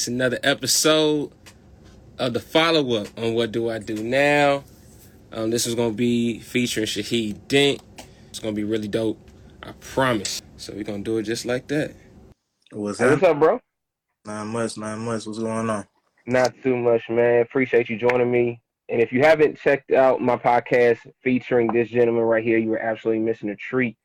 It's 0.00 0.08
another 0.08 0.38
episode 0.42 1.30
of 2.16 2.32
the 2.32 2.40
follow 2.40 3.02
up 3.02 3.08
on 3.18 3.34
What 3.34 3.52
Do 3.52 3.68
I 3.68 3.78
Do 3.80 4.02
Now. 4.02 4.64
Um, 5.30 5.50
this 5.50 5.66
is 5.66 5.74
going 5.74 5.90
to 5.90 5.94
be 5.94 6.38
featuring 6.38 6.86
Shaheed 6.86 7.46
Dent. 7.48 7.82
It's 8.30 8.38
going 8.38 8.54
to 8.54 8.56
be 8.56 8.64
really 8.64 8.88
dope. 8.88 9.18
I 9.62 9.72
promise. 9.72 10.40
So 10.56 10.72
we're 10.72 10.84
going 10.84 11.04
to 11.04 11.10
do 11.10 11.18
it 11.18 11.24
just 11.24 11.44
like 11.44 11.68
that. 11.68 11.94
What's 12.72 12.98
Hey, 12.98 13.10
what's 13.10 13.22
up? 13.22 13.32
up, 13.32 13.40
bro? 13.40 13.60
Nine 14.24 14.46
months, 14.46 14.78
nine 14.78 15.00
months. 15.00 15.26
What's 15.26 15.38
going 15.38 15.68
on? 15.68 15.86
Not 16.24 16.54
too 16.62 16.78
much, 16.78 17.02
man. 17.10 17.42
Appreciate 17.42 17.90
you 17.90 17.98
joining 17.98 18.32
me. 18.32 18.62
And 18.88 19.02
if 19.02 19.12
you 19.12 19.20
haven't 19.20 19.58
checked 19.58 19.90
out 19.92 20.22
my 20.22 20.38
podcast 20.38 21.00
featuring 21.22 21.70
this 21.74 21.90
gentleman 21.90 22.24
right 22.24 22.42
here, 22.42 22.56
you 22.56 22.72
are 22.72 22.78
absolutely 22.78 23.22
missing 23.22 23.50
a 23.50 23.56
treat. 23.56 23.98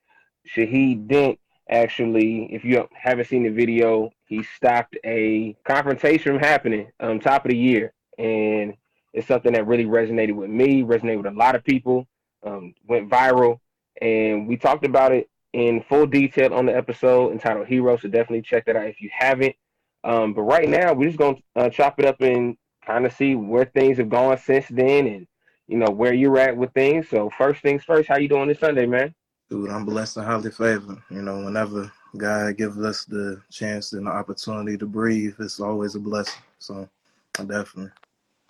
Shaheed 0.54 1.08
Dent, 1.08 1.40
actually, 1.70 2.54
if 2.54 2.64
you 2.64 2.88
haven't 2.94 3.28
seen 3.28 3.44
the 3.44 3.50
video, 3.50 4.12
he 4.26 4.44
stopped 4.44 4.98
a 5.06 5.56
confrontation 5.64 6.34
from 6.34 6.40
happening 6.40 6.92
um, 7.00 7.20
top 7.20 7.46
of 7.46 7.52
the 7.52 7.58
year. 7.58 7.94
And 8.18 8.76
it's 9.14 9.28
something 9.28 9.54
that 9.54 9.68
really 9.68 9.86
resonated 9.86 10.34
with 10.34 10.50
me, 10.50 10.84
resonated 10.84 11.18
with 11.24 11.34
a 11.34 11.38
lot 11.38 11.56
of 11.56 11.64
people, 11.64 12.08
um, 12.44 12.74
went 12.88 13.10
viral. 13.10 13.60
And 14.02 14.48
we 14.48 14.58
talked 14.58 14.86
about 14.86 15.12
it 15.12 15.30
in 15.54 15.82
full 15.88 16.06
detail 16.06 16.54
on 16.54 16.66
the 16.66 16.76
episode 16.76 17.32
entitled 17.32 17.68
Hero. 17.68 17.98
So 17.98 18.10
definitely 18.10 18.42
check 18.42 18.66
that 18.66 18.76
out 18.76 18.88
if 18.88 19.02
you 19.02 19.10
haven't. 19.12 19.56
Um, 20.04 20.34
but 20.34 20.44
right 20.44 20.70
now, 20.70 20.94
we're 20.94 21.08
just 21.08 21.18
gonna 21.18 21.38
uh, 21.56 21.70
chop 21.70 22.00
it 22.00 22.06
up 22.06 22.22
and 22.22 22.56
kind 22.86 23.06
of 23.06 23.14
see 23.14 23.36
where 23.36 23.66
things 23.66 23.98
have 23.98 24.10
gone 24.10 24.38
since 24.38 24.68
then, 24.70 25.08
and 25.08 25.28
you 25.68 25.78
know 25.78 25.90
where 25.90 26.14
you're 26.14 26.38
at 26.38 26.56
with 26.56 26.74
things. 26.74 27.10
So 27.10 27.32
first 27.36 27.62
things 27.64 27.84
first, 27.84 28.08
how 28.08 28.18
you 28.18 28.28
doing 28.30 28.48
this 28.48 28.60
Sunday, 28.60 28.86
man? 28.86 29.16
Dude, 29.50 29.70
I'm 29.70 29.86
blessed 29.86 30.18
and 30.18 30.26
highly 30.26 30.52
favored. 30.52 30.98
You 31.10 31.22
know, 31.22 31.46
whenever 31.46 31.92
God 32.18 32.58
gives 32.58 32.80
us 32.80 33.06
the 33.06 33.42
chance 33.52 33.94
and 33.94 34.08
the 34.08 34.12
opportunity 34.12 34.78
to 34.78 34.86
breathe, 34.86 35.36
it's 35.40 35.60
always 35.60 35.96
a 35.96 36.00
blessing. 36.00 36.42
So, 36.60 36.90
I 37.38 37.44
definitely. 37.44 37.92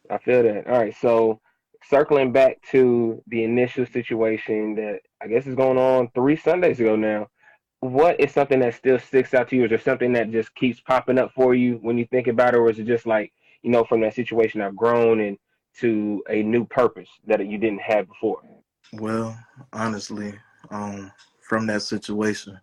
I 0.10 0.18
feel 0.20 0.44
that. 0.44 0.68
All 0.68 0.80
right, 0.80 0.96
so 0.96 1.42
circling 1.90 2.32
back 2.32 2.62
to 2.72 3.22
the 3.28 3.44
initial 3.44 3.86
situation 3.86 4.76
that 4.76 5.02
I 5.22 5.28
guess 5.28 5.48
is 5.48 5.56
going 5.56 5.78
on 5.78 6.10
three 6.16 6.36
Sundays 6.36 6.80
ago 6.80 6.96
now. 6.96 7.28
What 7.82 8.20
is 8.20 8.32
something 8.32 8.60
that 8.62 8.76
still 8.76 8.98
sticks 8.98 9.34
out 9.34 9.50
to 9.50 9.56
you? 9.56 9.66
Is 9.66 9.70
there 9.70 9.80
something 9.80 10.14
that 10.14 10.32
just 10.32 10.56
keeps 10.56 10.80
popping 10.80 11.20
up 11.20 11.32
for 11.34 11.54
you 11.54 11.78
when 11.82 11.98
you 11.98 12.06
think 12.06 12.28
about 12.28 12.54
it, 12.54 12.58
or 12.58 12.70
is 12.70 12.80
it 12.80 12.86
just 12.86 13.06
like 13.06 13.32
you 13.62 13.70
know 13.70 13.84
from 13.84 14.02
that 14.02 14.16
situation 14.16 14.62
I've 14.62 14.76
grown 14.76 15.20
and 15.20 15.38
to 15.80 16.24
a 16.30 16.42
new 16.42 16.66
purpose 16.66 17.10
that 17.28 17.46
you 17.46 17.58
didn't 17.58 17.82
have 17.82 18.08
before? 18.08 18.42
Well, 18.94 19.38
honestly, 19.74 20.34
um, 20.72 21.12
from 21.42 21.68
that 21.68 21.82
situation, 21.82 22.60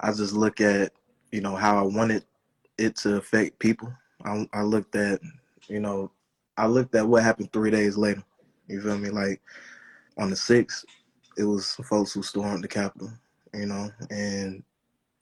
I 0.00 0.12
just 0.12 0.32
look 0.32 0.60
at, 0.60 0.92
you 1.32 1.40
know, 1.40 1.56
how 1.56 1.78
I 1.78 1.82
wanted 1.82 2.24
it 2.78 2.96
to 2.96 3.16
affect 3.16 3.58
people. 3.58 3.92
I, 4.24 4.48
I 4.52 4.62
looked 4.62 4.94
at, 4.96 5.20
you 5.68 5.80
know, 5.80 6.10
I 6.56 6.66
looked 6.66 6.94
at 6.94 7.06
what 7.06 7.22
happened 7.22 7.52
three 7.52 7.70
days 7.70 7.96
later. 7.96 8.22
You 8.68 8.80
feel 8.80 8.98
me? 8.98 9.10
Like 9.10 9.40
on 10.18 10.30
the 10.30 10.36
sixth, 10.36 10.84
it 11.36 11.44
was 11.44 11.72
folks 11.88 12.12
who 12.12 12.22
stormed 12.22 12.64
the 12.64 12.68
Capitol, 12.68 13.10
you 13.54 13.66
know, 13.66 13.90
and 14.10 14.62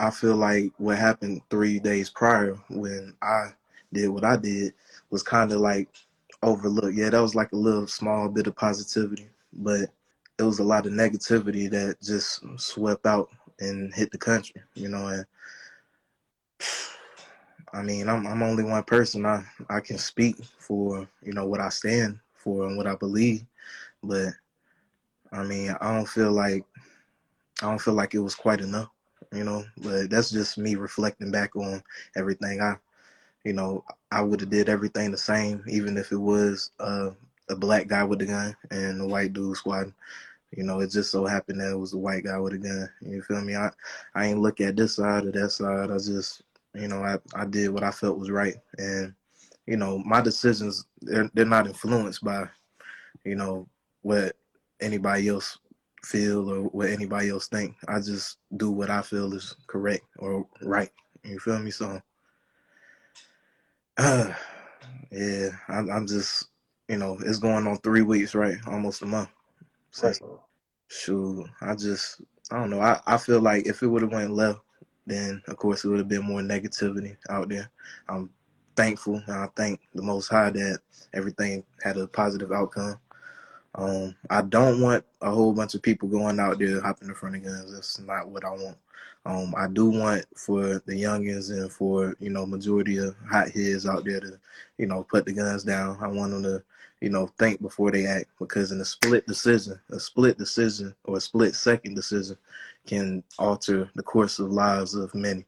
I 0.01 0.11
feel 0.11 0.37
like 0.37 0.73
what 0.79 0.99
happened 0.99 1.43
three 1.51 1.79
days 1.79 2.11
prior 2.11 2.59
when 2.69 3.15
I 3.23 3.51
did 3.93 4.09
what 4.09 4.25
I 4.25 4.37
did 4.37 4.75
was 5.11 5.23
kind 5.23 5.53
of 5.53 5.61
like 5.61 5.89
overlooked. 6.43 6.97
Yeah, 6.97 7.11
that 7.11 7.23
was 7.23 7.35
like 7.35 7.53
a 7.53 7.57
little 7.57 7.87
small 7.87 8.29
bit 8.29 8.47
of 8.47 8.57
positivity, 8.57 9.29
but 9.53 9.91
it 10.39 10.43
was 10.43 10.59
a 10.59 10.65
lot 10.65 10.87
of 10.87 10.93
negativity 10.93 11.71
that 11.71 12.01
just 12.03 12.43
swept 12.59 13.07
out 13.07 13.29
and 13.61 13.95
hit 13.95 14.11
the 14.11 14.19
country, 14.19 14.63
you 14.75 14.89
know. 14.89 15.07
And 15.09 15.25
I 17.73 17.83
mean, 17.83 18.09
I'm 18.09 18.27
I'm 18.27 18.43
only 18.43 18.65
one 18.65 18.83
person. 18.85 19.27
I 19.27 19.45
I 19.69 19.81
can 19.81 19.99
speak 19.99 20.37
for 20.59 21.09
you 21.23 21.33
know 21.33 21.47
what 21.47 21.61
I 21.61 21.69
stand 21.69 22.19
for 22.35 22.67
and 22.67 22.77
what 22.77 22.87
I 22.87 22.95
believe, 22.97 23.45
but 24.03 24.29
I 25.33 25.43
mean, 25.43 25.75
I 25.81 25.95
don't 25.95 26.09
feel 26.09 26.33
like 26.33 26.65
I 27.63 27.67
don't 27.67 27.81
feel 27.81 27.95
like 27.95 28.15
it 28.15 28.21
was 28.21 28.35
quite 28.35 28.61
enough, 28.61 28.91
you 29.33 29.45
know. 29.45 29.65
But 29.79 30.11
that's 30.11 30.31
just 30.31 30.59
me 30.59 30.75
reflecting 30.75 31.31
back 31.31 31.55
on 31.57 31.83
everything. 32.17 32.61
I, 32.61 32.77
you 33.45 33.53
know, 33.53 33.85
I 34.11 34.23
would 34.23 34.41
have 34.41 34.51
did 34.51 34.69
everything 34.69 35.11
the 35.11 35.19
same, 35.19 35.63
even 35.69 35.97
if 35.97 36.13
it 36.13 36.17
was 36.17 36.71
uh, 36.81 37.11
a 37.49 37.57
black 37.57 37.87
guy 37.87 38.05
with 38.05 38.23
a 38.23 38.27
gun 38.27 38.57
and 38.71 39.01
a 39.01 39.07
white 39.07 39.33
dude 39.33 39.57
squatting. 39.57 39.95
You 40.57 40.63
know, 40.63 40.81
it 40.81 40.91
just 40.91 41.11
so 41.11 41.27
happened 41.27 41.61
that 41.61 41.73
it 41.73 41.79
was 41.79 41.95
a 41.95 41.99
white 41.99 42.25
guy 42.25 42.39
with 42.39 42.53
a 42.53 42.59
gun. 42.59 42.89
You 43.01 43.23
feel 43.23 43.41
me? 43.41 43.57
I, 43.57 43.71
I 44.15 44.27
ain't 44.27 44.41
look 44.41 44.61
at 44.61 44.77
this 44.77 44.97
side 44.97 45.27
or 45.27 45.33
that 45.33 45.51
side. 45.51 45.91
I 45.91 45.97
just, 45.97 46.43
you 46.75 46.89
know, 46.89 47.03
I, 47.03 47.19
I 47.35 47.45
did 47.45 47.71
what 47.71 47.83
I 47.83 47.91
felt 47.91 48.19
was 48.19 48.31
right. 48.31 48.55
And, 48.79 49.15
you 49.67 49.77
know, 49.77 49.99
my 49.99 50.21
decisions, 50.21 50.87
they're, 51.01 51.29
they're 51.35 51.45
not 51.45 51.67
influenced 51.67 52.23
by, 52.23 52.49
you 53.25 53.35
know, 53.35 53.69
what 54.03 54.37
anybody 54.81 55.29
else 55.29 55.59
feel 56.05 56.51
or 56.51 56.63
what 56.69 56.91
anybody 56.91 57.31
else 57.31 57.49
think. 57.49 57.75
I 57.89 57.99
just 57.99 58.39
do 58.57 58.71
what 58.71 58.91
I 58.91 59.03
feel 59.03 59.33
is 59.35 59.57
correct 59.67 60.05
or 60.19 60.47
right. 60.63 60.91
You 61.25 61.39
feel 61.41 61.59
me? 61.59 61.73
So, 61.73 62.01
uh, 63.97 64.33
yeah, 65.11 65.49
I'm, 65.69 65.91
I'm 65.91 66.07
just, 66.07 66.47
you 66.89 66.99
know, 66.99 67.19
it's 67.25 67.39
going 67.39 67.67
on 67.67 67.79
three 67.79 68.03
weeks, 68.03 68.35
right? 68.35 68.57
Almost 68.67 69.03
a 69.03 69.07
month. 69.07 69.29
Since, 69.91 70.21
shoot, 70.89 71.47
I 71.61 71.75
just, 71.75 72.21
I 72.51 72.59
don't 72.59 72.71
know. 72.71 72.81
I, 72.81 73.01
I 73.07 73.17
feel 73.17 73.41
like 73.41 73.67
if 73.67 73.83
it 73.83 73.87
would 73.87 74.03
have 74.03 74.13
went 74.13 74.33
left, 74.33 74.61
then 75.07 75.43
of 75.49 75.57
course 75.57 75.85
it 75.85 75.89
would 75.89 75.99
have 75.99 76.09
been 76.09 76.25
more 76.25 76.41
negativity 76.41 77.17
out 77.31 77.49
there. 77.49 77.71
I'm 78.09 78.31
thankful 78.77 79.23
and 79.27 79.37
I 79.37 79.49
thank 79.57 79.81
the 79.95 80.03
Most 80.03 80.29
High 80.29 80.51
that 80.51 80.81
everything 81.13 81.65
had 81.83 81.97
a 81.97 82.07
positive 82.07 82.53
outcome. 82.53 82.99
Um, 83.77 84.15
I 84.31 84.43
don't 84.43 84.81
want 84.81 85.05
a 85.21 85.31
whole 85.31 85.53
bunch 85.53 85.75
of 85.75 85.83
people 85.83 86.09
going 86.09 86.39
out 86.39 86.59
there 86.59 86.81
hopping 86.81 87.09
in 87.09 87.15
front 87.15 87.37
of 87.37 87.45
guns. 87.45 87.73
That's 87.73 87.99
not 88.01 88.29
what 88.29 88.45
I 88.45 88.51
want. 88.51 88.77
Um, 89.27 89.55
I 89.57 89.69
do 89.69 89.89
want 89.89 90.25
for 90.37 90.83
the 90.87 90.93
youngins 90.93 91.51
and 91.51 91.73
for 91.73 92.15
you 92.21 92.31
know 92.31 92.45
majority 92.45 92.99
of 92.99 93.17
hot 93.31 93.51
heads 93.51 93.87
out 93.87 94.05
there 94.05 94.21
to, 94.21 94.39
you 94.79 94.87
know, 94.87 95.03
put 95.03 95.25
the 95.25 95.33
guns 95.33 95.65
down. 95.65 95.97
I 96.01 96.09
want 96.09 96.33
them 96.33 96.43
to, 96.43 96.63
you 97.05 97.11
know, 97.11 97.27
think 97.39 97.61
before 97.61 97.91
they 97.91 98.07
act 98.07 98.31
because 98.39 98.73
in 98.73 98.81
a 98.81 98.85
split 98.85 99.27
decision, 99.27 99.79
a 99.91 100.01
split 100.01 100.39
decision 100.39 100.95
or 101.05 101.19
a 101.19 101.21
split 101.21 101.55
second 101.55 101.95
decision 101.95 102.35
can 102.87 103.23
alter 103.39 103.91
the 103.95 104.03
course 104.03 104.39
of 104.39 104.51
lives 104.51 104.95
of 104.95 105.15
many. 105.15 105.45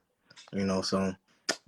You 0.52 0.64
know, 0.64 0.82
so 0.82 1.14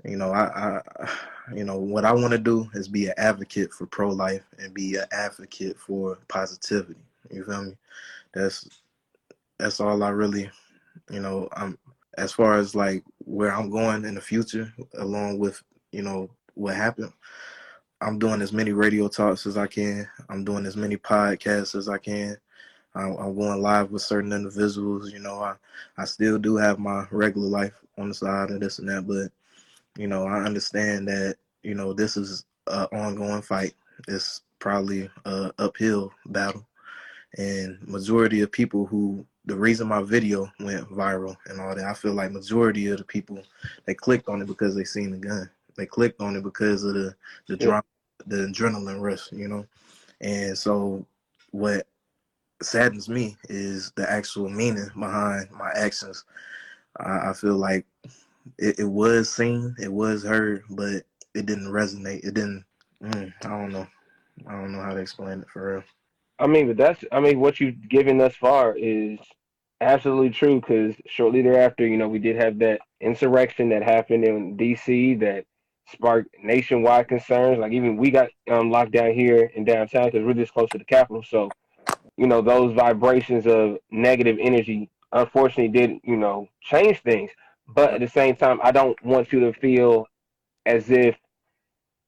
you 0.05 0.19
know, 0.19 0.31
I, 0.31 0.43
I 0.45 1.11
you 1.55 1.65
know, 1.65 1.79
what 1.79 2.05
I 2.05 2.13
want 2.13 2.33
to 2.33 2.39
do 2.39 2.69
is 2.75 2.87
be 2.87 3.07
an 3.07 3.15
advocate 3.17 3.73
for 3.73 3.87
pro 3.87 4.11
life 4.11 4.43
and 4.59 4.75
be 4.75 4.97
an 4.97 5.07
advocate 5.11 5.79
for 5.79 6.19
positivity. 6.29 7.01
You 7.31 7.45
feel 7.45 7.65
me? 7.65 7.73
That's 8.35 8.69
that's 9.59 9.81
all 9.81 10.03
I 10.03 10.11
really, 10.11 10.51
you 11.11 11.21
know, 11.21 11.49
I'm 11.53 11.79
as 12.19 12.31
far 12.31 12.59
as 12.59 12.75
like 12.75 13.05
where 13.25 13.55
I'm 13.55 13.71
going 13.71 14.05
in 14.05 14.17
the 14.17 14.21
future, 14.21 14.71
along 14.99 15.39
with 15.39 15.63
you 15.93 16.03
know 16.03 16.29
what 16.53 16.77
happened. 16.77 17.15
I'm 18.01 18.19
doing 18.19 18.43
as 18.43 18.53
many 18.53 18.73
radio 18.73 19.09
talks 19.09 19.47
as 19.47 19.57
I 19.57 19.67
can. 19.67 20.09
I'm 20.29 20.45
doing 20.45 20.67
as 20.67 20.77
many 20.77 20.97
podcasts 20.97 21.75
as 21.75 21.89
I 21.89 21.99
can. 21.99 22.37
I'm, 22.95 23.17
I'm 23.17 23.37
going 23.37 23.61
live 23.61 23.91
with 23.91 24.03
certain 24.03 24.33
individuals. 24.33 25.13
You 25.13 25.19
know, 25.21 25.41
I 25.41 25.55
I 25.97 26.05
still 26.05 26.39
do 26.39 26.57
have 26.57 26.79
my 26.79 27.07
regular 27.11 27.49
life 27.49 27.75
on 27.99 28.09
the 28.09 28.15
side 28.15 28.51
and 28.51 28.61
this 28.63 28.79
and 28.79 28.89
that, 28.89 29.07
but 29.07 29.33
you 30.01 30.07
know, 30.07 30.27
I 30.27 30.41
understand 30.45 31.09
that, 31.09 31.37
you 31.63 31.75
know, 31.75 31.93
this 31.93 32.17
is 32.17 32.45
an 32.69 32.87
ongoing 32.93 33.43
fight. 33.43 33.75
It's 34.07 34.43
probably 34.61 35.11
a 35.25 35.53
uphill 35.59 36.13
battle. 36.27 36.67
And 37.37 37.79
majority 37.87 38.41
of 38.43 38.53
people 38.53 38.87
who 38.87 39.27
the 39.45 39.57
reason 39.57 39.89
my 39.89 40.03
video 40.03 40.51
went 40.61 40.89
viral 40.91 41.37
and 41.47 41.61
all 41.61 41.75
that, 41.75 41.85
I 41.85 41.95
feel 41.95 42.13
like 42.15 42.33
majority 42.33 42.89
of 42.89 42.99
the 42.99 43.05
people 43.05 43.43
they 43.87 43.95
clicked 43.95 44.29
on 44.29 44.43
it 44.43 44.47
because 44.47 44.75
they 44.75 44.85
seen 44.85 45.11
the 45.11 45.19
gun. 45.19 45.51
They 45.77 45.87
clicked 45.87 46.21
on 46.21 46.37
it 46.37 46.43
because 46.43 46.85
of 46.85 46.95
the 46.95 47.15
the 47.49 47.57
Yeah. 47.59 47.67
drama, 47.67 47.83
the 48.27 48.47
adrenaline 48.47 49.01
rush, 49.01 49.31
you 49.33 49.49
know. 49.49 49.67
And 50.21 50.57
so 50.57 51.05
what 51.51 51.87
saddens 52.63 53.09
me 53.09 53.37
is 53.49 53.93
the 53.97 54.11
actual 54.11 54.49
meaning 54.49 54.91
behind 54.99 55.51
my 55.51 55.71
actions. 55.75 56.25
I, 56.99 57.31
I 57.31 57.33
feel 57.33 57.57
like 57.57 57.87
it, 58.59 58.81
it 58.81 58.85
was 58.85 59.33
seen, 59.33 59.75
it 59.79 59.93
was 59.93 60.25
heard, 60.25 60.65
but 60.71 61.05
it 61.35 61.47
didn't 61.47 61.69
resonate. 61.73 62.25
It 62.25 62.35
didn't. 62.35 62.65
Mm, 63.03 63.33
I 63.45 63.49
don't 63.49 63.73
know. 63.73 63.87
I 64.47 64.53
don't 64.53 64.73
know 64.73 64.83
how 64.83 64.93
to 64.93 65.01
explain 65.01 65.41
it 65.41 65.51
for 65.51 65.75
real. 65.75 65.85
I 66.39 66.47
mean, 66.47 66.69
but 66.69 66.77
that's 66.77 67.05
I 67.13 67.21
mean, 67.21 67.41
what 67.41 67.61
you've 67.61 67.89
given 67.89 68.19
thus 68.19 68.35
far 68.37 68.77
is 68.77 69.19
absolutely 69.81 70.31
true. 70.31 70.61
Because 70.61 70.95
shortly 71.07 71.43
thereafter, 71.43 71.87
you 71.87 71.97
know, 71.97 72.09
we 72.09 72.19
did 72.19 72.37
have 72.37 72.59
that 72.61 72.81
insurrection 73.01 73.69
that 73.71 73.83
happened 73.83 74.25
in 74.25 74.57
D.C. 74.57 75.17
that 75.17 75.45
sparked 75.93 76.35
nationwide 76.43 77.09
concerns. 77.09 77.59
Like 77.59 77.73
even 77.73 77.97
we 77.97 78.11
got 78.11 78.29
um, 78.51 78.71
locked 78.71 78.93
down 78.93 79.13
here 79.13 79.51
in 79.55 79.65
downtown 79.65 80.07
because 80.07 80.25
we're 80.25 80.35
this 80.35 80.51
close 80.51 80.69
to 80.71 80.79
the 80.79 80.85
capital. 80.85 81.23
So, 81.23 81.51
you 82.17 82.27
know, 82.27 82.43
those 82.43 82.75
vibrations 82.75 83.47
of 83.47 83.79
negative 83.91 84.39
energy 84.41 84.91
unfortunately 85.13 85.69
did 85.69 85.99
you 86.05 86.17
know 86.17 86.49
change 86.61 87.01
things. 87.03 87.31
But 87.67 87.95
at 87.95 88.01
the 88.01 88.09
same 88.09 88.37
time, 88.37 88.61
I 88.63 88.71
don't 88.71 89.01
want 89.05 89.33
you 89.33 89.41
to 89.41 89.53
feel 89.53 90.07
as 90.65 90.91
if 90.91 91.17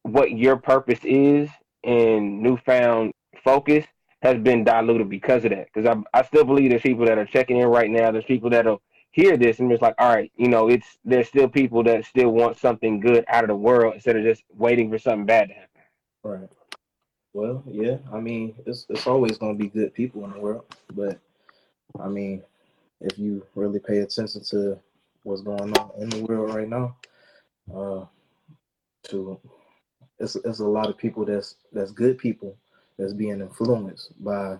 what 0.02 0.30
your 0.30 0.56
purpose 0.56 1.00
is 1.02 1.50
and 1.84 2.42
newfound 2.42 3.12
focus 3.44 3.84
has 4.22 4.38
been 4.38 4.64
diluted 4.64 5.08
because 5.08 5.44
of 5.44 5.50
that. 5.50 5.68
Because 5.72 5.86
I, 5.86 6.18
I 6.18 6.22
still 6.22 6.44
believe 6.44 6.70
there's 6.70 6.82
people 6.82 7.06
that 7.06 7.18
are 7.18 7.26
checking 7.26 7.58
in 7.58 7.66
right 7.66 7.90
now. 7.90 8.10
There's 8.10 8.24
people 8.24 8.50
that'll 8.50 8.80
hear 9.10 9.36
this 9.36 9.58
and 9.58 9.70
it's 9.72 9.82
like, 9.82 9.94
all 9.98 10.14
right, 10.14 10.30
you 10.36 10.48
know, 10.48 10.68
it's 10.68 10.98
there's 11.04 11.28
still 11.28 11.48
people 11.48 11.82
that 11.84 12.04
still 12.04 12.30
want 12.30 12.58
something 12.58 13.00
good 13.00 13.24
out 13.28 13.44
of 13.44 13.48
the 13.48 13.56
world 13.56 13.94
instead 13.94 14.16
of 14.16 14.24
just 14.24 14.42
waiting 14.56 14.90
for 14.90 14.98
something 14.98 15.26
bad 15.26 15.48
to 15.48 15.54
happen. 15.54 15.82
Right. 16.22 16.48
Well, 17.32 17.62
yeah. 17.66 17.98
I 18.12 18.20
mean, 18.20 18.54
it's 18.66 18.86
it's 18.88 19.06
always 19.06 19.38
gonna 19.38 19.54
be 19.54 19.68
good 19.68 19.94
people 19.94 20.24
in 20.24 20.32
the 20.32 20.40
world, 20.40 20.64
but 20.94 21.18
I 21.98 22.08
mean, 22.08 22.42
if 23.00 23.18
you 23.18 23.44
really 23.54 23.78
pay 23.78 23.98
attention 23.98 24.42
to 24.50 24.78
what's 25.22 25.42
going 25.42 25.76
on 25.76 25.90
in 25.98 26.08
the 26.08 26.24
world 26.24 26.54
right 26.54 26.68
now, 26.68 26.96
uh, 27.74 28.04
to 29.08 29.40
it's 30.18 30.36
it's 30.36 30.60
a 30.60 30.66
lot 30.66 30.88
of 30.88 30.98
people 30.98 31.24
that's 31.24 31.56
that's 31.72 31.92
good 31.92 32.18
people 32.18 32.56
that's 32.98 33.12
being 33.14 33.40
influenced 33.40 34.12
by, 34.22 34.58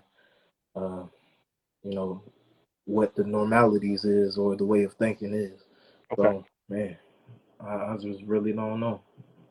uh, 0.75 1.05
you 1.83 1.95
know, 1.95 2.23
what 2.91 3.15
the 3.15 3.25
normalities 3.25 4.05
is 4.05 4.37
or 4.37 4.57
the 4.57 4.65
way 4.65 4.83
of 4.83 4.93
thinking 4.95 5.33
is. 5.33 5.63
Okay. 6.13 6.23
So 6.23 6.45
man, 6.69 6.97
I, 7.61 7.75
I 7.75 7.97
just 8.01 8.23
really 8.25 8.53
don't 8.53 8.81
know. 8.81 9.01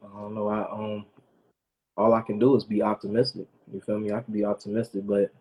I 0.04 0.22
don't 0.22 0.36
know. 0.36 0.50
I 0.50 0.70
um, 0.72 1.06
all 1.96 2.14
I 2.14 2.22
can 2.22 2.38
do 2.38 2.56
is 2.56 2.64
be 2.64 2.82
optimistic. 2.82 3.48
You 3.72 3.82
feel 3.82 4.00
me? 4.00 4.12
I 4.12 4.22
can 4.22 4.34
be 4.34 4.46
optimistic, 4.46 5.08
but 5.08 5.32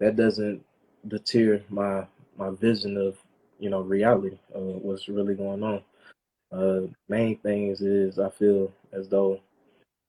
that 0.00 0.16
doesn't 0.16 0.64
deter 1.06 1.62
my 1.68 2.06
my 2.36 2.50
vision 2.50 2.96
of 2.96 3.16
you 3.58 3.70
know 3.70 3.80
reality 3.80 4.38
of 4.52 4.62
what's 4.62 5.08
really 5.08 5.34
going 5.34 5.62
on. 5.62 5.82
Uh, 6.50 6.88
main 7.08 7.36
things 7.38 7.82
is 7.82 8.18
I 8.18 8.30
feel 8.30 8.72
as 8.92 9.08
though 9.08 9.40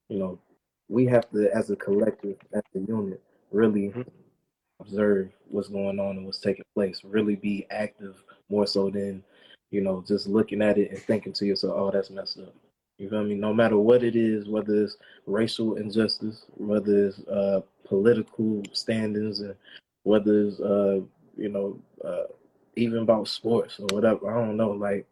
you 0.08 0.18
know 0.18 0.40
we 0.88 1.06
have 1.06 1.30
to, 1.30 1.50
as 1.56 1.70
a 1.70 1.76
collective, 1.76 2.38
as 2.54 2.64
a 2.76 2.80
unit, 2.80 3.22
really 3.52 3.90
mm-hmm. 3.90 4.02
Observe 4.80 5.30
what's 5.48 5.70
going 5.70 6.00
on 6.00 6.18
and 6.18 6.26
what's 6.26 6.40
taking 6.40 6.66
place. 6.76 7.02
Really 7.04 7.36
be 7.36 7.66
active 7.70 8.24
more 8.50 8.68
so 8.68 8.90
than 8.90 9.24
you 9.72 9.82
know 9.82 10.04
just 10.08 10.28
looking 10.28 10.62
at 10.62 10.78
it 10.78 10.92
and 10.92 11.00
thinking 11.00 11.34
to 11.34 11.46
yourself, 11.46 11.74
"Oh, 11.76 11.92
that's 11.92 12.10
messed 12.10 12.40
up." 12.40 12.54
You 12.98 13.10
feel 13.10 13.24
me? 13.24 13.36
No 13.36 13.54
matter 13.54 13.78
what 13.78 14.04
it 14.04 14.16
is, 14.16 14.48
whether 14.48 14.84
it's 14.84 14.98
racial 15.26 15.76
injustice, 15.78 16.46
whether 16.58 17.08
it's 17.08 17.20
uh, 17.28 17.62
political 17.86 18.62
standings, 18.74 19.40
and 19.40 19.56
whether 20.04 20.48
it's 20.48 20.60
uh, 20.60 21.00
you 21.38 21.50
know 21.50 21.80
uh, 22.04 22.26
even 22.76 23.00
about 23.00 23.28
sports 23.28 23.80
or 23.80 23.88
whatever. 23.92 24.30
I 24.30 24.46
don't 24.46 24.58
know. 24.58 24.72
Like 24.72 25.08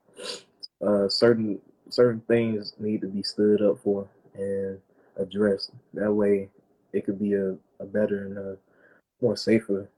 uh, 0.85 1.07
certain 1.07 1.59
certain 1.89 2.21
things 2.27 2.73
need 2.79 3.01
to 3.01 3.07
be 3.07 3.23
stood 3.23 3.61
up 3.61 3.79
for 3.79 4.07
and 4.35 4.79
addressed. 5.17 5.71
That 5.93 6.11
way, 6.11 6.49
it 6.93 7.05
could 7.05 7.19
be 7.19 7.33
a, 7.33 7.55
a 7.79 7.85
better 7.85 8.25
and 8.25 8.37
a 8.37 8.57
more 9.21 9.35
safer 9.35 9.89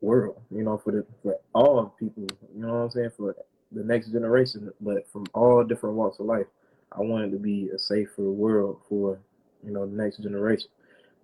world. 0.00 0.40
You 0.50 0.62
know, 0.62 0.78
for 0.78 0.92
the 0.92 1.06
for 1.22 1.38
all 1.54 1.94
people. 1.98 2.26
You 2.54 2.62
know 2.62 2.68
what 2.68 2.80
I'm 2.80 2.90
saying? 2.90 3.10
For 3.16 3.36
the 3.72 3.84
next 3.84 4.08
generation, 4.08 4.72
but 4.80 5.10
from 5.10 5.26
all 5.34 5.64
different 5.64 5.96
walks 5.96 6.18
of 6.18 6.26
life. 6.26 6.46
I 6.92 7.00
want 7.02 7.24
it 7.24 7.30
to 7.30 7.38
be 7.38 7.68
a 7.68 7.78
safer 7.78 8.30
world 8.30 8.80
for 8.88 9.18
you 9.64 9.72
know 9.72 9.86
the 9.86 9.96
next 9.96 10.18
generation. 10.18 10.68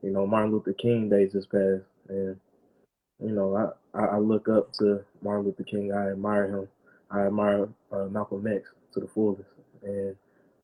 You 0.03 0.11
know, 0.11 0.27
Martin 0.27 0.53
Luther 0.53 0.75
King 0.75 1.09
days 1.09 1.33
just 1.33 1.51
passed, 1.51 1.83
and 2.09 2.37
you 3.21 3.33
know, 3.33 3.75
I, 3.95 3.99
I 3.99 4.19
look 4.19 4.49
up 4.49 4.73
to 4.75 5.03
Martin 5.23 5.47
Luther 5.47 5.65
King. 5.65 5.93
I 5.93 6.11
admire 6.11 6.49
him. 6.49 6.69
I 7.11 7.27
admire 7.27 7.69
uh, 7.93 8.05
Malcolm 8.05 8.47
X 8.47 8.69
to 8.95 9.01
the 9.01 9.09
fullest. 9.09 9.49
And 9.83 10.17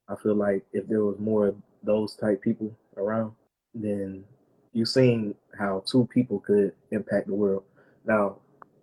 I 0.09 0.17
feel 0.17 0.35
like 0.35 0.65
if 0.73 0.87
there 0.89 1.05
was 1.05 1.19
more 1.19 1.49
of 1.49 1.57
those 1.83 2.15
type 2.15 2.43
people 2.43 2.77
around, 2.97 3.33
then 3.75 4.25
you've 4.73 4.89
seen 4.89 5.35
how 5.59 5.83
two 5.87 6.09
people 6.13 6.41
could 6.41 6.73
impact 6.91 7.27
the 7.27 7.35
world. 7.35 7.65
Now, 8.05 8.39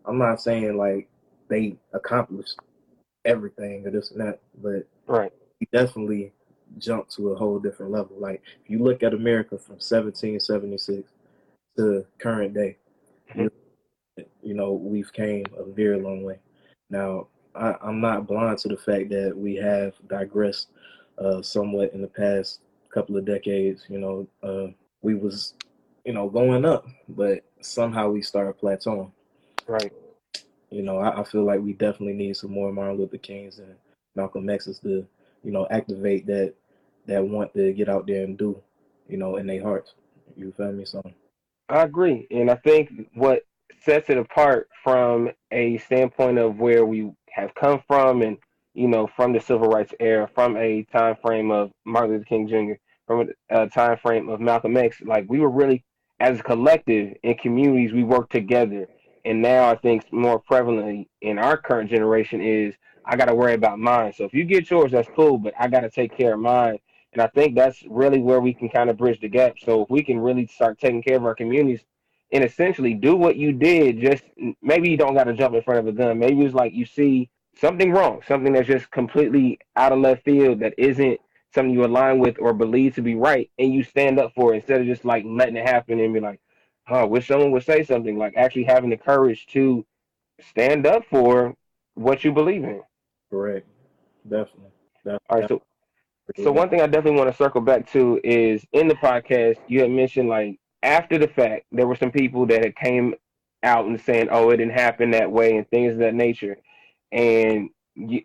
I'm 0.06 0.18
not 0.18 0.42
saying 0.42 0.78
like 0.78 1.08
they 1.50 1.76
accomplished 1.94 2.60
everything 3.26 3.86
or 3.86 3.92
this 3.92 4.12
and 4.12 4.22
that, 4.22 4.40
but 4.62 4.88
right, 5.08 5.34
definitely 5.74 6.32
jumped 6.78 7.14
to 7.16 7.30
a 7.30 7.36
whole 7.36 7.60
different 7.60 7.92
level. 7.92 8.16
Like 8.18 8.42
if 8.64 8.70
you 8.70 8.80
look 8.80 9.04
at 9.04 9.14
America 9.14 9.58
from 9.58 9.76
1776 9.76 11.10
to 11.78 12.06
current 12.20 12.54
day, 12.54 12.78
mm-hmm 13.32 13.48
you 14.42 14.54
know, 14.54 14.74
we've 14.74 15.12
came 15.14 15.46
a 15.58 15.64
very 15.64 16.00
long 16.00 16.24
way. 16.24 16.40
Now, 16.90 17.28
I, 17.56 17.76
am 17.84 18.02
not 18.02 18.28
blind 18.28 18.58
to 18.60 18.68
the 18.68 18.78
fact 18.78 19.10
that 19.10 19.34
we 19.36 19.56
have 19.56 19.94
digressed 20.08 20.70
uh, 21.18 21.42
somewhat 21.42 21.94
in 21.94 22.02
the 22.02 22.08
past 22.08 22.62
couple 22.94 23.18
of 23.18 23.26
decades. 23.26 23.86
You 23.90 24.00
know, 24.00 24.28
uh, 24.44 24.72
we 25.02 25.16
was, 25.16 25.54
you 26.06 26.14
know, 26.14 26.30
going 26.30 26.66
up, 26.66 26.88
but 27.08 27.44
somehow 27.62 28.10
we 28.10 28.22
started 28.22 28.60
plateauing. 28.60 29.12
Right. 29.68 29.94
You 30.70 30.84
know, 30.84 30.98
I, 31.00 31.22
I 31.22 31.24
feel 31.24 31.44
like 31.44 31.62
we 31.62 31.74
definitely 31.74 32.14
need 32.14 32.36
some 32.38 32.52
more 32.52 32.72
Martin 32.72 32.98
Luther 32.98 33.18
Kings 33.18 33.60
and 33.60 33.76
Malcolm 34.16 34.50
X's 34.50 34.80
to, 34.80 35.06
you 35.44 35.52
know, 35.52 35.68
activate 35.72 36.26
that 36.28 36.54
that 37.06 37.24
want 37.24 37.54
to 37.56 37.74
get 37.74 37.90
out 37.90 38.06
there 38.06 38.24
and 38.24 38.38
do, 38.38 38.62
you 39.08 39.18
know, 39.18 39.38
in 39.38 39.48
their 39.48 39.64
hearts. 39.64 39.94
You 40.36 40.52
feel 40.52 40.72
me? 40.72 40.86
So 40.86 41.02
I 41.70 41.84
agree, 41.84 42.28
and 42.32 42.50
I 42.50 42.56
think 42.56 43.10
what 43.14 43.44
sets 43.84 44.10
it 44.10 44.18
apart 44.18 44.68
from 44.84 45.30
a 45.52 45.78
standpoint 45.80 46.38
of 46.38 46.60
where 46.60 46.86
we 46.86 47.12
have 47.32 47.54
come 47.56 47.82
from 47.88 48.22
and 48.22 48.38
you 48.74 48.88
know 48.88 49.08
from 49.16 49.34
the 49.34 49.40
civil 49.40 49.70
rights 49.70 49.94
era 50.00 50.30
from 50.34 50.58
a 50.58 50.84
time 50.92 51.16
frame 51.22 51.52
of 51.52 51.72
martin 51.86 52.12
luther 52.12 52.26
king 52.26 52.48
jr 52.48 52.74
from 53.08 53.30
a, 53.50 53.68
time 53.68 53.98
frame 53.98 54.30
of 54.30 54.40
malcolm 54.40 54.76
x 54.78 55.02
like 55.06 55.26
we 55.30 55.40
were 55.40 55.50
really 55.50 55.84
as 56.20 56.40
a 56.40 56.44
collective 56.44 57.16
in 57.24 57.36
communities 57.36 57.94
we 57.94 58.04
work 58.04 58.30
together 58.30 58.88
and 59.26 59.42
now 59.42 59.70
i 59.70 59.76
think 59.76 60.12
more 60.12 60.42
prevalently 60.42 61.08
in 61.22 61.38
our 61.38 61.58
current 61.58 61.90
generation 61.90 62.42
is 62.42 62.76
i 63.06 63.16
got 63.16 63.26
to 63.26 63.36
worry 63.36 63.54
about 63.54 63.80
mine 63.80 64.12
so 64.14 64.24
if 64.24 64.34
you 64.34 64.44
get 64.44 64.70
yours 64.70 64.92
that's 64.92 65.10
cool 65.16 65.38
but 65.38 65.54
i 65.60 65.68
got 65.68 65.82
to 65.82 65.90
take 65.90 66.16
care 66.16 66.34
of 66.34 66.40
mine 66.40 66.78
and 67.14 67.22
i 67.22 67.28
think 67.28 67.56
that's 67.56 67.84
really 67.90 68.20
where 68.20 68.40
we 68.40 68.54
can 68.54 68.70
kind 68.70 68.90
of 68.90 68.98
bridge 68.98 69.20
the 69.22 69.30
gap 69.30 69.56
so 69.60 69.84
if 69.84 69.90
we 69.90 70.04
can 70.04 70.20
really 70.20 70.46
start 70.48 70.80
taking 70.80 71.02
care 71.02 71.18
of 71.18 71.26
our 71.26 71.36
communities 71.36 71.84
and 72.32 72.44
essentially 72.44 72.94
do 72.94 73.16
what 73.16 73.36
you 73.36 73.52
did. 73.52 74.00
Just 74.00 74.24
maybe 74.62 74.90
you 74.90 74.98
don't 74.98 75.16
got 75.16 75.26
to 75.26 75.34
jump 75.34 75.56
in 75.56 75.64
front 75.64 75.80
of 75.80 75.88
a 75.88 75.92
gun. 75.92 76.20
Maybe 76.20 76.44
it's 76.44 76.54
like 76.54 76.74
you 76.74 76.86
see 76.86 77.30
something 77.56 77.92
wrong, 77.92 78.22
something 78.28 78.54
that's 78.54 78.68
just 78.68 78.92
completely 78.92 79.60
out 79.76 79.92
of 79.92 80.00
left 80.00 80.24
field 80.24 80.60
that 80.60 80.74
isn't 80.78 81.20
something 81.54 81.74
you 81.74 81.86
align 81.86 82.20
with 82.20 82.38
or 82.40 82.54
believe 82.54 82.96
to 82.96 83.02
be 83.02 83.16
right, 83.16 83.50
and 83.58 83.74
you 83.74 83.84
stand 83.84 84.20
up 84.20 84.34
for 84.36 84.54
it 84.54 84.58
instead 84.58 84.82
of 84.82 84.88
just 84.88 85.06
like 85.06 85.24
letting 85.26 85.56
it 85.56 85.68
happen 85.68 86.00
and 86.00 86.14
be 86.14 86.20
like, 86.20 86.40
"Oh, 86.88 87.08
wish 87.08 87.28
someone 87.28 87.52
would 87.52 87.64
say 87.64 87.84
something." 87.84 88.18
Like 88.18 88.34
actually 88.38 88.64
having 88.64 88.90
the 88.90 88.98
courage 88.98 89.48
to 89.48 89.86
stand 90.42 90.86
up 90.86 91.04
for 91.10 91.56
what 91.96 92.24
you 92.24 92.32
believe 92.32 92.64
in. 92.64 92.82
Correct. 93.30 93.68
Definitely. 94.24 94.72
Definitely. 95.04 95.20
All 95.30 95.40
right. 95.40 95.50
So, 95.50 95.62
so 96.44 96.52
one 96.52 96.70
thing 96.70 96.82
I 96.82 96.88
definitely 96.88 97.20
want 97.20 97.32
to 97.32 97.36
circle 97.36 97.62
back 97.62 97.92
to 97.92 98.20
is 98.24 98.66
in 98.72 98.88
the 98.88 98.96
podcast 98.96 99.58
you 99.68 99.82
had 99.82 99.92
mentioned 99.92 100.30
like 100.30 100.60
after 100.84 101.18
the 101.18 101.28
fact, 101.28 101.66
there 101.72 101.88
were 101.88 101.96
some 101.96 102.12
people 102.12 102.46
that 102.48 102.64
had 102.64 102.76
came 102.76 103.16
out 103.64 103.86
and 103.86 104.00
saying, 104.00 104.30
"Oh, 104.32 104.50
it 104.52 104.58
didn't 104.58 104.74
happen 104.74 105.12
that 105.12 105.32
way" 105.32 105.58
and 105.58 105.70
things 105.70 105.94
of 105.94 106.00
that 106.00 106.14
nature. 106.14 106.58
And 107.12 107.70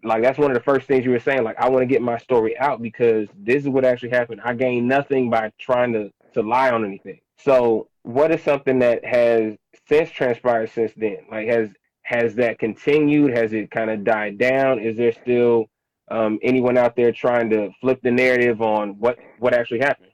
like 0.05 0.23
that's 0.23 0.39
one 0.39 0.51
of 0.51 0.55
the 0.55 0.63
first 0.63 0.87
things 0.87 1.05
you 1.05 1.11
were 1.11 1.19
saying. 1.19 1.45
Like, 1.45 1.59
I 1.59 1.69
want 1.69 1.83
to 1.83 1.87
get 1.87 2.03
my 2.03 2.19
story 2.19 2.59
out 2.59 2.81
because 2.81 3.29
this 3.37 3.63
is 3.63 3.69
what 3.69 3.85
actually 3.85 4.11
happened. 4.11 4.41
I 4.45 4.55
gained 4.55 4.89
nothing 4.89 5.31
by 5.31 5.53
trying 5.59 5.93
to 5.95 6.11
to 6.35 6.43
lie 6.43 6.71
on 6.71 6.85
anything. 6.85 7.21
So, 7.39 7.89
what 8.03 8.31
is 8.31 8.43
something 8.43 8.79
that 8.81 9.05
has 9.05 9.57
since 9.89 10.11
transpired 10.11 10.71
since 10.71 10.93
then? 10.97 11.19
Like, 11.31 11.49
has 11.49 11.71
has 12.03 12.35
that 12.37 12.59
continued? 12.59 13.37
Has 13.37 13.53
it 13.53 13.71
kind 13.71 13.91
of 13.91 14.05
died 14.05 14.39
down? 14.39 14.79
Is 14.79 14.97
there 14.97 15.13
still 15.13 15.67
um, 16.11 16.39
anyone 16.43 16.77
out 16.77 16.97
there 16.97 17.13
trying 17.13 17.51
to 17.51 17.71
flip 17.81 18.01
the 18.03 18.11
narrative 18.11 18.63
on 18.63 18.91
what 18.99 19.19
what 19.39 19.55
actually 19.55 19.81
happened? 19.81 20.11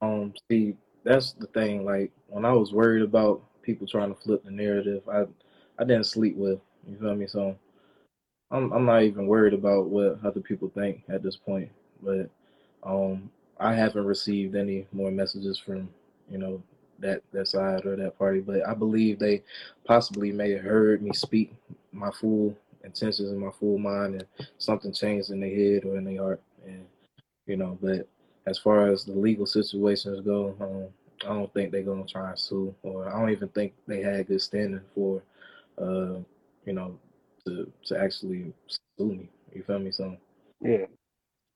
Um, 0.00 0.32
see, 0.50 0.74
that's 1.04 1.32
the 1.32 1.46
thing. 1.48 1.84
Like 1.84 2.12
when 2.28 2.44
I 2.44 2.52
was 2.52 2.72
worried 2.72 3.02
about 3.02 3.42
people 3.62 3.86
trying 3.86 4.14
to 4.14 4.20
flip 4.20 4.44
the 4.44 4.50
narrative, 4.50 5.02
I 5.08 5.24
I 5.78 5.84
didn't 5.84 6.04
sleep 6.04 6.36
well. 6.36 6.60
You 6.88 6.96
feel 6.98 7.14
me? 7.14 7.26
So 7.26 7.56
I'm 8.50 8.72
I'm 8.72 8.84
not 8.84 9.02
even 9.02 9.26
worried 9.26 9.54
about 9.54 9.86
what 9.86 10.18
other 10.24 10.40
people 10.40 10.70
think 10.74 11.02
at 11.08 11.22
this 11.22 11.36
point. 11.36 11.70
But 12.02 12.30
um, 12.82 13.30
I 13.58 13.74
haven't 13.74 14.04
received 14.04 14.56
any 14.56 14.86
more 14.92 15.10
messages 15.10 15.58
from 15.58 15.88
you 16.30 16.38
know 16.38 16.62
that 16.98 17.22
that 17.32 17.48
side 17.48 17.86
or 17.86 17.96
that 17.96 18.18
party. 18.18 18.40
But 18.40 18.66
I 18.66 18.74
believe 18.74 19.18
they 19.18 19.42
possibly 19.84 20.32
may 20.32 20.52
have 20.52 20.62
heard 20.64 21.02
me 21.02 21.12
speak 21.12 21.54
my 21.92 22.10
full 22.10 22.56
intentions 22.84 23.30
in 23.30 23.38
my 23.38 23.50
full 23.50 23.78
mind, 23.78 24.14
and 24.14 24.46
something 24.58 24.92
changed 24.92 25.30
in 25.30 25.40
their 25.40 25.54
head 25.54 25.84
or 25.84 25.96
in 25.98 26.04
their 26.04 26.22
heart. 26.22 26.42
And 26.66 26.84
you 27.46 27.56
know, 27.56 27.78
but 27.80 28.08
as 28.46 28.58
far 28.58 28.88
as 28.88 29.04
the 29.04 29.12
legal 29.12 29.46
situations 29.46 30.20
go, 30.22 30.56
um, 30.60 30.88
I 31.28 31.34
don't 31.34 31.52
think 31.52 31.70
they're 31.70 31.82
gonna 31.82 32.06
try 32.06 32.30
and 32.30 32.38
sue, 32.38 32.74
or 32.82 33.08
I 33.08 33.18
don't 33.18 33.30
even 33.30 33.48
think 33.48 33.74
they 33.86 34.02
had 34.02 34.26
good 34.26 34.40
standing 34.40 34.80
for, 34.94 35.22
uh, 35.78 36.18
you 36.64 36.72
know, 36.72 36.98
to 37.50 37.72
to 37.86 38.00
actually 38.00 38.52
sue 38.66 39.04
me. 39.04 39.28
You 39.52 39.62
feel 39.62 39.78
me? 39.78 39.90
So 39.90 40.16
yeah, 40.60 40.86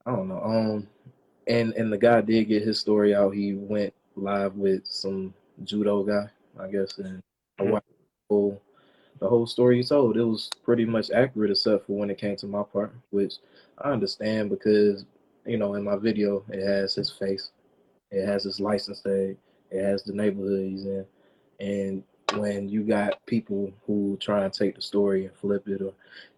I 0.07 0.11
don't 0.11 0.29
know. 0.29 0.43
Um, 0.43 0.89
and 1.47 1.73
and 1.75 1.93
the 1.93 1.99
guy 1.99 2.21
did 2.21 2.49
get 2.49 2.63
his 2.63 2.81
story 2.81 3.15
out. 3.15 3.31
He 3.31 3.55
went 3.55 3.95
live 4.17 4.55
with 4.57 4.87
some 4.87 5.35
judo 5.65 6.03
guy, 6.03 6.29
I 6.59 6.69
guess, 6.69 6.99
and 6.99 7.23
mm-hmm. 7.61 7.77
whole, 8.29 8.61
the 9.21 9.29
whole 9.29 9.47
story 9.47 9.77
he 9.79 9.85
told. 9.85 10.17
It 10.17 10.25
was 10.25 10.51
pretty 10.63 10.85
much 10.85 11.11
accurate, 11.11 11.51
except 11.51 11.87
for 11.87 11.97
when 11.97 12.11
it 12.11 12.19
came 12.19 12.37
to 12.37 12.47
my 12.47 12.63
part, 12.63 12.95
which 13.11 13.35
I 13.79 13.91
understand 13.91 14.51
because 14.51 15.05
you 15.47 15.59
know 15.59 15.75
in 15.75 15.85
my 15.85 15.97
video 15.97 16.45
it 16.49 16.65
has 16.67 16.95
his 16.95 17.11
face, 17.11 17.51
it 18.11 18.27
has 18.27 18.45
his 18.45 18.61
license 18.61 19.01
tag, 19.01 19.37
it 19.71 19.83
has 19.83 20.03
the 20.03 20.13
neighborhood 20.13 20.71
he's 20.71 20.87
in, 20.87 21.07
and 21.61 22.03
when 22.39 22.69
you 22.69 22.83
got 22.83 23.25
people 23.27 23.73
who 23.87 24.17
try 24.21 24.45
and 24.45 24.53
take 24.53 24.75
the 24.77 24.83
story 24.83 25.27
and 25.27 25.37
flip 25.37 25.69
it 25.69 25.83
or 25.83 25.93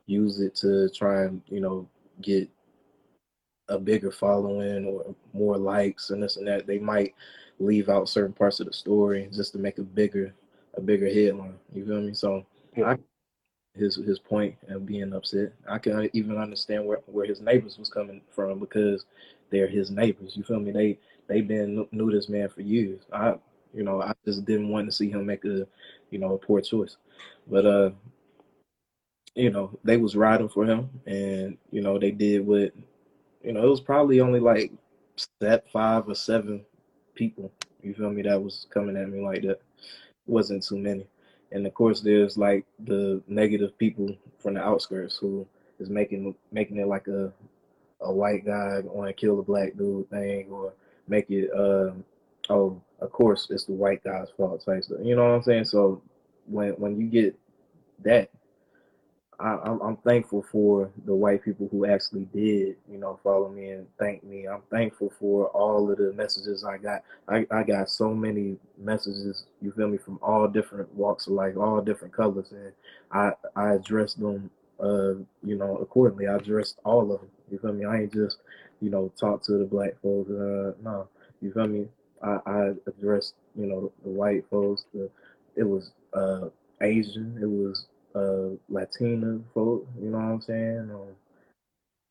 use 0.06 0.40
it 0.40 0.54
to 0.56 0.88
try 0.90 1.24
and 1.24 1.42
you 1.48 1.60
know 1.60 1.88
get 2.22 2.48
a 3.68 3.78
bigger 3.78 4.10
following 4.10 4.86
or 4.86 5.14
more 5.32 5.58
likes 5.58 6.10
and 6.10 6.22
this 6.22 6.36
and 6.36 6.46
that, 6.46 6.66
they 6.66 6.78
might 6.78 7.14
leave 7.58 7.88
out 7.88 8.08
certain 8.08 8.32
parts 8.32 8.60
of 8.60 8.66
the 8.66 8.72
story 8.72 9.28
just 9.32 9.52
to 9.52 9.58
make 9.58 9.78
a 9.78 9.82
bigger 9.82 10.32
a 10.74 10.80
bigger 10.80 11.08
headline. 11.08 11.54
You 11.74 11.86
feel 11.86 12.00
me? 12.00 12.14
So 12.14 12.44
yeah. 12.76 12.90
I, 12.90 12.96
his 13.74 13.96
his 13.96 14.18
point 14.18 14.54
of 14.68 14.86
being 14.86 15.12
upset. 15.12 15.52
I 15.68 15.78
can 15.78 16.08
even 16.12 16.38
understand 16.38 16.86
where, 16.86 17.00
where 17.06 17.26
his 17.26 17.40
neighbors 17.40 17.78
was 17.78 17.90
coming 17.90 18.22
from 18.30 18.58
because 18.58 19.04
they're 19.50 19.68
his 19.68 19.90
neighbors. 19.90 20.36
You 20.36 20.44
feel 20.44 20.60
me? 20.60 20.72
They 20.72 20.98
they 21.28 21.40
been 21.40 21.86
knew 21.92 22.10
this 22.10 22.28
man 22.28 22.48
for 22.48 22.62
years. 22.62 23.02
I 23.12 23.34
you 23.76 23.84
know 23.84 24.02
I 24.02 24.14
just 24.24 24.44
didn't 24.44 24.70
want 24.70 24.86
to 24.86 24.92
see 24.92 25.10
him 25.10 25.26
make 25.26 25.44
a 25.44 25.66
you 26.10 26.18
know 26.18 26.34
a 26.34 26.38
poor 26.38 26.60
choice, 26.60 26.96
but 27.46 27.66
uh 27.66 27.90
you 29.34 29.50
know 29.50 29.78
they 29.84 29.98
was 29.98 30.16
riding 30.16 30.48
for 30.48 30.64
him 30.64 30.88
and 31.06 31.58
you 31.70 31.82
know 31.82 31.98
they 31.98 32.10
did 32.10 32.46
what 32.46 32.72
you 33.46 33.52
know, 33.52 33.64
it 33.64 33.70
was 33.70 33.80
probably 33.80 34.20
only 34.20 34.40
like 34.40 34.72
that 35.38 35.70
five 35.70 36.08
or 36.08 36.16
seven 36.16 36.64
people. 37.14 37.52
You 37.80 37.94
feel 37.94 38.10
me? 38.10 38.22
That 38.22 38.42
was 38.42 38.66
coming 38.70 38.96
at 38.96 39.08
me 39.08 39.20
like 39.20 39.42
that. 39.42 39.60
It 39.60 39.60
wasn't 40.26 40.64
too 40.64 40.78
many. 40.78 41.06
And 41.52 41.64
of 41.64 41.72
course, 41.72 42.00
there's 42.00 42.36
like 42.36 42.66
the 42.80 43.22
negative 43.28 43.78
people 43.78 44.16
from 44.40 44.54
the 44.54 44.60
outskirts 44.60 45.16
who 45.16 45.46
is 45.78 45.88
making 45.88 46.34
making 46.50 46.78
it 46.78 46.88
like 46.88 47.06
a 47.06 47.32
a 48.00 48.12
white 48.12 48.44
guy 48.44 48.80
want 48.80 49.08
to 49.08 49.14
kill 49.14 49.38
a 49.38 49.44
black 49.44 49.76
dude 49.76 50.10
thing, 50.10 50.48
or 50.50 50.72
make 51.06 51.30
it 51.30 51.48
uh, 51.52 51.92
oh, 52.50 52.80
of 53.00 53.12
course 53.12 53.48
it's 53.50 53.64
the 53.64 53.72
white 53.72 54.02
guy's 54.04 54.28
fault 54.36 54.64
type 54.64 54.84
stuff. 54.84 54.98
You 55.02 55.16
know 55.16 55.24
what 55.24 55.34
I'm 55.36 55.42
saying? 55.42 55.64
So 55.66 56.02
when 56.46 56.70
when 56.72 56.98
you 56.98 57.06
get 57.06 57.38
that, 58.04 58.30
I, 59.38 59.58
I'm, 59.64 59.80
I'm 59.80 59.96
thankful 59.98 60.44
for 60.50 60.90
the 61.04 61.14
white 61.14 61.44
people 61.44 61.68
who 61.70 61.86
actually 61.86 62.26
did, 62.32 62.76
you 62.90 62.98
know, 62.98 63.18
follow 63.22 63.48
me 63.50 63.70
and 63.70 63.86
thank 63.98 64.24
me. 64.24 64.46
I'm 64.46 64.62
thankful 64.70 65.12
for 65.18 65.48
all 65.48 65.90
of 65.90 65.98
the 65.98 66.12
messages 66.14 66.64
I 66.64 66.78
got. 66.78 67.02
I, 67.28 67.46
I 67.50 67.62
got 67.62 67.90
so 67.90 68.14
many 68.14 68.56
messages, 68.78 69.44
you 69.60 69.72
feel 69.72 69.88
me, 69.88 69.98
from 69.98 70.18
all 70.22 70.48
different 70.48 70.92
walks 70.94 71.26
of 71.26 71.34
life, 71.34 71.56
all 71.56 71.80
different 71.82 72.14
colors, 72.14 72.52
and 72.52 72.72
I 73.12 73.32
I 73.54 73.74
addressed 73.74 74.18
them, 74.20 74.50
uh, 74.80 75.14
you 75.42 75.56
know, 75.56 75.76
accordingly. 75.78 76.28
I 76.28 76.36
addressed 76.36 76.78
all 76.84 77.12
of 77.12 77.20
them. 77.20 77.30
You 77.50 77.58
feel 77.58 77.72
me? 77.72 77.84
I 77.84 78.00
ain't 78.02 78.12
just, 78.12 78.38
you 78.80 78.90
know, 78.90 79.12
talk 79.20 79.42
to 79.44 79.58
the 79.58 79.64
black 79.64 80.00
folks. 80.02 80.30
Uh, 80.30 80.72
no, 80.82 81.08
you 81.42 81.52
feel 81.52 81.66
me? 81.66 81.88
I, 82.22 82.38
I 82.46 82.72
addressed, 82.86 83.34
you 83.54 83.66
know, 83.66 83.92
the 84.02 84.10
white 84.10 84.44
folks. 84.50 84.84
The 84.92 85.10
it 85.56 85.64
was 85.64 85.92
uh 86.12 86.48
Asian. 86.80 87.38
It 87.40 87.46
was 87.46 87.86
uh, 88.16 88.56
Latina 88.68 89.38
folk, 89.52 89.86
you 90.00 90.10
know 90.10 90.18
what 90.18 90.24
I'm 90.24 90.40
saying? 90.40 90.90
Um, 90.90 91.14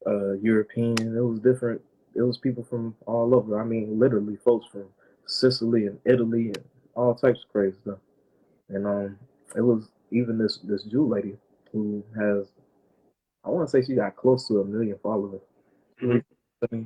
uh, 0.06 0.34
European. 0.34 0.96
It 1.00 1.22
was 1.22 1.40
different. 1.40 1.82
It 2.16 2.22
was 2.22 2.38
people 2.38 2.64
from 2.64 2.96
all 3.08 3.34
over. 3.36 3.60
I 3.60 3.66
mean, 3.66 4.00
literally, 4.00 4.38
folks 4.38 4.68
from 4.68 4.86
Sicily 5.26 5.88
and 5.88 6.00
Italy 6.06 6.48
and 6.48 6.64
all 6.94 7.16
types 7.16 7.44
of 7.44 7.52
crazy 7.52 7.78
stuff. 7.82 7.98
And 8.70 8.86
um, 8.86 9.18
it 9.56 9.62
was 9.62 9.90
even 10.12 10.38
this 10.38 10.60
this 10.64 10.84
Jew 10.84 11.08
lady 11.08 11.38
who 11.72 12.04
has, 12.16 12.48
I 13.44 13.50
want 13.50 13.68
to 13.68 13.72
say 13.72 13.86
she 13.86 13.96
got 13.96 14.16
close 14.16 14.48
to 14.48 14.62
a 14.62 14.66
million 14.66 14.98
followers. 15.02 15.42
Mm-hmm. 16.02 16.84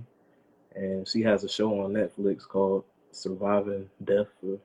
And 0.76 1.08
she 1.08 1.22
has 1.24 1.44
a 1.44 1.50
show 1.50 1.82
on 1.82 1.94
Netflix 1.94 2.48
called 2.48 2.86
Surviving 3.12 3.90
Death 4.04 4.28
or 4.44 4.60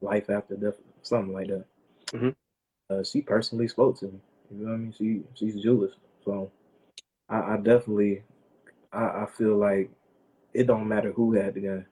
Life 0.00 0.30
After 0.30 0.56
Death, 0.56 0.76
something 1.02 1.32
like 1.32 1.48
that. 1.48 1.64
Mm-hmm 2.12 2.30
uh, 2.90 3.02
she 3.02 3.20
personally 3.20 3.68
spoke 3.68 3.98
to 3.98 4.06
me. 4.06 4.20
You 4.50 4.64
know 4.64 4.70
what 4.70 4.74
I 4.74 4.78
mean? 4.78 4.94
She 4.96 5.22
she's 5.34 5.62
Jewish, 5.62 5.92
so 6.24 6.50
I, 7.28 7.54
I 7.54 7.56
definitely 7.56 8.22
I, 8.92 9.04
I, 9.04 9.26
feel 9.36 9.56
like 9.56 9.90
it 10.54 10.66
don't 10.66 10.88
matter 10.88 11.12
who 11.12 11.34
had 11.34 11.54
the 11.54 11.60
gun. 11.60 11.86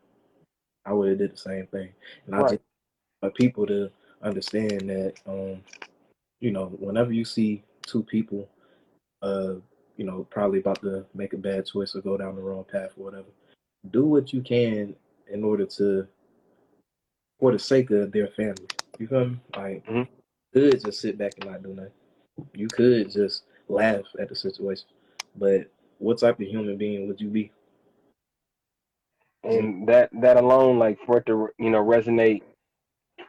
I 0.87 0.93
would 0.93 1.11
have 1.11 1.19
did 1.19 1.33
the 1.33 1.37
same 1.37 1.67
thing, 1.67 1.91
and 2.27 2.37
right. 2.37 2.47
I 2.47 2.49
just 2.51 2.63
want 3.23 3.35
people 3.35 3.67
to 3.67 3.91
understand 4.23 4.89
that 4.89 5.15
um, 5.27 5.63
you 6.41 6.51
know 6.51 6.67
whenever 6.79 7.13
you 7.13 7.27
see 7.27 7.63
two 7.83 8.03
people, 8.03 8.49
uh, 9.21 9.55
you 9.99 10.07
know 10.07 10.27
probably 10.31 10.61
about 10.61 10.81
to 10.81 11.05
make 11.15 11.35
a 11.35 11.39
bad 11.39 11.67
choice 11.67 11.95
or 11.95 12.01
go 12.01 12.17
down 12.17 12.37
the 12.37 12.43
wrong 12.43 12.65
path 12.65 12.93
or 12.97 13.05
whatever, 13.05 13.29
do 13.91 14.07
what 14.07 14.33
you 14.33 14.41
can 14.41 14.97
in 15.31 15.45
order 15.45 15.67
to 15.67 16.07
for 17.39 17.53
the 17.53 17.59
sake 17.59 17.91
of 17.91 18.13
their 18.13 18.29
family. 18.29 18.67
You 18.99 19.07
feel 19.09 19.27
me? 19.27 19.41
Like 19.55 19.85
mm-hmm 19.87 20.03
could 20.57 20.83
just 20.83 21.01
sit 21.01 21.19
back 21.19 21.35
and 21.39 21.51
not 21.51 21.63
do 21.63 21.75
nothing. 21.75 21.93
You 22.55 22.69
could 22.69 23.11
just 23.11 23.43
laugh 23.69 24.05
at 24.19 24.29
the 24.29 24.37
situation. 24.37 24.87
But 25.37 25.71
what 25.99 26.19
type 26.19 26.41
of 26.41 26.47
human 26.47 26.79
being 26.79 27.09
would 27.09 27.21
you 27.21 27.29
be? 27.29 27.53
And 29.45 29.87
that 29.87 30.09
that 30.21 30.39
alone, 30.39 30.79
like 30.79 30.99
for 31.05 31.19
it 31.19 31.27
to 31.27 31.49
you 31.59 31.71
know 31.71 31.85
resonate, 31.85 32.43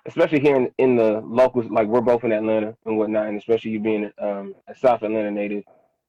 especially 0.05 0.39
here 0.39 0.55
in, 0.55 0.71
in 0.77 0.95
the 0.95 1.21
locals, 1.25 1.69
like 1.69 1.87
we're 1.87 2.01
both 2.01 2.23
in 2.23 2.31
Atlanta 2.31 2.75
and 2.85 2.97
whatnot, 2.97 3.27
and 3.27 3.37
especially 3.37 3.71
you 3.71 3.79
being 3.79 4.09
um, 4.19 4.55
a 4.67 4.75
South 4.75 5.03
Atlanta 5.03 5.29
native, 5.29 5.63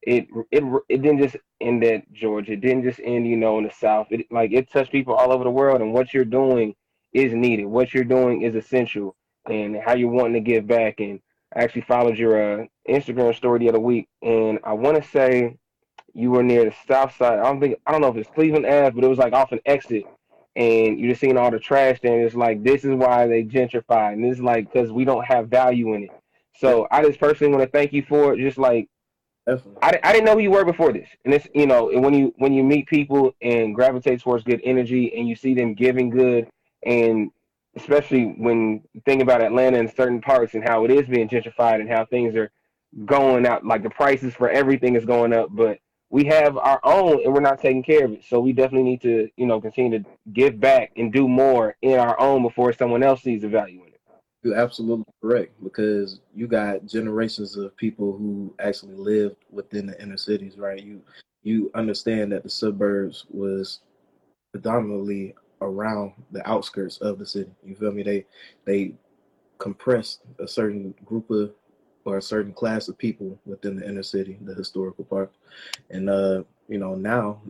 it 0.08 0.26
it 0.50 0.64
it 0.88 1.02
didn't 1.02 1.18
just 1.18 1.36
end 1.60 1.84
at 1.84 2.10
Georgia. 2.12 2.52
It 2.52 2.62
didn't 2.62 2.84
just 2.84 3.00
end, 3.04 3.26
you 3.26 3.36
know, 3.36 3.58
in 3.58 3.64
the 3.64 3.70
South. 3.70 4.06
It 4.10 4.26
like 4.30 4.52
it 4.52 4.70
touched 4.70 4.90
people 4.90 5.14
all 5.14 5.32
over 5.32 5.44
the 5.44 5.50
world, 5.50 5.82
and 5.82 5.92
what 5.92 6.14
you're 6.14 6.24
doing 6.24 6.74
is 7.12 7.34
needed. 7.34 7.66
What 7.66 7.92
you're 7.92 8.04
doing 8.04 8.42
is 8.42 8.54
essential 8.54 9.14
and 9.48 9.76
how 9.76 9.94
you're 9.94 10.10
wanting 10.10 10.34
to 10.34 10.40
give 10.40 10.66
back. 10.66 11.00
And 11.00 11.20
I 11.54 11.62
actually 11.62 11.82
followed 11.82 12.18
your 12.18 12.62
uh, 12.62 12.66
Instagram 12.88 13.34
story 13.34 13.58
the 13.58 13.68
other 13.68 13.80
week, 13.80 14.08
and 14.22 14.58
I 14.64 14.72
want 14.72 15.02
to 15.02 15.08
say 15.10 15.56
you 16.14 16.30
were 16.30 16.42
near 16.42 16.64
the 16.64 16.74
south 16.86 17.14
side. 17.16 17.38
I 17.38 17.44
don't 17.44 17.60
think 17.60 17.78
I 17.86 17.92
don't 17.92 18.00
know 18.00 18.08
if 18.08 18.16
it's 18.16 18.30
Cleveland 18.30 18.66
Ave, 18.66 18.90
but 18.90 19.04
it 19.04 19.08
was 19.08 19.18
like 19.18 19.34
off 19.34 19.52
an 19.52 19.60
exit, 19.66 20.04
and 20.56 20.98
you 20.98 21.10
just 21.10 21.20
seen 21.20 21.36
all 21.36 21.50
the 21.50 21.58
trash 21.58 22.00
there. 22.00 22.14
And 22.14 22.24
it's 22.24 22.34
like 22.34 22.62
this 22.62 22.82
is 22.82 22.94
why 22.94 23.26
they 23.26 23.44
gentrify, 23.44 24.14
and 24.14 24.24
this 24.24 24.36
is 24.38 24.42
like 24.42 24.72
because 24.72 24.90
we 24.90 25.04
don't 25.04 25.26
have 25.26 25.48
value 25.48 25.92
in 25.94 26.04
it. 26.04 26.10
So 26.54 26.88
I 26.90 27.04
just 27.04 27.20
personally 27.20 27.54
want 27.54 27.62
to 27.62 27.70
thank 27.70 27.92
you 27.92 28.02
for 28.08 28.32
it. 28.32 28.38
Just 28.38 28.56
like 28.56 28.88
I, 29.82 29.98
I 30.02 30.12
didn't 30.12 30.26
know 30.26 30.34
who 30.34 30.40
you 30.40 30.50
were 30.50 30.64
before 30.64 30.92
this, 30.92 31.08
and 31.24 31.32
it's 31.32 31.48
you 31.54 31.66
know 31.66 31.90
when 31.92 32.14
you 32.14 32.34
when 32.36 32.52
you 32.52 32.62
meet 32.62 32.86
people 32.86 33.34
and 33.40 33.74
gravitate 33.74 34.20
towards 34.20 34.44
good 34.44 34.60
energy, 34.64 35.16
and 35.16 35.28
you 35.28 35.34
see 35.34 35.54
them 35.54 35.74
giving 35.74 36.10
good, 36.10 36.48
and 36.84 37.30
especially 37.76 38.24
when 38.24 38.82
you 38.92 39.00
think 39.04 39.22
about 39.22 39.40
Atlanta 39.40 39.78
and 39.78 39.92
certain 39.94 40.20
parts 40.20 40.54
and 40.54 40.64
how 40.64 40.84
it 40.84 40.90
is 40.90 41.06
being 41.06 41.28
gentrified 41.28 41.80
and 41.80 41.88
how 41.88 42.04
things 42.04 42.34
are 42.34 42.50
going 43.04 43.46
out, 43.46 43.64
like 43.64 43.82
the 43.82 43.90
prices 43.90 44.34
for 44.34 44.50
everything 44.50 44.96
is 44.96 45.04
going 45.04 45.32
up, 45.32 45.48
but 45.52 45.78
we 46.10 46.24
have 46.24 46.56
our 46.56 46.80
own 46.84 47.22
and 47.22 47.32
we're 47.32 47.40
not 47.40 47.60
taking 47.60 47.82
care 47.82 48.06
of 48.06 48.12
it. 48.12 48.24
So 48.24 48.40
we 48.40 48.52
definitely 48.52 48.90
need 48.90 49.02
to, 49.02 49.28
you 49.36 49.46
know, 49.46 49.60
continue 49.60 49.98
to 49.98 50.04
give 50.32 50.58
back 50.58 50.92
and 50.96 51.12
do 51.12 51.28
more 51.28 51.76
in 51.82 51.98
our 51.98 52.18
own 52.18 52.42
before 52.42 52.72
someone 52.72 53.02
else 53.02 53.22
sees 53.22 53.42
the 53.42 53.48
value. 53.48 53.82
You're 54.42 54.56
absolutely 54.56 55.04
correct 55.20 55.52
because 55.62 56.20
you 56.34 56.46
got 56.46 56.86
generations 56.86 57.56
of 57.56 57.76
people 57.76 58.16
who 58.16 58.54
actually 58.60 58.94
lived 58.94 59.36
within 59.50 59.86
the 59.86 60.00
inner 60.00 60.16
cities, 60.16 60.56
right? 60.56 60.82
You 60.82 61.02
you 61.42 61.70
understand 61.74 62.32
that 62.32 62.42
the 62.42 62.50
suburbs 62.50 63.26
was 63.30 63.80
predominantly 64.52 65.34
around 65.60 66.12
the 66.30 66.48
outskirts 66.48 66.98
of 66.98 67.18
the 67.18 67.26
city. 67.26 67.50
You 67.64 67.74
feel 67.74 67.92
me? 67.92 68.02
They 68.02 68.26
they 68.64 68.94
compressed 69.58 70.20
a 70.38 70.46
certain 70.46 70.94
group 71.04 71.30
of 71.30 71.52
or 72.04 72.18
a 72.18 72.22
certain 72.22 72.52
class 72.52 72.88
of 72.88 72.96
people 72.96 73.38
within 73.44 73.76
the 73.76 73.86
inner 73.86 74.02
city, 74.02 74.38
the 74.42 74.54
historical 74.54 75.04
part. 75.04 75.32
And 75.90 76.08
uh, 76.08 76.44
you 76.68 76.78
know, 76.78 76.94
now 76.94 77.42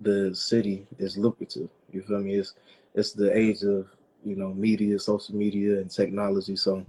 the 0.00 0.34
city 0.34 0.86
is 0.98 1.16
lucrative. 1.16 1.68
You 1.92 2.02
feel 2.02 2.20
me? 2.20 2.34
It's 2.34 2.54
it's 2.94 3.12
the 3.12 3.36
age 3.36 3.62
of, 3.62 3.88
you 4.24 4.36
know, 4.36 4.54
media, 4.54 4.98
social 4.98 5.34
media 5.36 5.80
and 5.80 5.90
technology. 5.90 6.56
So 6.56 6.84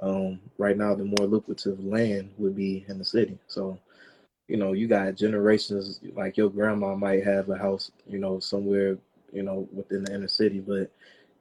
um, 0.00 0.40
right 0.58 0.76
now 0.76 0.94
the 0.94 1.04
more 1.04 1.26
lucrative 1.26 1.82
land 1.84 2.30
would 2.38 2.56
be 2.56 2.84
in 2.88 2.98
the 2.98 3.04
city. 3.04 3.38
So 3.48 3.78
you 4.48 4.56
know, 4.56 4.72
you 4.72 4.88
got 4.88 5.14
generations 5.14 6.00
like 6.14 6.38
your 6.38 6.48
grandma 6.48 6.94
might 6.94 7.22
have 7.24 7.50
a 7.50 7.58
house, 7.58 7.90
you 8.06 8.18
know, 8.18 8.38
somewhere 8.40 8.96
you 9.32 9.42
know, 9.42 9.68
within 9.72 10.04
the 10.04 10.14
inner 10.14 10.28
city. 10.28 10.60
But 10.60 10.90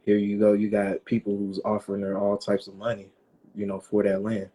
here 0.04 0.18
you 0.18 0.40
go, 0.40 0.54
you 0.54 0.70
got 0.70 1.04
people 1.06 1.38
who's 1.38 1.60
offering 1.66 2.02
her 2.02 2.18
all 2.18 2.38
types 2.38 2.68
of 2.68 2.76
money, 2.76 3.08
you 3.56 3.66
know, 3.66 3.80
for 3.80 4.04
that 4.04 4.24
land. 4.24 4.50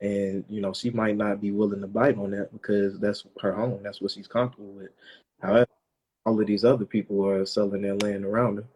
And, 0.00 0.44
you 0.48 0.60
know, 0.60 0.72
she 0.72 0.90
might 0.90 1.16
not 1.16 1.40
be 1.40 1.50
willing 1.50 1.80
to 1.80 1.86
bite 1.86 2.18
on 2.18 2.30
that 2.32 2.52
because 2.52 2.98
that's 2.98 3.24
her 3.40 3.52
home. 3.52 3.80
That's 3.82 4.00
what 4.00 4.10
she's 4.10 4.26
comfortable 4.26 4.72
with. 4.72 4.90
However, 5.40 5.66
all 6.26 6.40
of 6.40 6.46
these 6.46 6.64
other 6.64 6.84
people 6.84 7.26
are 7.26 7.46
selling 7.46 7.82
their 7.82 7.96
land 7.96 8.24
around 8.24 8.56
them, 8.56 8.68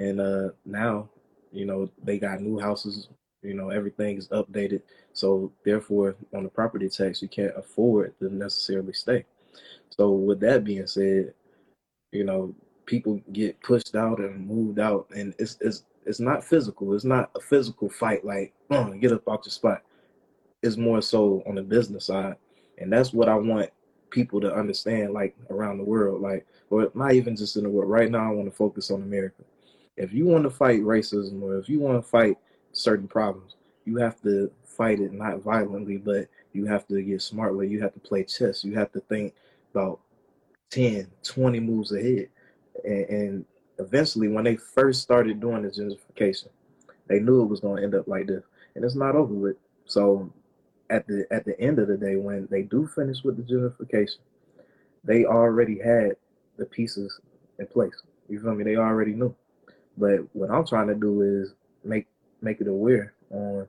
and 0.00 0.20
uh, 0.20 0.48
now 0.64 1.08
you 1.52 1.66
know 1.66 1.88
they 2.02 2.18
got 2.18 2.40
new 2.40 2.58
houses. 2.58 3.08
You 3.42 3.54
know 3.54 3.70
everything 3.70 4.16
is 4.16 4.28
updated, 4.28 4.82
so 5.12 5.52
therefore 5.64 6.16
on 6.34 6.42
the 6.42 6.48
property 6.48 6.88
tax 6.88 7.22
you 7.22 7.28
can't 7.28 7.52
afford 7.56 8.18
to 8.18 8.34
necessarily 8.34 8.92
stay. 8.92 9.24
So 9.90 10.10
with 10.10 10.40
that 10.40 10.64
being 10.64 10.86
said, 10.86 11.34
you 12.12 12.24
know 12.24 12.54
people 12.86 13.20
get 13.32 13.60
pushed 13.62 13.94
out 13.94 14.18
and 14.18 14.46
moved 14.46 14.78
out, 14.78 15.06
and 15.14 15.34
it's 15.38 15.58
it's 15.60 15.84
it's 16.06 16.20
not 16.20 16.44
physical. 16.44 16.94
It's 16.94 17.04
not 17.04 17.30
a 17.36 17.40
physical 17.40 17.88
fight 17.90 18.24
like 18.24 18.52
oh, 18.70 18.92
get 18.94 19.12
up 19.12 19.28
off 19.28 19.42
your 19.44 19.52
spot. 19.52 19.82
It's 20.62 20.76
more 20.76 21.00
so 21.00 21.42
on 21.46 21.54
the 21.54 21.62
business 21.62 22.06
side, 22.06 22.36
and 22.78 22.92
that's 22.92 23.12
what 23.12 23.28
I 23.28 23.34
want 23.34 23.70
people 24.10 24.40
to 24.40 24.52
understand, 24.52 25.12
like 25.12 25.36
around 25.50 25.78
the 25.78 25.84
world, 25.84 26.20
like 26.20 26.46
or 26.70 26.90
not 26.94 27.12
even 27.12 27.36
just 27.36 27.56
in 27.56 27.64
the 27.64 27.70
world. 27.70 27.90
Right 27.90 28.10
now, 28.10 28.30
I 28.30 28.34
want 28.34 28.50
to 28.50 28.56
focus 28.56 28.90
on 28.90 29.02
America. 29.02 29.44
If 30.00 30.14
you 30.14 30.24
want 30.24 30.44
to 30.44 30.50
fight 30.50 30.80
racism 30.80 31.42
or 31.42 31.58
if 31.58 31.68
you 31.68 31.78
want 31.78 32.02
to 32.02 32.08
fight 32.08 32.38
certain 32.72 33.06
problems, 33.06 33.56
you 33.84 33.96
have 33.96 34.20
to 34.22 34.50
fight 34.64 34.98
it 34.98 35.12
not 35.12 35.42
violently, 35.42 35.98
but 35.98 36.26
you 36.54 36.64
have 36.64 36.88
to 36.88 37.02
get 37.02 37.20
smartly. 37.20 37.68
You 37.68 37.82
have 37.82 37.92
to 37.92 38.00
play 38.00 38.24
chess. 38.24 38.64
You 38.64 38.74
have 38.76 38.90
to 38.92 39.00
think 39.00 39.34
about 39.74 40.00
10, 40.70 41.06
20 41.22 41.60
moves 41.60 41.92
ahead. 41.92 42.28
And, 42.82 43.04
and 43.10 43.44
eventually, 43.78 44.28
when 44.28 44.44
they 44.44 44.56
first 44.56 45.02
started 45.02 45.38
doing 45.38 45.62
the 45.62 45.68
gentrification, 45.68 46.48
they 47.06 47.20
knew 47.20 47.42
it 47.42 47.48
was 47.48 47.60
going 47.60 47.76
to 47.76 47.82
end 47.82 47.94
up 47.94 48.08
like 48.08 48.26
this. 48.26 48.44
And 48.74 48.84
it's 48.84 48.94
not 48.94 49.16
over 49.16 49.34
with. 49.34 49.56
So 49.84 50.32
at 50.88 51.06
the 51.06 51.26
at 51.30 51.44
the 51.44 51.60
end 51.60 51.78
of 51.78 51.88
the 51.88 51.98
day, 51.98 52.16
when 52.16 52.48
they 52.50 52.62
do 52.62 52.86
finish 52.86 53.22
with 53.22 53.36
the 53.36 53.42
gentrification, 53.42 54.18
they 55.04 55.26
already 55.26 55.78
had 55.78 56.12
the 56.56 56.64
pieces 56.64 57.20
in 57.58 57.66
place. 57.66 58.00
You 58.30 58.40
feel 58.40 58.54
me? 58.54 58.64
They 58.64 58.76
already 58.76 59.12
knew. 59.12 59.34
But 60.00 60.20
what 60.34 60.50
I'm 60.50 60.66
trying 60.66 60.88
to 60.88 60.94
do 60.94 61.20
is 61.20 61.54
make 61.84 62.06
make 62.42 62.60
it 62.60 62.68
aware 62.68 63.12
on 63.30 63.68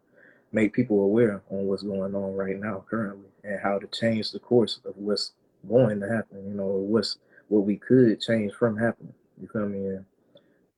make 0.54 0.74
people 0.74 1.04
aware 1.04 1.42
on 1.50 1.66
what's 1.66 1.84
going 1.84 2.16
on 2.16 2.36
right 2.36 2.58
now 2.58 2.84
currently 2.90 3.30
and 3.44 3.60
how 3.62 3.78
to 3.78 3.88
change 3.88 4.32
the 4.32 4.40
course 4.40 4.80
of 4.86 4.96
what's 4.98 5.34
going 5.68 6.00
to 6.00 6.08
happen, 6.08 6.48
you 6.48 6.54
know, 6.54 6.68
what's 6.68 7.18
what 7.50 7.66
we 7.66 7.78
could 7.78 8.22
change 8.22 8.54
from 8.54 8.78
happening. 8.78 9.14
You 9.42 9.50
feel 9.52 9.68
me? 9.68 9.80
And 9.80 10.06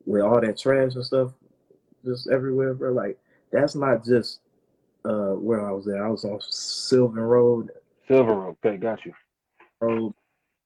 with 0.06 0.24
all 0.24 0.42
that 0.42 0.58
trash 0.58 0.96
and 0.96 1.06
stuff 1.06 1.32
just 2.04 2.28
everywhere, 2.30 2.74
bro, 2.74 2.92
like 2.92 3.18
that's 3.52 3.76
not 3.76 4.04
just 4.04 4.40
uh 5.06 5.34
where 5.34 5.66
I 5.66 5.72
was 5.72 5.88
at. 5.88 6.02
I 6.02 6.08
was 6.08 6.26
on 6.26 6.40
Sylvan 6.42 7.22
Road. 7.22 7.70
Sylvan 8.08 8.36
Road, 8.36 8.58
okay, 8.66 8.78
got 8.78 9.06
you. 9.06 9.14
Road. 9.80 10.14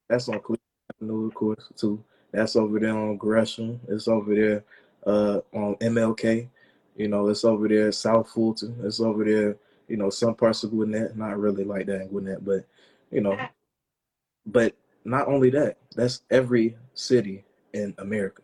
That's 0.10 0.30
on 0.30 0.40
Cleveland 0.40 0.62
Avenue, 0.96 1.28
of 1.28 1.34
course, 1.34 1.72
too. 1.76 2.02
That's 2.32 2.56
over 2.56 2.80
there 2.80 2.98
on 2.98 3.18
Gresham. 3.18 3.80
It's 3.88 4.08
over 4.08 4.36
there 4.36 4.64
uh 5.06 5.42
on 5.54 5.76
MLK. 5.76 6.48
You 6.96 7.08
know, 7.08 7.28
it's 7.30 7.46
over 7.46 7.68
there 7.68 7.92
South 7.92 8.30
Fulton. 8.30 8.76
It's 8.84 9.00
over 9.00 9.24
there, 9.24 9.56
you 9.88 9.98
know, 9.98 10.10
some 10.10 10.36
parts 10.36 10.64
of 10.64 10.72
Gwinnett. 10.72 11.16
Not 11.16 11.40
really 11.40 11.64
like 11.64 11.86
that 11.88 12.02
in 12.02 12.08
Gwinnett, 12.08 12.44
but 12.44 12.66
you 13.12 13.22
know, 13.22 13.38
but 14.46 14.76
not 15.06 15.28
only 15.28 15.50
that, 15.52 15.78
that's 15.96 16.22
every 16.30 16.76
city 16.94 17.46
in 17.74 17.94
America. 18.00 18.42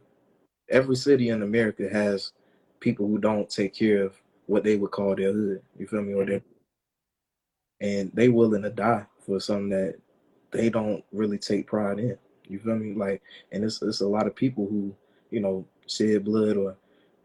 Every 0.69 0.95
city 0.95 1.29
in 1.29 1.43
America 1.43 1.89
has 1.91 2.31
people 2.79 3.07
who 3.07 3.17
don't 3.17 3.49
take 3.49 3.73
care 3.73 4.03
of 4.03 4.13
what 4.45 4.63
they 4.63 4.77
would 4.77 4.91
call 4.91 5.15
their 5.15 5.33
hood. 5.33 5.61
You 5.77 5.87
feel 5.87 6.01
me? 6.01 6.13
Or 6.13 6.25
their, 6.25 6.41
and 7.81 8.11
they 8.13 8.29
willing 8.29 8.61
to 8.63 8.69
die 8.69 9.05
for 9.25 9.39
something 9.39 9.69
that 9.69 9.95
they 10.51 10.69
don't 10.69 11.03
really 11.11 11.37
take 11.37 11.67
pride 11.67 11.99
in. 11.99 12.17
You 12.47 12.59
feel 12.59 12.75
me? 12.75 12.93
Like, 12.93 13.21
and 13.51 13.63
it's 13.63 13.81
it's 13.81 14.01
a 14.01 14.07
lot 14.07 14.27
of 14.27 14.35
people 14.35 14.67
who 14.67 14.93
you 15.31 15.39
know 15.39 15.65
shed 15.87 16.25
blood 16.25 16.57
or 16.57 16.75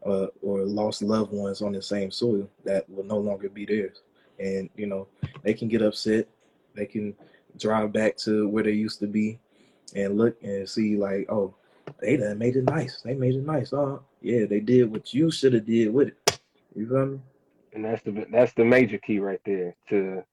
or 0.01 0.61
lost 0.63 1.01
loved 1.01 1.31
ones 1.31 1.61
on 1.61 1.73
the 1.73 1.81
same 1.81 2.11
soil 2.11 2.49
that 2.63 2.89
will 2.89 3.03
no 3.03 3.17
longer 3.17 3.49
be 3.49 3.65
theirs. 3.65 4.01
And 4.39 4.69
you 4.75 4.87
know 4.87 5.07
they 5.43 5.53
can 5.53 5.67
get 5.67 5.81
upset. 5.81 6.27
They 6.75 6.85
can 6.85 7.15
drive 7.57 7.91
back 7.91 8.15
to 8.17 8.47
where 8.47 8.63
they 8.63 8.71
used 8.71 8.99
to 8.99 9.07
be 9.07 9.39
and 9.95 10.17
look 10.17 10.37
and 10.43 10.69
see 10.69 10.95
like, 10.95 11.25
oh, 11.29 11.55
they 11.99 12.17
done 12.17 12.37
made 12.37 12.55
it 12.55 12.65
nice. 12.65 13.01
They 13.01 13.15
made 13.15 13.35
it 13.35 13.45
nice. 13.45 13.73
Oh, 13.73 14.01
yeah, 14.21 14.45
they 14.45 14.59
did 14.59 14.91
what 14.91 15.13
you 15.13 15.31
should 15.31 15.53
have 15.53 15.65
did 15.65 15.93
with 15.93 16.09
it. 16.09 16.39
You 16.75 16.87
feel 16.87 17.05
me? 17.05 17.19
And 17.73 17.85
that's 17.85 18.03
the 18.03 18.25
that's 18.31 18.53
the 18.53 18.65
major 18.65 18.97
key 18.97 19.19
right 19.19 19.41
there 19.45 19.75
to 19.89 20.23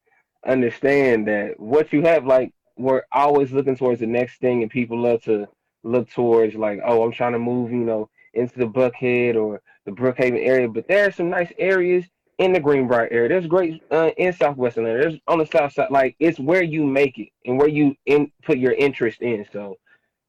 understand 0.47 1.27
that 1.29 1.59
what 1.59 1.93
you 1.93 2.03
have, 2.03 2.25
like 2.25 2.53
we're 2.77 3.03
always 3.13 3.53
looking 3.53 3.77
towards 3.77 4.01
the 4.01 4.07
next 4.07 4.41
thing, 4.41 4.63
and 4.63 4.71
people 4.71 5.01
love 5.01 5.23
to 5.25 5.49
look 5.83 6.11
towards 6.11 6.55
like, 6.55 6.81
oh, 6.85 7.03
I'm 7.03 7.13
trying 7.13 7.33
to 7.33 7.39
move, 7.39 7.71
you 7.71 7.79
know, 7.79 8.09
into 8.35 8.59
the 8.59 8.67
Buckhead 8.67 9.37
or 9.37 9.63
the 9.85 9.93
Brookhaven 9.93 10.45
area, 10.45 10.69
but 10.69 10.87
there 10.89 11.07
are 11.07 11.13
some 11.13 11.31
nice 11.31 11.53
areas 11.59 12.05
in 12.39 12.53
the 12.53 12.61
Greenbriar 12.61 13.09
area. 13.11 13.29
There's 13.29 13.47
great 13.47 13.83
uh, 13.91 14.11
in 14.19 14.33
Southwestern. 14.33 14.85
There's 14.85 15.15
on 15.27 15.39
the 15.39 15.47
South 15.47 15.73
Side. 15.73 15.91
Like 15.91 16.17
it's 16.19 16.39
where 16.39 16.63
you 16.63 16.85
make 16.85 17.19
it 17.19 17.29
and 17.47 17.59
where 17.59 17.69
you 17.69 17.95
in 18.05 18.31
put 18.45 18.59
your 18.59 18.73
interest 18.73 19.23
in. 19.23 19.47
So 19.53 19.77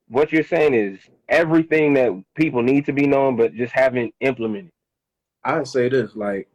what 0.08 0.32
you're 0.32 0.44
saying 0.44 0.74
is 0.74 1.00
everything 1.28 1.94
that 1.96 2.24
people 2.36 2.62
need 2.62 2.86
to 2.86 2.94
be 2.94 3.08
known, 3.08 3.36
but 3.36 3.54
just 3.56 3.74
haven't 3.74 4.14
implemented. 4.22 4.72
I 5.44 5.64
say 5.64 5.90
this 5.90 6.16
like, 6.16 6.48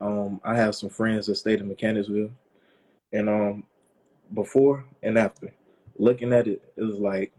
um, 0.00 0.40
I 0.44 0.54
have 0.56 0.74
some 0.74 0.90
friends 0.90 1.26
that 1.26 1.36
stayed 1.36 1.60
in 1.60 1.68
Mechanicsville, 1.68 2.30
and 3.12 3.28
um, 3.28 3.64
before 4.34 4.84
and 5.02 5.18
after, 5.18 5.52
looking 5.96 6.32
at 6.32 6.46
it, 6.46 6.62
it 6.76 6.82
was 6.82 6.98
like, 6.98 7.32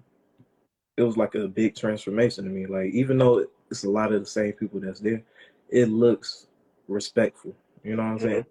it 0.97 1.03
was 1.03 1.17
like 1.17 1.35
a 1.35 1.47
big 1.47 1.75
transformation 1.75 2.45
to 2.45 2.49
me. 2.49 2.65
Like 2.65 2.91
even 2.93 3.17
though 3.17 3.45
it's 3.69 3.83
a 3.83 3.89
lot 3.89 4.13
of 4.13 4.21
the 4.21 4.25
same 4.25 4.53
people 4.53 4.79
that's 4.79 4.99
there, 4.99 5.21
it 5.69 5.89
looks 5.89 6.47
respectful. 6.87 7.53
You 7.83 7.95
know 7.95 8.03
what 8.03 8.09
I'm 8.09 8.17
mm-hmm. 8.17 8.27
saying? 8.27 8.45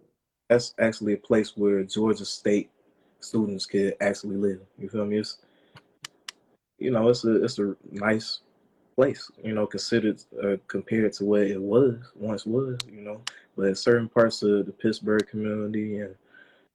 That's 0.49 0.75
actually 0.79 1.15
a 1.15 1.19
place 1.19 1.57
where 1.57 1.83
Georgia 1.85 2.25
State 2.25 2.71
students 3.21 3.67
could 3.67 3.95
actually 4.01 4.37
live. 4.37 4.61
You 4.79 4.89
feel 4.89 5.07
me? 5.07 5.19
It's 5.19 5.39
you 6.79 6.91
know, 6.91 7.09
it's 7.09 7.25
a 7.25 7.43
it's 7.43 7.59
a 7.59 7.75
nice 7.91 8.41
place, 8.95 9.31
you 9.43 9.55
know, 9.55 9.67
considered 9.67 10.21
uh, 10.43 10.57
compared 10.69 11.13
to 11.15 11.25
what 11.25 11.43
it 11.43 11.61
was 11.61 11.99
once 12.15 12.47
was, 12.47 12.79
you 12.91 13.01
know. 13.01 13.21
But 13.57 13.79
certain 13.79 14.09
parts 14.09 14.43
of 14.43 14.67
the 14.67 14.73
Pittsburgh 14.73 15.27
community 15.29 15.99
and 15.99 16.15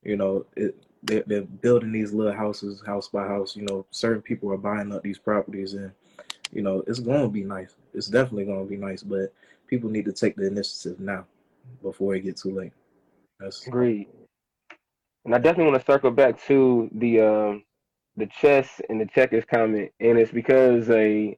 you 0.03 0.17
know, 0.17 0.45
it 0.55 0.75
they're, 1.03 1.23
they're 1.25 1.41
building 1.41 1.91
these 1.91 2.13
little 2.13 2.33
houses 2.33 2.83
house 2.85 3.07
by 3.07 3.27
house. 3.27 3.55
You 3.55 3.65
know, 3.65 3.85
certain 3.91 4.21
people 4.21 4.51
are 4.51 4.57
buying 4.57 4.91
up 4.93 5.03
these 5.03 5.17
properties, 5.17 5.73
and 5.73 5.91
you 6.51 6.61
know, 6.61 6.83
it's 6.87 6.99
going 6.99 7.21
to 7.21 7.29
be 7.29 7.43
nice. 7.43 7.75
It's 7.93 8.07
definitely 8.07 8.45
going 8.45 8.63
to 8.63 8.69
be 8.69 8.77
nice, 8.77 9.03
but 9.03 9.33
people 9.67 9.89
need 9.89 10.05
to 10.05 10.13
take 10.13 10.35
the 10.35 10.47
initiative 10.47 10.99
now 10.99 11.25
before 11.81 12.15
it 12.15 12.21
gets 12.21 12.43
too 12.43 12.53
late. 12.53 12.73
That's 13.39 13.65
agreed. 13.65 14.07
And 15.25 15.35
I 15.35 15.37
definitely 15.37 15.71
want 15.71 15.85
to 15.85 15.91
circle 15.91 16.11
back 16.11 16.41
to 16.45 16.89
the 16.93 17.21
um, 17.21 17.63
the 18.17 18.27
chess 18.27 18.81
and 18.89 18.99
the 18.99 19.05
checkers 19.05 19.45
comment, 19.45 19.91
and 19.99 20.17
it's 20.17 20.31
because 20.31 20.89
a 20.89 21.37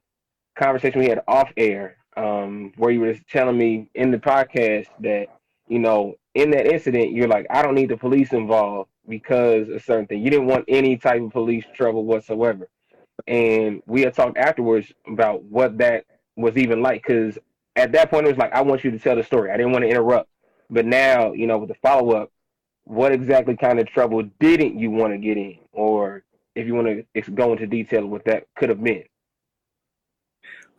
conversation 0.56 1.00
we 1.00 1.08
had 1.08 1.22
off 1.28 1.50
air 1.56 1.96
um, 2.16 2.72
where 2.76 2.90
you 2.90 3.00
were 3.00 3.14
telling 3.30 3.56
me 3.56 3.88
in 3.94 4.10
the 4.10 4.18
podcast 4.18 4.86
that 5.00 5.26
you 5.68 5.78
know 5.78 6.14
in 6.34 6.50
that 6.50 6.66
incident 6.66 7.12
you're 7.12 7.28
like 7.28 7.46
I 7.50 7.62
don't 7.62 7.74
need 7.74 7.90
the 7.90 7.96
police 7.96 8.32
involved 8.32 8.90
because 9.08 9.68
of 9.68 9.82
certain 9.82 10.06
thing. 10.06 10.22
You 10.22 10.30
didn't 10.30 10.46
want 10.46 10.64
any 10.68 10.96
type 10.96 11.22
of 11.22 11.30
police 11.30 11.64
trouble 11.74 12.04
whatsoever, 12.04 12.68
and 13.26 13.82
we 13.86 14.02
had 14.02 14.14
talked 14.14 14.38
afterwards 14.38 14.92
about 15.06 15.42
what 15.44 15.78
that 15.78 16.04
was 16.36 16.56
even 16.56 16.82
like 16.82 17.02
because 17.02 17.38
at 17.76 17.92
that 17.92 18.10
point 18.10 18.26
it 18.26 18.30
was 18.30 18.38
like 18.38 18.52
I 18.52 18.62
want 18.62 18.84
you 18.84 18.90
to 18.90 18.98
tell 18.98 19.16
the 19.16 19.22
story. 19.22 19.50
I 19.50 19.56
didn't 19.56 19.72
want 19.72 19.84
to 19.84 19.90
interrupt, 19.90 20.30
but 20.70 20.86
now 20.86 21.32
you 21.32 21.46
know 21.46 21.58
with 21.58 21.68
the 21.68 21.74
follow 21.76 22.12
up, 22.12 22.30
what 22.84 23.12
exactly 23.12 23.56
kind 23.56 23.78
of 23.78 23.86
trouble 23.88 24.22
didn't 24.40 24.78
you 24.78 24.90
want 24.90 25.12
to 25.12 25.18
get 25.18 25.36
in, 25.36 25.58
or 25.72 26.24
if 26.54 26.66
you 26.66 26.74
want 26.74 27.06
to 27.14 27.30
go 27.32 27.52
into 27.52 27.66
detail 27.66 28.06
what 28.06 28.24
that 28.26 28.46
could 28.56 28.68
have 28.68 28.82
been. 28.82 29.04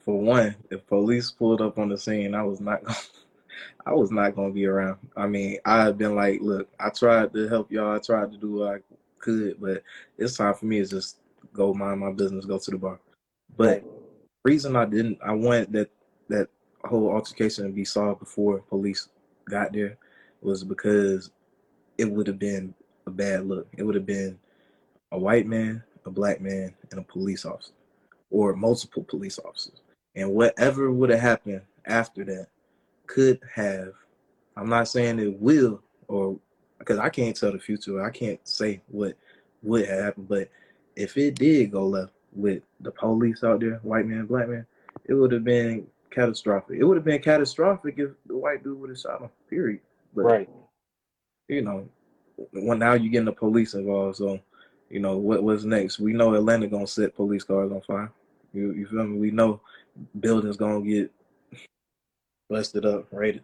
For 0.05 0.19
one, 0.19 0.55
if 0.69 0.85
police 0.87 1.31
pulled 1.31 1.61
up 1.61 1.79
on 1.79 1.87
the 1.87 1.97
scene, 1.97 2.35
I 2.35 2.43
was 2.43 2.59
not 2.59 2.83
going. 2.83 2.97
I 3.85 3.93
was 3.93 4.11
not 4.11 4.35
to 4.35 4.51
be 4.51 4.65
around. 4.65 4.97
I 5.15 5.27
mean, 5.27 5.57
I've 5.65 5.97
been 5.97 6.15
like, 6.15 6.41
look, 6.41 6.69
I 6.79 6.89
tried 6.89 7.33
to 7.33 7.47
help 7.47 7.71
y'all. 7.71 7.95
I 7.95 7.99
tried 7.99 8.31
to 8.31 8.37
do 8.37 8.53
what 8.53 8.75
I 8.75 8.79
could, 9.19 9.59
but 9.59 9.83
it's 10.17 10.37
time 10.37 10.53
for 10.53 10.65
me 10.65 10.79
to 10.79 10.85
just 10.85 11.19
go 11.53 11.73
mind 11.73 11.99
my 11.99 12.11
business, 12.11 12.45
go 12.45 12.57
to 12.57 12.71
the 12.71 12.77
bar. 12.77 12.99
But 13.57 13.83
reason 14.43 14.75
I 14.75 14.85
didn't, 14.85 15.19
I 15.23 15.31
wanted 15.33 15.71
that 15.73 15.89
that 16.29 16.49
whole 16.85 17.11
altercation 17.11 17.65
to 17.65 17.71
be 17.71 17.85
solved 17.85 18.19
before 18.19 18.59
police 18.59 19.09
got 19.49 19.73
there 19.73 19.97
was 20.41 20.63
because 20.63 21.31
it 21.97 22.05
would 22.05 22.27
have 22.27 22.39
been 22.39 22.73
a 23.05 23.11
bad 23.11 23.45
look. 23.45 23.67
It 23.77 23.83
would 23.83 23.95
have 23.95 24.05
been 24.05 24.37
a 25.11 25.17
white 25.17 25.47
man, 25.47 25.83
a 26.05 26.09
black 26.09 26.41
man, 26.41 26.73
and 26.91 26.99
a 26.99 27.03
police 27.03 27.45
officer, 27.45 27.73
or 28.29 28.55
multiple 28.55 29.03
police 29.03 29.39
officers. 29.39 29.81
And 30.15 30.33
whatever 30.33 30.91
would 30.91 31.09
have 31.09 31.19
happened 31.19 31.61
after 31.85 32.23
that 32.25 32.47
could 33.13 33.39
have, 33.53 33.93
I'm 34.57 34.69
not 34.69 34.87
saying 34.87 35.19
it 35.19 35.39
will, 35.39 35.81
or 36.07 36.39
because 36.79 36.99
I 36.99 37.09
can't 37.09 37.35
tell 37.35 37.51
the 37.51 37.59
future, 37.59 38.03
I 38.03 38.09
can't 38.09 38.39
say 38.47 38.81
what 38.87 39.15
would 39.61 39.87
have 39.87 40.03
happened, 40.03 40.27
but 40.27 40.49
if 40.95 41.17
it 41.17 41.35
did 41.35 41.71
go 41.71 41.87
left, 41.87 42.13
with 42.35 42.63
the 42.79 42.91
police 42.91 43.43
out 43.43 43.59
there, 43.59 43.79
white 43.83 44.07
man, 44.07 44.25
black 44.25 44.49
man, 44.49 44.65
it 45.05 45.13
would 45.13 45.31
have 45.31 45.43
been 45.43 45.85
catastrophic. 46.09 46.79
It 46.79 46.83
would 46.83 46.97
have 46.97 47.05
been 47.05 47.21
catastrophic 47.21 47.95
if 47.97 48.11
the 48.25 48.35
white 48.35 48.63
dude 48.63 48.79
would 48.79 48.89
have 48.89 48.99
shot 48.99 49.21
him. 49.21 49.29
Period. 49.49 49.81
But, 50.15 50.23
right. 50.23 50.49
You 51.47 51.61
know, 51.61 51.87
when 52.53 52.79
now 52.79 52.93
you're 52.93 53.11
getting 53.11 53.25
the 53.25 53.31
police 53.31 53.73
involved, 53.73 54.17
so 54.17 54.39
you 54.89 54.99
know 54.99 55.17
what 55.17 55.43
was 55.43 55.65
next. 55.65 55.99
We 55.99 56.13
know 56.13 56.33
Atlanta 56.33 56.67
gonna 56.67 56.87
set 56.87 57.15
police 57.15 57.43
cars 57.43 57.71
on 57.71 57.81
fire. 57.81 58.11
You 58.53 58.71
you 58.71 58.87
feel 58.87 59.03
me? 59.03 59.19
We 59.19 59.31
know 59.31 59.59
buildings 60.19 60.57
gonna 60.57 60.81
get 60.81 61.11
busted 62.53 62.85
up, 62.85 63.07
right? 63.11 63.41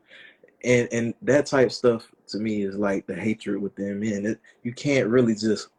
And 0.64 0.88
and 0.92 1.14
that 1.24 1.46
type 1.46 1.72
stuff 1.72 2.12
to 2.28 2.38
me 2.38 2.64
is 2.64 2.76
like 2.76 3.08
the 3.08 3.16
hatred 3.16 3.62
within 3.62 4.00
men. 4.00 4.26
It, 4.26 4.40
you 4.64 4.74
can't 4.74 5.08
really 5.08 5.36
just 5.36 5.70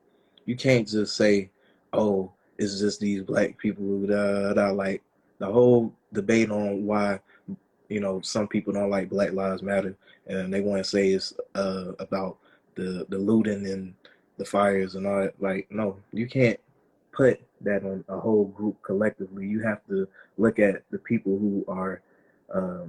you 0.47 0.57
can't 0.57 0.88
just 0.88 1.16
say, 1.16 1.51
oh, 1.93 2.33
it's 2.59 2.81
just 2.81 3.01
these 3.01 3.23
black 3.23 3.57
people 3.59 3.85
who 3.85 4.07
da, 4.07 4.53
da, 4.55 4.71
like 4.71 5.03
the 5.38 5.47
whole 5.47 5.93
debate 6.12 6.51
on 6.51 6.85
why 6.85 7.21
you 7.88 8.01
know 8.01 8.21
some 8.21 8.49
people 8.49 8.73
don't 8.73 8.90
like 8.90 9.09
Black 9.09 9.33
Lives 9.33 9.62
Matter 9.62 9.97
and 10.27 10.53
they 10.53 10.61
want 10.61 10.83
to 10.83 10.88
say 10.88 11.09
it's 11.09 11.33
uh, 11.55 11.93
about 11.99 12.38
the 12.75 13.07
the 13.11 13.19
looting 13.19 13.66
and 13.66 13.95
the 14.38 14.45
fires 14.45 14.95
and 14.95 15.07
all 15.07 15.21
that. 15.21 15.40
Like, 15.40 15.66
no, 15.71 15.97
you 16.12 16.27
can't 16.27 16.59
put 17.12 17.40
that 17.61 17.85
on 17.85 18.05
a 18.09 18.19
whole 18.19 18.47
group 18.47 18.81
collectively. 18.83 19.47
You 19.47 19.61
have 19.61 19.85
to 19.88 20.09
look 20.38 20.59
at 20.59 20.83
the 20.90 20.99
people 20.99 21.38
who 21.38 21.64
are 21.69 22.01
uh, 22.53 22.85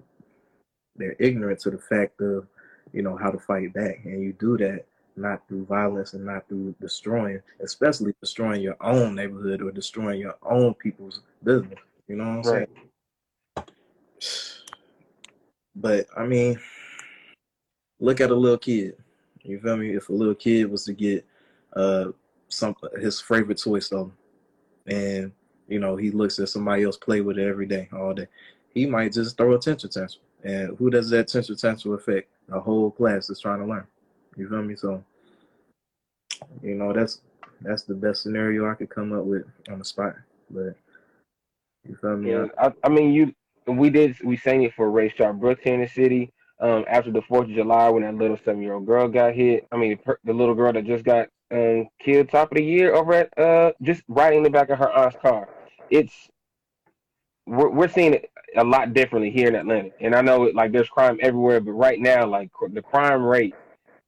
they're 1.01 1.15
ignorant 1.19 1.59
to 1.61 1.71
the 1.71 1.77
fact 1.77 2.21
of 2.21 2.47
you 2.93 3.01
know 3.01 3.17
how 3.17 3.31
to 3.31 3.39
fight 3.39 3.73
back, 3.73 4.01
and 4.03 4.21
you 4.21 4.33
do 4.33 4.57
that 4.57 4.85
not 5.15 5.47
through 5.47 5.65
violence 5.65 6.13
and 6.13 6.25
not 6.25 6.47
through 6.47 6.75
destroying, 6.79 7.41
especially 7.61 8.13
destroying 8.21 8.61
your 8.61 8.77
own 8.81 9.15
neighborhood 9.15 9.61
or 9.61 9.71
destroying 9.71 10.19
your 10.19 10.35
own 10.43 10.73
people's 10.75 11.21
business. 11.43 11.79
You 12.07 12.15
know 12.15 12.37
what 12.37 12.47
I'm 12.47 12.53
right. 12.53 12.69
saying? 13.55 13.67
But 15.75 16.07
I 16.17 16.25
mean, 16.25 16.59
look 17.99 18.21
at 18.21 18.31
a 18.31 18.35
little 18.35 18.57
kid. 18.57 18.95
You 19.43 19.59
feel 19.59 19.77
me? 19.77 19.95
If 19.95 20.09
a 20.09 20.13
little 20.13 20.35
kid 20.35 20.69
was 20.69 20.85
to 20.85 20.93
get 20.93 21.25
uh 21.75 22.11
some 22.49 22.75
his 22.99 23.21
favorite 23.21 23.61
toy 23.61 23.79
stolen, 23.79 24.11
and 24.87 25.31
you 25.67 25.79
know 25.79 25.95
he 25.95 26.11
looks 26.11 26.39
at 26.39 26.49
somebody 26.49 26.83
else 26.83 26.97
play 26.97 27.21
with 27.21 27.37
it 27.37 27.47
every 27.47 27.65
day, 27.65 27.87
all 27.93 28.13
day, 28.13 28.27
he 28.73 28.85
might 28.85 29.13
just 29.13 29.37
throw 29.37 29.53
a 29.53 29.59
tantrum 29.59 29.91
tantrum. 29.91 30.23
And 30.43 30.77
who 30.77 30.89
does 30.89 31.09
that 31.11 31.27
tantrum 31.27 31.57
tantrum 31.57 31.93
affect? 31.93 32.29
A 32.51 32.59
whole 32.59 32.91
class 32.91 33.29
is 33.29 33.39
trying 33.39 33.59
to 33.59 33.65
learn. 33.65 33.85
You 34.35 34.49
feel 34.49 34.63
me? 34.63 34.75
So, 34.75 35.03
you 36.61 36.75
know, 36.75 36.93
that's 36.93 37.21
that's 37.61 37.83
the 37.83 37.93
best 37.93 38.23
scenario 38.23 38.69
I 38.69 38.73
could 38.73 38.89
come 38.89 39.13
up 39.13 39.23
with 39.23 39.43
on 39.69 39.79
the 39.79 39.85
spot. 39.85 40.15
But 40.49 40.75
you 41.87 41.95
feel 41.99 42.17
me? 42.17 42.31
Yeah, 42.31 42.47
I, 42.57 42.73
I 42.83 42.89
mean, 42.89 43.13
you 43.13 43.33
we 43.67 43.89
did 43.89 44.17
we 44.23 44.37
sang 44.37 44.63
it 44.63 44.73
for 44.73 44.89
Rayshard 44.89 45.39
Brooks 45.39 45.61
here 45.63 45.75
in 45.75 45.81
the 45.81 45.87
city. 45.87 46.33
Um, 46.59 46.85
after 46.87 47.11
the 47.11 47.23
Fourth 47.23 47.49
of 47.49 47.55
July, 47.55 47.89
when 47.89 48.03
that 48.03 48.13
little 48.13 48.37
seven-year-old 48.45 48.85
girl 48.85 49.07
got 49.07 49.33
hit, 49.33 49.67
I 49.71 49.77
mean, 49.77 49.97
the 50.23 50.33
little 50.33 50.53
girl 50.53 50.71
that 50.71 50.85
just 50.85 51.03
got 51.03 51.27
um, 51.49 51.87
killed 51.99 52.29
top 52.29 52.51
of 52.51 52.57
the 52.57 52.63
year 52.63 52.93
over 52.93 53.13
at 53.13 53.37
uh, 53.37 53.71
just 53.81 54.03
right 54.07 54.33
in 54.33 54.43
the 54.43 54.49
back 54.49 54.69
of 54.69 54.77
her 54.77 54.91
aunt's 54.91 55.17
car. 55.21 55.49
It's 55.89 56.29
we're, 57.47 57.69
we're 57.69 57.87
seeing 57.87 58.13
it 58.13 58.29
a 58.57 58.63
lot 58.63 58.93
differently 58.93 59.31
here 59.31 59.47
in 59.47 59.55
Atlanta, 59.55 59.91
and 59.99 60.15
I 60.15 60.21
know 60.21 60.49
like 60.53 60.71
there's 60.71 60.89
crime 60.89 61.17
everywhere, 61.21 61.61
but 61.61 61.71
right 61.71 61.99
now, 61.99 62.25
like 62.27 62.49
the 62.71 62.81
crime 62.81 63.23
rate 63.23 63.55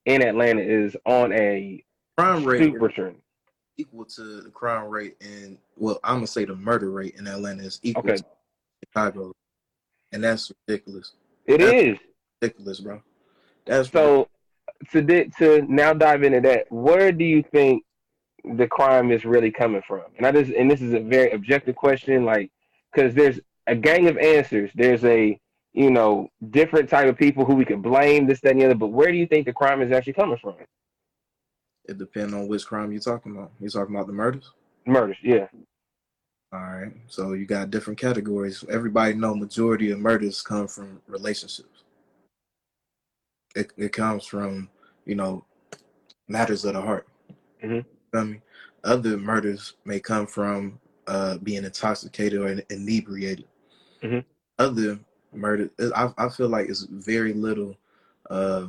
in 0.06 0.22
Atlanta 0.22 0.62
is 0.62 0.96
on 1.06 1.32
a 1.34 1.84
crime 2.18 2.44
rate 2.44 2.60
super 2.60 2.90
trend. 2.90 3.16
Equal 3.78 4.06
to 4.06 4.42
the 4.42 4.50
crime 4.50 4.90
rate 4.90 5.16
in 5.22 5.58
well, 5.78 6.00
I'm 6.04 6.18
gonna 6.18 6.28
say 6.28 6.46
the 6.46 6.56
murder 6.56 6.92
rate 6.92 7.16
in 7.18 7.28
Atlanta 7.28 7.64
is 7.64 7.80
equal 7.84 8.04
okay. 8.04 8.18
to 8.18 8.26
Chicago, 8.86 9.34
and 10.12 10.24
that's 10.24 10.52
ridiculous. 10.68 11.14
It 11.46 11.60
that's 11.60 11.74
is 11.74 11.98
ridiculous, 12.42 12.80
bro. 12.80 13.02
That's 13.66 13.90
so. 13.90 14.28
To 14.92 15.02
to 15.02 15.66
now 15.70 15.94
dive 15.94 16.24
into 16.24 16.42
that, 16.42 16.70
where 16.70 17.14
do 17.14 17.24
you 17.24 17.44
think 17.52 17.84
the 18.44 18.68
crime 18.68 19.12
is 19.12 19.24
really 19.24 19.52
coming 19.52 19.82
from? 19.88 20.02
And 20.18 20.28
I 20.28 20.32
just 20.32 20.52
and 20.52 20.70
this 20.70 20.82
is 20.82 20.94
a 20.94 21.00
very 21.00 21.32
objective 21.32 21.76
question, 21.76 22.26
like 22.26 22.52
because 22.94 23.14
there's 23.14 23.40
a 23.68 23.76
gang 23.76 24.08
of 24.08 24.18
answers. 24.18 24.72
There's 24.76 25.04
a 25.06 25.40
you 25.74 25.90
know, 25.90 26.30
different 26.52 26.88
type 26.88 27.08
of 27.08 27.18
people 27.18 27.46
who 27.46 27.56
we 27.56 27.66
can 27.66 27.82
blame, 27.82 28.28
this, 28.28 28.40
that, 28.42 28.52
and 28.52 28.62
the 28.62 28.66
other. 28.66 28.76
But 28.76 28.88
where 28.88 29.12
do 29.12 29.18
you 29.18 29.28
think 29.28 29.46
the 29.46 29.54
crime 29.54 29.82
is 29.82 29.92
actually 29.92 30.14
coming 30.14 30.38
from? 30.38 30.56
It 31.86 31.98
depends 31.98 32.34
on 32.34 32.48
which 32.48 32.66
crime 32.66 32.92
you're 32.92 33.02
talking 33.02 33.36
about. 33.36 33.52
You're 33.60 33.72
talking 33.72 33.96
about 33.96 34.08
the 34.08 34.14
murders? 34.14 34.52
Murders, 34.86 35.18
yeah. 35.24 35.48
All 36.54 36.60
right. 36.60 36.94
So 37.08 37.34
you 37.34 37.46
got 37.46 37.72
different 37.72 38.00
categories. 38.00 38.64
Everybody 38.70 39.16
know 39.16 39.34
majority 39.34 39.90
of 39.90 40.00
murders 40.00 40.42
come 40.42 40.68
from 40.68 41.02
relationships. 41.08 41.84
It 43.56 43.72
it 43.76 43.92
comes 43.92 44.26
from, 44.26 44.70
you 45.06 45.16
know, 45.16 45.46
matters 46.28 46.64
of 46.66 46.76
the 46.76 46.82
heart. 46.82 47.08
Mm-hmm. 47.64 48.18
I 48.18 48.24
mean, 48.24 48.42
other 48.84 49.18
murders 49.18 49.74
may 49.84 50.00
come 50.00 50.28
from 50.28 50.80
uh, 51.08 51.38
being 51.40 51.64
intoxicated 51.64 52.40
or 52.40 52.64
inebriated. 52.70 53.46
Mm-hmm. 54.04 54.20
Other 54.60 55.00
murder. 55.34 55.70
I 55.96 56.12
I 56.18 56.30
feel 56.30 56.50
like 56.50 56.70
it's 56.70 56.84
very 56.84 57.34
little. 57.34 57.76
Uh, 58.30 58.68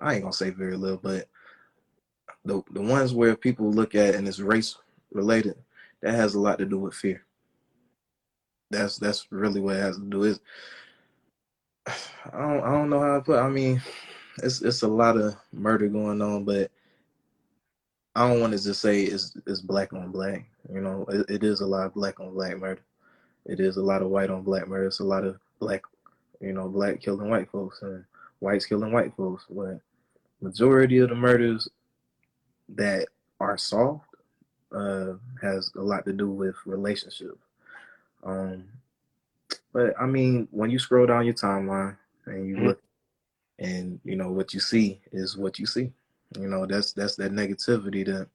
I 0.00 0.14
ain't 0.14 0.22
gonna 0.22 0.32
say 0.32 0.50
very 0.50 0.76
little, 0.76 0.98
but 0.98 1.28
the 2.44 2.62
the 2.70 2.82
ones 2.82 3.12
where 3.12 3.36
people 3.36 3.70
look 3.70 3.94
at 3.94 4.14
and 4.14 4.26
it's 4.26 4.40
race 4.40 4.76
related, 5.12 5.56
that 6.02 6.14
has 6.14 6.34
a 6.34 6.40
lot 6.40 6.58
to 6.58 6.66
do 6.66 6.78
with 6.78 6.94
fear. 6.94 7.24
That's 8.70 8.96
that's 8.98 9.26
really 9.30 9.60
what 9.60 9.76
it 9.76 9.80
has 9.80 9.96
to 9.96 10.04
do. 10.04 10.24
Is 10.24 10.40
I 11.86 12.40
don't 12.40 12.62
I 12.62 12.70
don't 12.70 12.90
know 12.90 13.00
how 13.00 13.16
to 13.16 13.22
put. 13.22 13.38
I 13.38 13.48
mean, 13.48 13.82
it's 14.42 14.62
it's 14.62 14.82
a 14.82 14.88
lot 14.88 15.16
of 15.16 15.36
murder 15.52 15.88
going 15.88 16.22
on, 16.22 16.44
but 16.44 16.70
I 18.14 18.28
don't 18.28 18.40
want 18.40 18.52
to 18.54 18.62
just 18.62 18.80
say 18.80 19.02
it's 19.02 19.36
it's 19.46 19.60
black 19.60 19.92
on 19.92 20.10
black. 20.10 20.48
You 20.72 20.80
know, 20.80 21.04
it, 21.08 21.30
it 21.30 21.44
is 21.44 21.60
a 21.60 21.66
lot 21.66 21.86
of 21.86 21.94
black 21.94 22.20
on 22.20 22.34
black 22.34 22.58
murder 22.58 22.82
it 23.46 23.60
is 23.60 23.76
a 23.76 23.82
lot 23.82 24.02
of 24.02 24.08
white 24.08 24.30
on 24.30 24.42
black 24.42 24.68
murder. 24.68 24.86
It's 24.86 25.00
a 25.00 25.04
lot 25.04 25.24
of 25.24 25.38
black, 25.58 25.82
you 26.40 26.52
know, 26.52 26.68
black 26.68 27.00
killing 27.00 27.30
white 27.30 27.50
folks 27.50 27.82
and 27.82 28.04
whites 28.40 28.66
killing 28.66 28.92
white 28.92 29.14
folks. 29.16 29.44
But 29.50 29.80
majority 30.40 30.98
of 30.98 31.08
the 31.08 31.14
murders 31.14 31.68
that 32.70 33.08
are 33.40 33.56
solved 33.56 34.04
uh, 34.72 35.14
has 35.40 35.70
a 35.76 35.82
lot 35.82 36.04
to 36.04 36.12
do 36.12 36.30
with 36.30 36.56
relationship. 36.66 37.38
Um, 38.24 38.64
but 39.72 39.94
I 40.00 40.06
mean, 40.06 40.48
when 40.50 40.70
you 40.70 40.78
scroll 40.78 41.06
down 41.06 41.24
your 41.24 41.34
timeline 41.34 41.96
and 42.26 42.46
you 42.46 42.56
mm-hmm. 42.56 42.66
look, 42.68 42.82
and 43.58 43.98
you 44.04 44.14
know 44.14 44.30
what 44.30 44.54
you 44.54 44.60
see 44.60 45.00
is 45.12 45.36
what 45.36 45.58
you 45.58 45.66
see. 45.66 45.90
You 46.38 46.48
know 46.48 46.66
that's 46.66 46.92
that's 46.92 47.16
that 47.16 47.32
negativity 47.32 48.04
that 48.06 48.28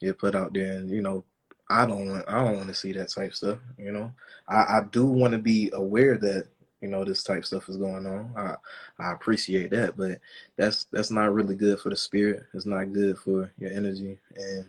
you 0.00 0.12
put 0.12 0.34
out 0.34 0.52
there, 0.52 0.72
and 0.72 0.90
you 0.90 1.00
know 1.00 1.24
I 1.68 1.86
don't 1.86 2.08
want 2.08 2.24
I 2.28 2.44
don't 2.44 2.56
want 2.56 2.68
to 2.68 2.74
see 2.74 2.92
that 2.92 3.08
type 3.10 3.34
stuff. 3.34 3.58
You 3.78 3.92
know, 3.92 4.12
I, 4.48 4.56
I 4.56 4.80
do 4.90 5.06
want 5.06 5.32
to 5.32 5.38
be 5.38 5.70
aware 5.72 6.16
that 6.18 6.46
you 6.80 6.88
know 6.88 7.04
this 7.04 7.22
type 7.22 7.44
stuff 7.44 7.68
is 7.68 7.76
going 7.76 8.06
on. 8.06 8.32
I 8.36 8.54
I 9.02 9.12
appreciate 9.12 9.70
that, 9.70 9.96
but 9.96 10.20
that's 10.56 10.84
that's 10.92 11.10
not 11.10 11.34
really 11.34 11.56
good 11.56 11.80
for 11.80 11.90
the 11.90 11.96
spirit. 11.96 12.44
It's 12.54 12.66
not 12.66 12.92
good 12.92 13.18
for 13.18 13.50
your 13.58 13.72
energy. 13.72 14.18
And 14.36 14.66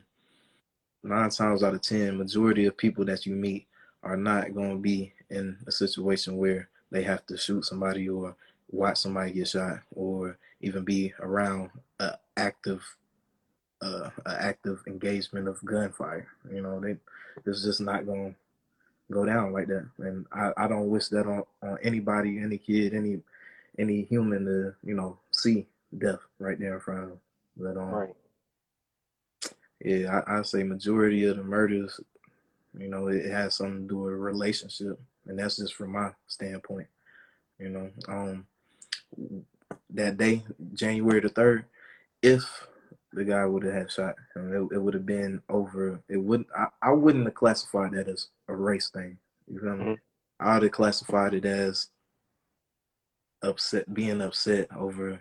nine 1.03 1.29
times 1.29 1.63
out 1.63 1.75
of 1.75 1.81
ten, 1.81 2.17
majority 2.17 2.65
of 2.65 2.77
people 2.77 3.05
that 3.05 3.25
you 3.25 3.36
meet 3.36 3.67
are 4.03 4.17
not 4.17 4.53
going 4.53 4.71
to 4.71 4.81
be 4.81 5.13
in 5.29 5.57
a 5.67 5.71
situation 5.71 6.38
where 6.38 6.69
they 6.91 7.03
have 7.03 7.25
to 7.27 7.38
shoot 7.38 7.65
somebody 7.65 8.10
or 8.10 8.36
watch 8.71 8.97
somebody 8.97 9.31
get 9.31 9.47
shot 9.47 9.79
or 9.93 10.38
even 10.62 10.83
be 10.83 11.13
around 11.19 11.69
an 11.99 12.12
active 12.38 12.83
uh, 13.82 14.10
active 14.26 14.82
engagement 14.88 15.48
of 15.48 15.63
gunfire. 15.63 16.28
You 16.52 16.62
know, 16.62 16.80
they 16.80 16.98
it's 17.46 17.63
just 17.63 17.82
not 17.82 18.06
going 18.06 18.34
to 18.34 19.13
go 19.13 19.26
down 19.26 19.54
like 19.54 19.68
that, 19.68 19.88
and 20.00 20.26
I, 20.32 20.52
I 20.58 20.68
don't 20.68 20.90
wish 20.90 21.08
that 21.10 21.28
on, 21.28 21.44
on 21.62 21.78
anybody, 21.84 22.40
any 22.40 22.58
kid, 22.58 22.94
any 22.94 23.22
any 23.80 24.04
human 24.04 24.46
to 24.46 24.74
you 24.84 24.96
know 24.96 25.18
see 25.32 25.68
death 25.98 26.20
right 26.40 26.60
there 26.60 26.76
in 26.76 26.80
front 26.80 27.04
of 27.04 27.10
them. 27.10 27.20
But 27.58 27.78
um, 27.78 27.90
right. 27.90 28.13
yeah, 29.84 30.22
I, 30.28 30.40
I 30.40 30.42
say 30.44 30.63
majority 30.63 31.26
of 31.26 31.38
the 31.38 31.44
murders, 31.44 32.00
you 32.78 32.88
know, 32.88 33.08
it, 33.08 33.26
it 33.26 33.32
has 33.32 33.56
something 33.56 33.84
to 33.84 33.88
do 33.88 33.98
with 34.00 34.13
relationship, 34.13 35.00
and 35.28 35.40
that's 35.40 35.58
just 35.58 35.74
from 35.74 35.92
my 35.92 36.12
standpoint. 36.28 36.88
You 37.60 37.70
know, 37.70 37.90
um, 38.08 38.46
that 39.92 40.18
day, 40.18 40.44
January 40.74 41.22
the 41.22 41.30
third, 41.30 41.66
if 42.22 42.68
the 43.13 43.24
guy 43.24 43.46
would 43.46 43.63
have 43.63 43.74
had 43.74 43.91
shot 43.91 44.15
him. 44.36 44.54
It, 44.54 44.76
it 44.76 44.80
would 44.80 44.93
have 44.93 45.06
been 45.06 45.41
over. 45.50 46.00
It 46.10 46.17
wouldn't. 46.17 46.50
I, 46.56 46.67
I 46.82 46.91
wouldn't 46.91 47.26
have 47.26 47.36
classified 47.36 47.93
that 47.93 48.08
as 48.08 48.28
a 48.48 48.56
race 48.56 48.89
thing. 48.89 49.17
You 49.52 49.60
feel 49.60 49.76
me? 49.76 49.84
Mm-hmm. 49.84 49.93
I 50.39 50.54
would 50.54 50.63
have 50.63 50.72
classified 50.72 51.34
it 51.34 51.46
as 51.46 51.88
upset, 53.41 53.91
being 53.93 54.22
upset 54.22 54.67
over, 54.76 55.20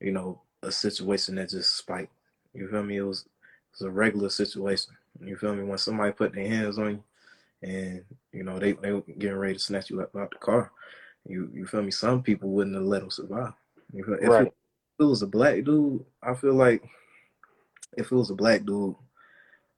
you 0.00 0.12
know, 0.12 0.40
a 0.62 0.72
situation 0.72 1.36
that 1.36 1.50
just 1.50 1.76
spiked. 1.76 2.12
You 2.54 2.68
feel 2.68 2.82
me? 2.82 2.96
It 2.96 3.02
was, 3.02 3.20
it 3.20 3.78
was 3.78 3.82
a 3.82 3.90
regular 3.90 4.30
situation. 4.30 4.94
You 5.20 5.36
feel 5.36 5.54
me? 5.54 5.64
When 5.64 5.78
somebody 5.78 6.12
put 6.12 6.34
their 6.34 6.48
hands 6.48 6.78
on 6.78 6.90
you, 6.90 7.04
and 7.60 8.04
you 8.32 8.44
know 8.44 8.58
they 8.58 8.72
they 8.72 8.92
were 8.92 9.02
getting 9.18 9.36
ready 9.36 9.54
to 9.54 9.60
snatch 9.60 9.90
you 9.90 10.00
out, 10.00 10.10
out 10.16 10.30
the 10.30 10.38
car, 10.38 10.70
you 11.26 11.50
you 11.52 11.66
feel 11.66 11.82
me? 11.82 11.90
Some 11.90 12.22
people 12.22 12.50
wouldn't 12.50 12.76
have 12.76 12.84
let 12.84 13.00
them 13.00 13.10
survive. 13.10 13.52
You 13.92 14.04
feel, 14.04 14.14
if, 14.14 14.28
Right. 14.28 14.46
it, 14.46 14.54
if 14.98 15.04
it 15.04 15.04
was 15.04 15.22
a 15.22 15.26
black 15.26 15.64
dude, 15.64 16.04
I 16.22 16.34
feel 16.34 16.54
like 16.54 16.82
if 17.96 18.12
it 18.12 18.14
was 18.14 18.30
a 18.30 18.34
black 18.34 18.64
dude 18.64 18.94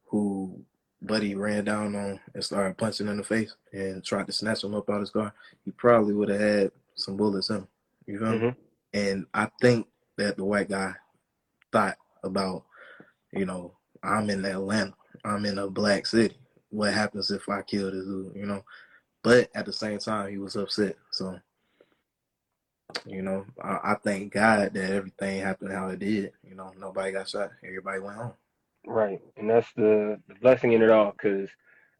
who 0.07 0.61
Buddy 1.03 1.35
ran 1.35 1.64
down 1.64 1.94
on 1.94 2.20
and 2.35 2.44
started 2.44 2.77
punching 2.77 3.09
in 3.09 3.16
the 3.16 3.25
face 3.25 3.55
and 3.73 4.05
tried 4.05 4.27
to 4.27 4.33
snatch 4.33 4.64
him 4.64 4.75
up 4.75 4.90
out 4.90 4.96
of 4.96 5.01
his 5.01 5.11
car, 5.11 5.33
he 5.64 5.70
probably 5.70 6.12
would 6.12 6.29
have 6.29 6.40
had 6.40 6.73
some 6.94 7.16
bullets 7.16 7.51
in 7.51 7.57
him. 7.57 7.68
You 8.07 8.18
feel 8.18 8.33
me? 8.33 8.38
Mhm. 8.38 8.57
And 8.92 9.27
I 9.33 9.51
think 9.61 9.87
that 10.16 10.37
the 10.37 10.44
white 10.44 10.68
guy 10.68 10.94
thought 11.73 11.96
about, 12.23 12.64
you 13.33 13.46
know, 13.46 13.77
I'm 14.03 14.29
in 14.29 14.44
Atlanta, 14.44 14.94
I'm 15.25 15.46
in 15.46 15.59
a 15.59 15.68
black 15.68 16.07
city. 16.07 16.37
What 16.70 16.92
happens 16.92 17.31
if 17.31 17.49
I 17.49 17.62
kill 17.62 17.90
this 17.90 18.05
dude? 18.05 18.37
You 18.37 18.46
know, 18.46 18.64
but 19.23 19.51
at 19.55 19.66
the 19.66 19.73
same 19.73 19.99
time, 19.99 20.31
he 20.31 20.38
was 20.38 20.57
upset. 20.57 20.96
So, 21.11 21.38
you 23.07 23.22
know, 23.22 23.46
I, 23.62 23.92
I 23.92 23.94
thank 24.03 24.33
God 24.33 24.74
that 24.74 24.90
everything 24.90 25.40
happened 25.40 25.72
how 25.72 25.88
it 25.88 25.98
did. 25.98 26.33
You 26.48 26.55
know, 26.55 26.72
nobody 26.79 27.12
got 27.12 27.29
shot. 27.29 27.50
Everybody 27.64 28.00
went 28.00 28.16
home. 28.16 28.33
Right, 28.87 29.20
and 29.37 29.50
that's 29.50 29.70
the, 29.74 30.20
the 30.29 30.35
blessing 30.37 30.72
in 30.72 30.83
it 30.83 30.90
all. 30.90 31.12
Because 31.12 31.48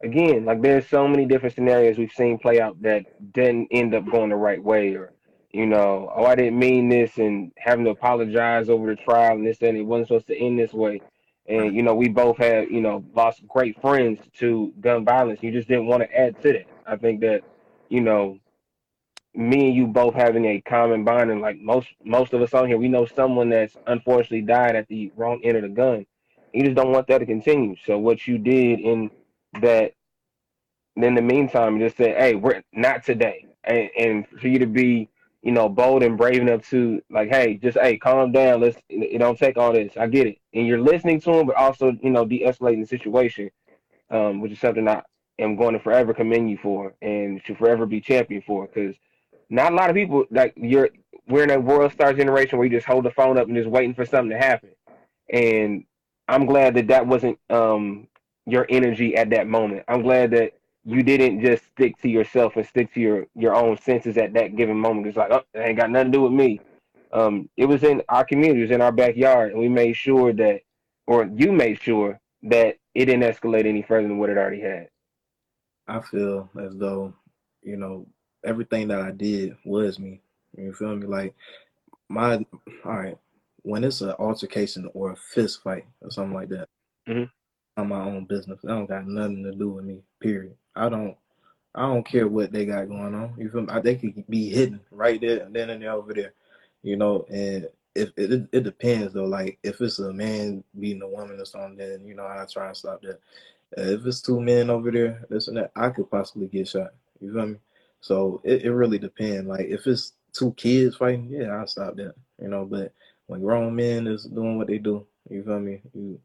again, 0.03 0.45
like 0.45 0.61
there's 0.61 0.87
so 0.87 1.07
many 1.07 1.25
different 1.25 1.55
scenarios 1.55 1.97
we've 1.97 2.11
seen 2.11 2.37
play 2.39 2.59
out 2.59 2.81
that 2.81 3.33
didn't 3.33 3.67
end 3.71 3.93
up 3.93 4.09
going 4.09 4.29
the 4.29 4.35
right 4.35 4.63
way, 4.63 4.95
or 4.95 5.13
you 5.51 5.65
know, 5.65 6.11
oh, 6.15 6.25
I 6.25 6.35
didn't 6.35 6.59
mean 6.59 6.89
this, 6.89 7.17
and 7.17 7.51
having 7.57 7.85
to 7.85 7.91
apologize 7.91 8.69
over 8.69 8.87
the 8.87 9.01
trial 9.01 9.35
and 9.35 9.45
this 9.45 9.61
and 9.61 9.77
it 9.77 9.83
wasn't 9.83 10.07
supposed 10.07 10.27
to 10.27 10.37
end 10.37 10.59
this 10.59 10.73
way. 10.73 11.01
And 11.47 11.75
you 11.75 11.83
know, 11.83 11.95
we 11.95 12.09
both 12.09 12.37
have 12.37 12.71
you 12.71 12.81
know 12.81 13.03
lost 13.13 13.47
great 13.47 13.79
friends 13.81 14.19
to 14.39 14.73
gun 14.79 15.05
violence. 15.05 15.43
You 15.43 15.51
just 15.51 15.67
didn't 15.67 15.87
want 15.87 16.03
to 16.03 16.17
add 16.17 16.41
to 16.41 16.53
that. 16.53 16.67
I 16.87 16.95
think 16.95 17.21
that 17.21 17.43
you 17.89 18.01
know, 18.01 18.39
me 19.33 19.67
and 19.67 19.75
you 19.75 19.87
both 19.87 20.13
having 20.13 20.45
a 20.45 20.61
common 20.61 21.03
bond, 21.03 21.31
and 21.31 21.41
like 21.41 21.59
most 21.59 21.87
most 22.03 22.33
of 22.33 22.41
us 22.41 22.53
on 22.53 22.67
here, 22.67 22.77
we 22.77 22.87
know 22.87 23.05
someone 23.05 23.49
that's 23.49 23.75
unfortunately 23.87 24.41
died 24.41 24.75
at 24.75 24.87
the 24.87 25.11
wrong 25.15 25.41
end 25.43 25.57
of 25.57 25.63
the 25.63 25.69
gun 25.69 26.05
you 26.53 26.63
just 26.63 26.75
don't 26.75 26.91
want 26.91 27.07
that 27.07 27.19
to 27.19 27.25
continue. 27.25 27.75
So 27.85 27.97
what 27.97 28.27
you 28.27 28.37
did 28.37 28.79
in 28.79 29.11
that, 29.61 29.93
in 30.95 31.15
the 31.15 31.21
meantime, 31.21 31.77
you 31.77 31.85
just 31.85 31.97
say, 31.97 32.13
hey, 32.13 32.35
we're 32.35 32.63
not 32.73 33.03
today, 33.03 33.47
and, 33.63 33.89
and 33.97 34.27
for 34.27 34.47
you 34.47 34.59
to 34.59 34.67
be, 34.67 35.09
you 35.41 35.51
know, 35.51 35.69
bold 35.69 36.03
and 36.03 36.17
brave 36.17 36.41
enough 36.41 36.67
to 36.69 37.01
like, 37.09 37.29
hey, 37.29 37.55
just 37.55 37.77
hey, 37.77 37.97
calm 37.97 38.31
down. 38.31 38.61
Let's 38.61 38.77
it 38.89 39.17
don't 39.19 39.37
take 39.37 39.57
all 39.57 39.73
this. 39.73 39.95
I 39.97 40.07
get 40.07 40.27
it, 40.27 40.37
and 40.53 40.67
you're 40.67 40.81
listening 40.81 41.21
to 41.21 41.31
him, 41.31 41.47
but 41.47 41.55
also 41.55 41.97
you 42.03 42.09
know, 42.09 42.25
de-escalating 42.25 42.81
the 42.81 42.87
situation, 42.87 43.49
um, 44.09 44.41
which 44.41 44.51
is 44.51 44.59
something 44.59 44.87
I 44.87 45.01
am 45.39 45.55
going 45.55 45.73
to 45.73 45.79
forever 45.79 46.13
commend 46.13 46.49
you 46.49 46.57
for, 46.61 46.93
and 47.01 47.41
should 47.45 47.57
forever 47.57 47.85
be 47.85 48.01
champion 48.01 48.43
for, 48.45 48.67
because 48.67 48.95
not 49.51 49.73
a 49.73 49.75
lot 49.75 49.89
of 49.89 49.95
people 49.95 50.25
like 50.31 50.53
you're. 50.55 50.89
We're 51.27 51.43
in 51.43 51.51
a 51.51 51.59
world 51.59 51.91
star 51.91 52.13
generation 52.13 52.57
where 52.57 52.67
you 52.67 52.75
just 52.75 52.87
hold 52.87 53.05
the 53.05 53.11
phone 53.11 53.37
up 53.37 53.47
and 53.47 53.55
just 53.55 53.69
waiting 53.69 53.93
for 53.93 54.05
something 54.05 54.31
to 54.31 54.37
happen, 54.37 54.71
and 55.29 55.85
I'm 56.27 56.45
glad 56.45 56.73
that 56.75 56.87
that 56.87 57.05
wasn't 57.05 57.37
um, 57.49 58.07
your 58.45 58.65
energy 58.69 59.15
at 59.15 59.29
that 59.29 59.47
moment. 59.47 59.83
I'm 59.87 60.01
glad 60.01 60.31
that 60.31 60.53
you 60.83 61.03
didn't 61.03 61.41
just 61.41 61.65
stick 61.67 62.01
to 62.01 62.09
yourself 62.09 62.55
and 62.55 62.65
stick 62.65 62.93
to 62.93 62.99
your 62.99 63.27
your 63.35 63.55
own 63.55 63.77
senses 63.77 64.17
at 64.17 64.33
that 64.33 64.55
given 64.55 64.77
moment. 64.77 65.07
It's 65.07 65.17
like, 65.17 65.31
oh, 65.31 65.43
it 65.53 65.59
ain't 65.59 65.77
got 65.77 65.91
nothing 65.91 66.11
to 66.11 66.17
do 66.17 66.23
with 66.23 66.33
me. 66.33 66.59
Um, 67.13 67.49
it 67.57 67.65
was 67.65 67.83
in 67.83 68.01
our 68.09 68.23
community, 68.23 68.61
it 68.61 68.63
was 68.63 68.71
in 68.71 68.81
our 68.81 68.91
backyard, 68.91 69.51
and 69.51 69.59
we 69.59 69.67
made 69.67 69.93
sure 69.93 70.31
that, 70.33 70.61
or 71.07 71.29
you 71.35 71.51
made 71.51 71.79
sure 71.81 72.19
that 72.43 72.77
it 72.95 73.05
didn't 73.05 73.23
escalate 73.23 73.65
any 73.65 73.81
further 73.81 74.07
than 74.07 74.17
what 74.17 74.29
it 74.29 74.37
already 74.37 74.61
had. 74.61 74.87
I 75.87 75.99
feel 75.99 76.49
as 76.59 76.75
though, 76.77 77.13
you 77.61 77.75
know, 77.75 78.07
everything 78.43 78.87
that 78.89 79.01
I 79.01 79.11
did 79.11 79.55
was 79.65 79.99
me. 79.99 80.21
You 80.57 80.73
feel 80.73 80.95
me? 80.95 81.07
Like 81.07 81.35
my 82.09 82.35
all 82.85 82.97
right, 82.97 83.17
when 83.63 83.83
it's 83.83 84.01
an 84.01 84.11
altercation 84.19 84.89
or 84.93 85.11
a 85.11 85.15
fist 85.15 85.63
fight 85.63 85.85
or 86.01 86.11
something 86.11 86.33
like 86.33 86.49
that, 86.49 86.67
Mhm. 87.07 87.29
I'm 87.77 87.89
my 87.89 88.01
own 88.03 88.25
business. 88.25 88.59
I 88.65 88.69
don't 88.69 88.87
got 88.87 89.07
nothing 89.07 89.43
to 89.43 89.51
do 89.53 89.69
with 89.71 89.85
me. 89.85 90.03
Period. 90.19 90.55
I 90.75 90.89
don't. 90.89 91.17
I 91.73 91.81
don't 91.83 92.05
care 92.05 92.27
what 92.27 92.51
they 92.51 92.65
got 92.65 92.89
going 92.89 93.15
on. 93.15 93.35
You 93.37 93.49
feel 93.49 93.61
me? 93.61 93.69
I- 93.69 93.79
They 93.81 93.95
could 93.95 94.27
be 94.29 94.49
hidden 94.49 94.81
right 94.91 95.21
there 95.21 95.43
and 95.45 95.55
then 95.55 95.69
and 95.69 95.81
there 95.81 95.93
over 95.93 96.13
there. 96.13 96.33
You 96.83 96.97
know, 96.97 97.25
and 97.29 97.69
if 97.95 98.11
it, 98.17 98.49
it 98.51 98.63
depends 98.63 99.13
though. 99.13 99.25
Like 99.25 99.57
if 99.63 99.79
it's 99.81 99.99
a 99.99 100.11
man 100.13 100.63
beating 100.79 101.01
a 101.01 101.07
woman 101.07 101.39
or 101.39 101.45
something, 101.45 101.77
then 101.77 102.05
you 102.05 102.13
know 102.15 102.25
I 102.25 102.45
try 102.51 102.67
and 102.67 102.77
stop 102.77 103.01
that. 103.03 103.19
If 103.77 104.05
it's 104.05 104.21
two 104.21 104.41
men 104.41 104.69
over 104.69 104.91
there, 104.91 105.25
this 105.29 105.47
and 105.47 105.57
that, 105.57 105.71
I 105.75 105.89
could 105.89 106.09
possibly 106.11 106.47
get 106.47 106.67
shot. 106.67 106.93
You 107.21 107.33
feel 107.33 107.45
me? 107.47 107.57
So 108.01 108.41
it, 108.43 108.63
it 108.63 108.73
really 108.73 108.97
depends. 108.99 109.47
Like 109.47 109.67
if 109.67 109.87
it's 109.87 110.13
two 110.33 110.51
kids 110.53 110.97
fighting, 110.97 111.29
yeah, 111.29 111.49
I'll 111.49 111.67
stop 111.67 111.95
that. 111.95 112.15
You 112.41 112.49
know, 112.49 112.65
but 112.65 112.93
when 113.27 113.41
grown 113.41 113.75
men 113.75 114.07
is 114.07 114.25
doing 114.25 114.57
what 114.57 114.67
they 114.67 114.79
do, 114.79 115.05
you 115.29 115.43
feel 115.43 115.59
me? 115.59 115.81
You 115.93 116.19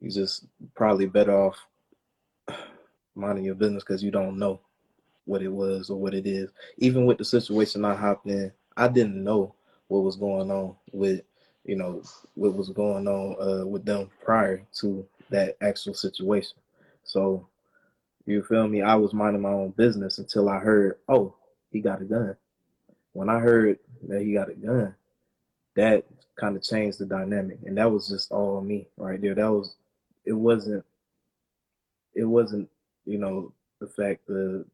you 0.00 0.10
just 0.10 0.46
probably 0.74 1.06
better 1.06 1.36
off 1.36 1.56
minding 3.14 3.44
your 3.44 3.54
business 3.54 3.82
because 3.82 4.02
you 4.02 4.10
don't 4.10 4.38
know 4.38 4.60
what 5.24 5.42
it 5.42 5.48
was 5.48 5.90
or 5.90 5.98
what 5.98 6.14
it 6.14 6.26
is. 6.26 6.50
Even 6.78 7.06
with 7.06 7.18
the 7.18 7.24
situation 7.24 7.84
I 7.84 7.94
hopped 7.94 8.26
in, 8.26 8.52
I 8.76 8.88
didn't 8.88 9.22
know 9.22 9.54
what 9.88 10.04
was 10.04 10.16
going 10.16 10.50
on 10.50 10.76
with 10.92 11.22
you 11.64 11.76
know 11.76 12.02
what 12.34 12.54
was 12.54 12.68
going 12.70 13.08
on 13.08 13.36
uh, 13.40 13.66
with 13.66 13.84
them 13.84 14.10
prior 14.22 14.64
to 14.80 15.06
that 15.30 15.56
actual 15.60 15.94
situation. 15.94 16.56
So 17.04 17.46
you 18.32 18.42
feel 18.42 18.68
me? 18.68 18.82
I 18.82 18.94
was 18.94 19.12
minding 19.12 19.42
my 19.42 19.50
own 19.50 19.70
business 19.70 20.18
until 20.18 20.48
I 20.48 20.58
heard, 20.58 20.96
oh, 21.08 21.34
he 21.70 21.80
got 21.80 22.02
a 22.02 22.04
gun. 22.04 22.36
When 23.12 23.28
I 23.28 23.38
heard 23.38 23.78
that 24.08 24.22
he 24.22 24.32
got 24.34 24.50
a 24.50 24.54
gun, 24.54 24.94
that 25.76 26.04
kind 26.38 26.56
of 26.56 26.62
changed 26.62 26.98
the 26.98 27.06
dynamic, 27.06 27.58
and 27.64 27.76
that 27.78 27.90
was 27.90 28.08
just 28.08 28.30
all 28.30 28.60
me 28.60 28.88
right 28.96 29.20
there. 29.20 29.34
That 29.34 29.50
was, 29.50 29.74
it 30.24 30.32
wasn't, 30.32 30.84
it 32.14 32.24
wasn't, 32.24 32.68
you 33.06 33.18
know, 33.18 33.52
the 33.80 33.86
fact 33.86 34.26
that 34.26 34.64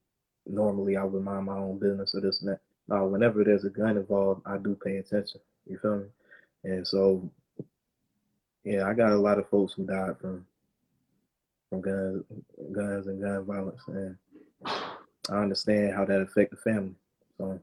normally 0.46 0.96
I 0.96 1.04
would 1.04 1.22
mind 1.22 1.46
my 1.46 1.56
own 1.56 1.78
business 1.78 2.14
or 2.14 2.20
this 2.20 2.40
and 2.40 2.50
that. 2.50 2.60
No, 2.88 3.06
whenever 3.06 3.44
there's 3.44 3.64
a 3.64 3.70
gun 3.70 3.96
involved, 3.96 4.42
I 4.44 4.58
do 4.58 4.76
pay 4.82 4.96
attention. 4.96 5.40
You 5.66 5.78
feel 5.78 5.98
me? 5.98 6.06
And 6.64 6.86
so, 6.86 7.30
yeah, 8.64 8.86
I 8.86 8.94
got 8.94 9.12
a 9.12 9.18
lot 9.18 9.38
of 9.38 9.48
folks 9.48 9.74
who 9.74 9.84
died 9.84 10.18
from 10.20 10.46
from 11.74 11.80
guns, 11.80 12.24
guns 12.72 13.06
and 13.06 13.20
gun 13.20 13.44
violence, 13.44 13.82
and 13.88 14.16
I 15.30 15.42
understand 15.42 15.94
how 15.94 16.04
that 16.04 16.20
affect 16.20 16.50
the 16.50 16.56
family. 16.56 16.94
So, 17.38 17.60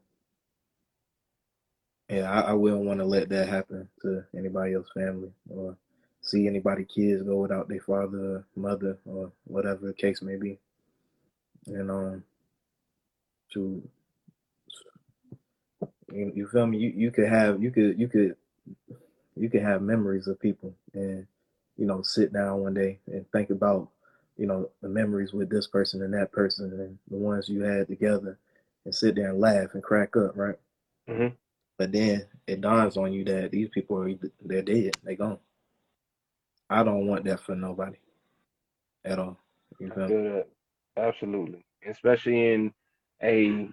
yeah, 2.09 2.29
I, 2.29 2.51
I 2.51 2.53
wouldn't 2.53 2.85
want 2.85 2.99
to 2.99 3.05
let 3.05 3.29
that 3.29 3.47
happen 3.47 3.87
to 4.01 4.23
anybody 4.37 4.73
else's 4.73 4.91
family 4.93 5.31
or 5.49 5.77
see 6.21 6.47
anybody 6.47 6.85
kids 6.85 7.23
go 7.23 7.37
without 7.37 7.67
their 7.69 7.81
father, 7.81 8.45
mother, 8.55 8.97
or 9.05 9.31
whatever 9.45 9.87
the 9.87 9.93
case 9.93 10.21
may 10.21 10.35
be. 10.35 10.59
And 11.67 11.89
um, 11.89 12.23
to 13.53 13.81
you, 16.11 16.31
you 16.35 16.47
feel 16.47 16.67
me? 16.67 16.79
You 16.79 16.93
you 16.95 17.11
could 17.11 17.29
have 17.29 17.61
you 17.61 17.71
could 17.71 17.99
you 17.99 18.07
could 18.07 18.35
you 19.37 19.49
could 19.49 19.61
have 19.61 19.81
memories 19.81 20.27
of 20.27 20.39
people 20.39 20.73
and 20.93 21.25
you 21.77 21.85
know 21.85 22.01
sit 22.01 22.33
down 22.33 22.59
one 22.59 22.73
day 22.73 22.99
and 23.07 23.25
think 23.31 23.49
about 23.51 23.89
you 24.41 24.47
know 24.47 24.67
the 24.81 24.89
memories 24.89 25.33
with 25.33 25.51
this 25.51 25.67
person 25.67 26.01
and 26.01 26.11
that 26.15 26.31
person 26.31 26.65
and 26.73 26.97
the 27.11 27.17
ones 27.17 27.47
you 27.47 27.61
had 27.61 27.87
together 27.87 28.39
and 28.85 28.95
sit 28.95 29.13
there 29.15 29.29
and 29.29 29.39
laugh 29.39 29.75
and 29.75 29.83
crack 29.83 30.17
up, 30.17 30.35
right? 30.35 30.57
Mhm. 31.07 31.35
But 31.77 31.91
then 31.91 32.25
it 32.47 32.59
dawns 32.59 32.97
on 32.97 33.13
you 33.13 33.23
that 33.25 33.51
these 33.51 33.69
people 33.69 34.01
are 34.01 34.11
they're 34.43 34.63
dead, 34.63 34.97
they 35.03 35.15
gone. 35.15 35.37
I 36.71 36.83
don't 36.83 37.05
want 37.05 37.23
that 37.25 37.41
for 37.41 37.55
nobody 37.55 37.97
at 39.05 39.19
all. 39.19 39.37
You 39.79 39.91
feel? 39.91 40.43
Absolutely. 40.97 41.63
Especially 41.85 42.51
in 42.51 42.73
a 43.21 43.69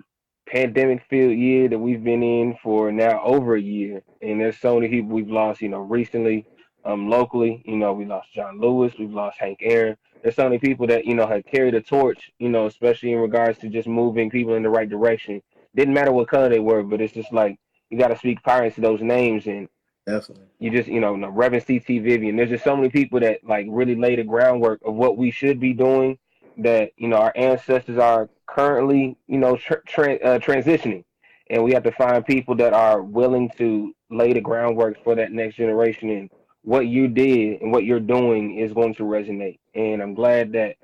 pandemic 0.47 1.03
filled 1.09 1.39
year 1.39 1.69
that 1.69 1.79
we've 1.79 2.05
been 2.05 2.23
in 2.23 2.59
for 2.63 2.93
now 2.93 3.23
over 3.23 3.57
a 3.57 3.61
year. 3.61 4.03
And 4.21 4.39
there's 4.39 4.59
so 4.59 4.75
many 4.75 4.89
people 4.89 5.15
we've 5.15 5.31
lost, 5.31 5.63
you 5.63 5.71
know, 5.71 5.81
recently, 5.81 6.47
um, 6.85 7.09
locally. 7.09 7.63
You 7.65 7.77
know, 7.77 7.95
we 7.95 8.05
lost 8.05 8.35
John 8.35 8.61
Lewis, 8.61 8.99
we've 8.99 9.15
lost 9.15 9.39
Hank 9.39 9.61
Aaron. 9.63 9.97
There's 10.23 10.35
so 10.35 10.45
many 10.45 10.59
people 10.59 10.87
that, 10.89 11.05
you 11.05 11.15
know, 11.15 11.27
have 11.27 11.45
carried 11.45 11.75
a 11.75 11.81
torch, 11.81 12.31
you 12.39 12.49
know, 12.49 12.67
especially 12.67 13.13
in 13.13 13.19
regards 13.19 13.59
to 13.61 13.69
just 13.69 13.87
moving 13.87 14.31
people 14.31 14.55
in 14.55 14.63
the 14.63 14.69
right 14.69 14.89
direction. 14.89 15.41
Didn't 15.77 15.95
matter 15.95 16.13
what 16.13 16.29
color 16.29 16.49
they 16.49 16.59
were, 16.59 16.83
but 16.83 17.01
it's 17.01 17.13
just 17.13 17.33
like 17.33 17.59
you 17.91 17.99
gotta 17.99 18.17
speak 18.17 18.43
power 18.43 18.65
into 18.65 18.81
those 18.81 19.01
names 19.01 19.47
and 19.47 19.69
Definitely. 20.07 20.47
you 20.59 20.71
just 20.71 20.89
you 20.89 21.01
know, 21.01 21.15
no, 21.17 21.29
Reverend 21.29 21.67
CT 21.67 21.87
Vivian. 21.87 22.37
There's 22.37 22.51
just 22.51 22.65
so 22.65 22.77
many 22.77 22.89
people 22.89 23.21
that 23.21 23.45
like 23.45 23.67
really 23.69 23.95
lay 23.95 24.17
the 24.17 24.25
groundwork 24.25 24.81
of 24.85 24.95
what 24.95 25.17
we 25.17 25.31
should 25.31 25.61
be 25.61 25.73
doing. 25.73 26.19
That 26.57 26.91
you 26.97 27.09
know 27.09 27.19
our 27.19 27.33
ancestors 27.37 27.99
are 27.99 28.29
currently 28.47 29.17
you 29.27 29.39
know 29.39 29.57
tra- 29.57 29.85
tra- 29.87 30.17
uh, 30.17 30.39
transitioning, 30.39 31.05
and 31.51 31.63
we 31.63 31.73
have 31.73 31.85
to 31.85 31.93
find 31.93 32.27
people 32.27 32.57
that 32.57 32.73
are 32.73 33.03
willing 33.03 33.51
to 33.59 33.95
lay 34.11 34.33
the 34.33 34.41
groundwork 34.41 34.97
for 35.05 35.15
that 35.15 35.31
next 35.31 35.57
generation 35.57 36.11
and 36.11 36.31
what 36.69 36.87
you 36.87 37.09
did 37.09 37.63
and 37.63 37.73
what 37.73 37.85
you're 37.85 37.99
doing 37.99 38.59
is 38.59 38.75
going 38.75 38.95
to 38.95 39.03
resonate. 39.03 39.59
And 39.75 40.03
I'm 40.03 40.13
glad 40.13 40.53
that 40.53 40.77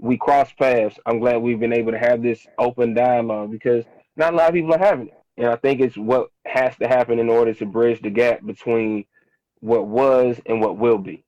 we 0.00 0.16
cross 0.18 0.52
paths. 0.52 0.98
I'm 1.06 1.20
glad 1.20 1.36
we've 1.36 1.60
been 1.60 1.72
able 1.72 1.92
to 1.92 2.00
have 2.00 2.20
this 2.20 2.44
open 2.58 2.94
dialogue 2.94 3.52
because 3.52 3.84
not 4.16 4.34
a 4.34 4.36
lot 4.36 4.48
of 4.48 4.54
people 4.54 4.74
are 4.74 4.78
having 4.78 5.06
it. 5.06 5.22
And 5.36 5.46
I 5.46 5.54
think 5.54 5.80
it's 5.80 5.96
what 5.96 6.30
has 6.46 6.74
to 6.78 6.88
happen 6.88 7.20
in 7.20 7.28
order 7.28 7.54
to 7.54 7.64
bridge 7.64 8.02
the 8.02 8.10
gap 8.10 8.44
between 8.44 9.04
what 9.60 9.86
was 9.86 10.40
and 10.46 10.60
what 10.60 10.78
will 10.78 10.98
be. 10.98 11.22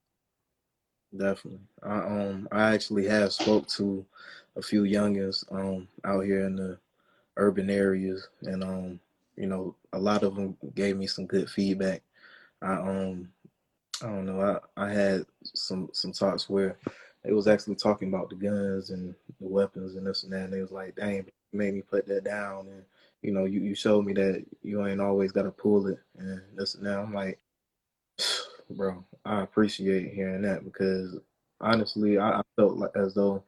Definitely. 1.17 1.61
I 1.85 1.99
um 1.99 2.49
I 2.51 2.75
actually 2.75 3.07
have 3.07 3.33
spoke 3.33 3.69
to 3.69 4.05
a 4.57 4.62
few 4.62 4.83
youngins 4.83 5.45
um 5.53 5.87
out 6.05 6.25
here 6.25 6.45
in 6.45 6.57
the 6.57 6.77
urban 7.37 7.71
areas 7.71 8.27
and 8.43 8.65
um 8.65 9.01
you 9.37 9.47
know 9.47 9.77
a 9.93 9.99
lot 9.99 10.25
of 10.25 10.35
them 10.35 10.57
gave 10.75 10.97
me 10.97 11.07
some 11.07 11.27
good 11.27 11.49
feedback. 11.49 12.03
I 12.61 12.73
um 12.73 13.29
I 14.03 14.07
don't 14.07 14.27
know 14.27 14.61
I 14.77 14.85
I 14.85 14.91
had 14.91 15.25
some 15.43 15.91
some 15.93 16.12
talks 16.12 16.49
where 16.49 16.79
they 17.25 17.33
was 17.33 17.47
actually 17.47 17.77
talking 17.77 18.09
about 18.09 18.31
the 18.31 18.37
guns 18.37 18.91
and 18.91 19.15
the 19.41 19.49
weapons 19.49 19.95
and 19.95 20.07
this 20.07 20.25
and 20.25 20.33
that 20.33 20.45
and 20.45 20.53
they 20.53 20.61
was 20.61 20.73
like 20.73 20.97
dang 20.97 21.27
made 21.53 21.75
me 21.75 21.83
put 21.83 22.07
that 22.09 22.25
down 22.25 22.67
and 22.69 22.83
you 23.23 23.33
know 23.33 23.45
you, 23.45 23.61
you 23.61 23.75
showed 23.75 24.05
me 24.05 24.12
that 24.15 24.45
you 24.62 24.87
ain't 24.87 25.01
always 25.01 25.31
got 25.33 25.43
to 25.43 25.51
pull 25.51 25.87
it 25.87 25.99
and 26.19 26.41
this 26.57 26.75
and 26.75 26.87
that 26.87 26.99
I'm 26.99 27.15
like 27.15 27.38
bro, 28.71 29.05
I 29.25 29.43
appreciate 29.43 30.12
hearing 30.12 30.43
that 30.43 30.65
because 30.65 31.17
honestly, 31.61 32.19
I, 32.19 32.38
I, 32.38 32.43
felt 32.57 32.77
like 32.77 32.91
as 32.95 33.15
though 33.15 33.43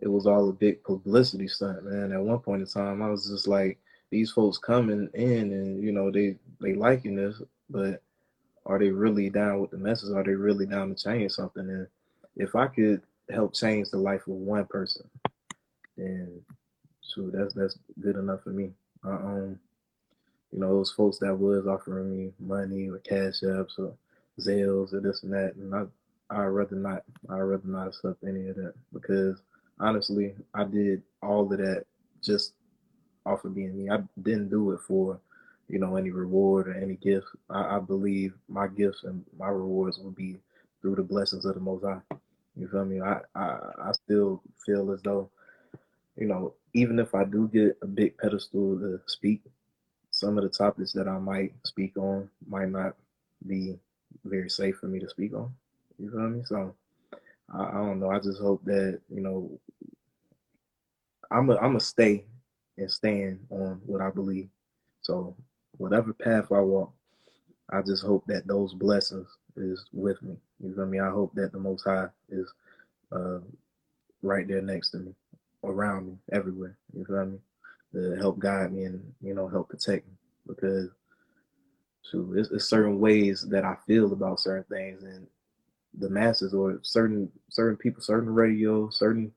it 0.00 0.08
was 0.08 0.26
all 0.26 0.48
a 0.48 0.52
big 0.52 0.82
publicity 0.82 1.48
stunt, 1.48 1.84
man. 1.84 2.12
At 2.12 2.20
one 2.20 2.40
point 2.40 2.62
in 2.62 2.68
time, 2.68 3.02
I 3.02 3.08
was 3.08 3.28
just 3.28 3.46
like, 3.46 3.78
these 4.10 4.30
folks 4.30 4.58
coming 4.58 5.08
in 5.14 5.52
and 5.52 5.82
you 5.82 5.90
know 5.90 6.10
they 6.10 6.36
they 6.60 6.74
liking 6.74 7.16
this, 7.16 7.40
but 7.70 8.02
are 8.66 8.78
they 8.78 8.90
really 8.90 9.28
down 9.30 9.60
with 9.60 9.70
the 9.70 9.78
message? 9.78 10.10
Are 10.14 10.22
they 10.24 10.34
really 10.34 10.66
down 10.66 10.94
to 10.94 10.94
change 10.94 11.32
something? 11.32 11.68
And 11.68 11.86
if 12.36 12.54
I 12.54 12.66
could 12.66 13.02
help 13.30 13.54
change 13.54 13.90
the 13.90 13.98
life 13.98 14.26
of 14.26 14.34
one 14.34 14.66
person, 14.66 15.08
then 15.96 16.40
sure, 17.02 17.30
that's 17.30 17.54
that's 17.54 17.78
good 18.00 18.16
enough 18.16 18.42
for 18.42 18.50
me. 18.50 18.70
Uh, 19.04 19.10
um, 19.10 19.58
you 20.52 20.60
know, 20.60 20.68
those 20.68 20.92
folks 20.92 21.18
that 21.18 21.34
was 21.34 21.66
offering 21.66 22.10
me 22.10 22.32
money 22.38 22.88
or 22.88 22.98
cash 22.98 23.40
apps 23.42 23.78
or 23.78 23.94
Zelles 24.40 24.92
or 24.92 25.00
this 25.00 25.22
and 25.22 25.32
that, 25.32 25.54
and 25.56 25.74
I 25.74 25.84
I'd 26.30 26.46
rather 26.46 26.76
not. 26.76 27.02
I'd 27.28 27.40
rather 27.40 27.66
not 27.66 27.88
accept 27.88 28.24
any 28.24 28.48
of 28.48 28.56
that 28.56 28.74
because 28.92 29.38
honestly, 29.80 30.34
I 30.54 30.64
did 30.64 31.02
all 31.22 31.52
of 31.52 31.58
that 31.58 31.84
just 32.22 32.54
off 33.26 33.44
of 33.44 33.54
being 33.54 33.76
me. 33.76 33.90
I 33.90 33.98
didn't 34.22 34.50
do 34.50 34.72
it 34.72 34.80
for 34.80 35.20
you 35.72 35.80
know 35.80 35.96
any 35.96 36.12
reward 36.12 36.68
or 36.68 36.74
any 36.74 36.96
gift. 36.96 37.28
I, 37.50 37.78
I 37.78 37.80
believe 37.80 38.34
my 38.48 38.68
gifts 38.68 39.04
and 39.04 39.24
my 39.38 39.48
rewards 39.48 39.98
will 39.98 40.12
be 40.12 40.38
through 40.82 40.96
the 40.96 41.04
blessings 41.04 41.46
of 41.46 41.56
the 41.56 41.60
Most 41.62 41.84
High. 41.84 42.00
You 42.56 42.68
feel 42.68 42.86
me? 42.86 43.02
I, 43.02 43.20
I 43.36 43.60
I 43.88 43.92
still 43.94 44.42
feel 44.66 44.92
as 44.92 45.02
though 45.02 45.30
you 46.16 46.26
know 46.26 46.54
even 46.74 47.00
if 47.00 47.14
I 47.14 47.24
do 47.24 47.48
get 47.48 47.78
a 47.82 47.88
big 47.88 48.18
pedestal 48.18 48.78
to 48.80 49.00
speak, 49.08 49.42
some 50.10 50.38
of 50.38 50.44
the 50.44 50.50
topics 50.50 50.92
that 50.94 51.08
I 51.08 51.18
might 51.18 51.54
speak 51.66 51.96
on 51.98 52.30
might 52.48 52.70
not 52.70 52.96
be 53.46 53.78
very 54.24 54.50
safe 54.50 54.76
for 54.78 54.88
me 54.88 55.00
to 55.00 55.10
speak 55.10 55.34
on. 55.34 55.54
You 55.98 56.10
feel 56.10 56.28
me? 56.28 56.42
So 56.46 56.74
I, 57.52 57.64
I 57.64 57.72
don't 57.74 58.00
know. 58.00 58.10
I 58.10 58.20
just 58.20 58.40
hope 58.40 58.64
that 58.66 59.00
you 59.10 59.22
know 59.22 59.50
I'm 61.30 61.50
a 61.50 61.56
I'm 61.56 61.76
a 61.76 61.80
stay 61.80 62.26
and 62.78 62.90
stand 62.90 63.40
on 63.50 63.80
what 63.86 64.02
I 64.02 64.10
believe. 64.10 64.48
So 65.02 65.36
whatever 65.76 66.12
path 66.12 66.52
I 66.52 66.60
walk, 66.60 66.92
I 67.70 67.82
just 67.82 68.04
hope 68.04 68.24
that 68.26 68.46
those 68.46 68.74
blessings 68.74 69.28
is 69.56 69.84
with 69.92 70.22
me. 70.22 70.36
You 70.62 70.74
feel 70.74 70.86
me? 70.86 71.00
I 71.00 71.10
hope 71.10 71.34
that 71.34 71.52
the 71.52 71.58
Most 71.58 71.84
High 71.84 72.08
is 72.28 72.52
uh, 73.10 73.38
right 74.22 74.46
there 74.46 74.62
next 74.62 74.90
to 74.90 74.98
me, 74.98 75.14
around 75.64 76.06
me, 76.06 76.16
everywhere. 76.32 76.76
You 76.94 77.04
feel 77.04 77.26
me? 77.26 77.38
To 77.94 78.16
help 78.16 78.38
guide 78.38 78.72
me 78.72 78.84
and 78.84 79.12
you 79.20 79.34
know 79.34 79.48
help 79.48 79.68
protect 79.68 80.06
me 80.06 80.14
because 80.46 80.88
so 82.02 82.32
it's, 82.34 82.50
it's 82.50 82.68
certain 82.68 83.00
ways 83.00 83.46
that 83.50 83.64
I 83.64 83.76
feel 83.86 84.12
about 84.12 84.40
certain 84.40 84.64
things, 84.64 85.02
and 85.02 85.26
the 85.98 86.08
masses 86.08 86.54
or 86.54 86.78
certain 86.82 87.30
certain 87.50 87.76
people, 87.76 88.02
certain 88.02 88.32
radio, 88.32 88.88
certain 88.90 89.32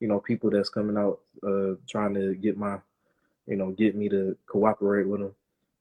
you 0.00 0.08
know 0.08 0.20
people 0.20 0.50
that's 0.50 0.68
coming 0.68 0.96
out 0.96 1.20
uh 1.46 1.74
trying 1.88 2.14
to 2.14 2.34
get 2.34 2.56
my 2.56 2.78
you 3.46 3.56
know 3.56 3.70
get 3.70 3.96
me 3.96 4.08
to 4.08 4.36
cooperate 4.46 5.08
with 5.08 5.20
them. 5.20 5.34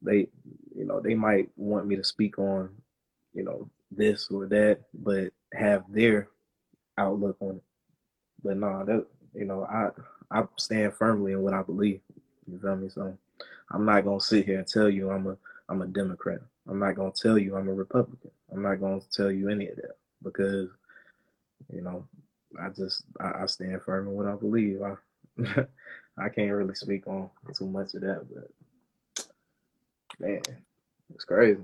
They 0.05 0.27
you 0.75 0.85
know 0.85 0.99
they 0.99 1.15
might 1.15 1.49
want 1.57 1.87
me 1.87 1.95
to 1.95 2.03
speak 2.03 2.39
on 2.39 2.69
you 3.33 3.43
know 3.43 3.69
this 3.91 4.29
or 4.29 4.45
that, 4.47 4.79
but 4.93 5.31
have 5.53 5.83
their 5.89 6.29
outlook 6.97 7.37
on 7.39 7.57
it. 7.57 7.63
But 8.43 8.57
no, 8.57 8.69
nah, 8.69 8.83
that 8.85 9.05
you 9.33 9.45
know 9.45 9.65
I 9.65 9.89
I 10.31 10.43
stand 10.57 10.93
firmly 10.93 11.33
in 11.33 11.41
what 11.41 11.53
I 11.53 11.63
believe. 11.63 12.01
You 12.47 12.59
feel 12.59 12.75
me? 12.75 12.89
So 12.89 13.17
I'm 13.71 13.85
not 13.85 14.05
gonna 14.05 14.21
sit 14.21 14.45
here 14.45 14.59
and 14.59 14.67
tell 14.67 14.89
you 14.89 15.09
I'm 15.11 15.27
a 15.27 15.37
I'm 15.69 15.81
a 15.81 15.87
Democrat. 15.87 16.39
I'm 16.67 16.79
not 16.79 16.95
gonna 16.95 17.11
tell 17.11 17.37
you 17.37 17.55
I'm 17.55 17.69
a 17.69 17.73
Republican. 17.73 18.31
I'm 18.51 18.61
not 18.61 18.79
gonna 18.79 19.01
tell 19.11 19.31
you 19.31 19.49
any 19.49 19.67
of 19.67 19.75
that 19.77 19.97
because, 20.23 20.69
you 21.73 21.81
know, 21.81 22.07
I 22.61 22.69
just 22.69 23.03
I, 23.19 23.43
I 23.43 23.45
stand 23.47 23.81
firm 23.81 24.07
in 24.07 24.13
what 24.13 24.27
I 24.27 24.35
believe. 24.35 24.81
I 24.81 24.95
I 26.17 26.29
can't 26.29 26.53
really 26.53 26.75
speak 26.75 27.07
on 27.07 27.29
too 27.57 27.67
much 27.67 27.93
of 27.95 28.01
that, 28.01 28.25
but 28.33 28.49
man, 30.19 30.41
it's 31.13 31.25
crazy. 31.25 31.61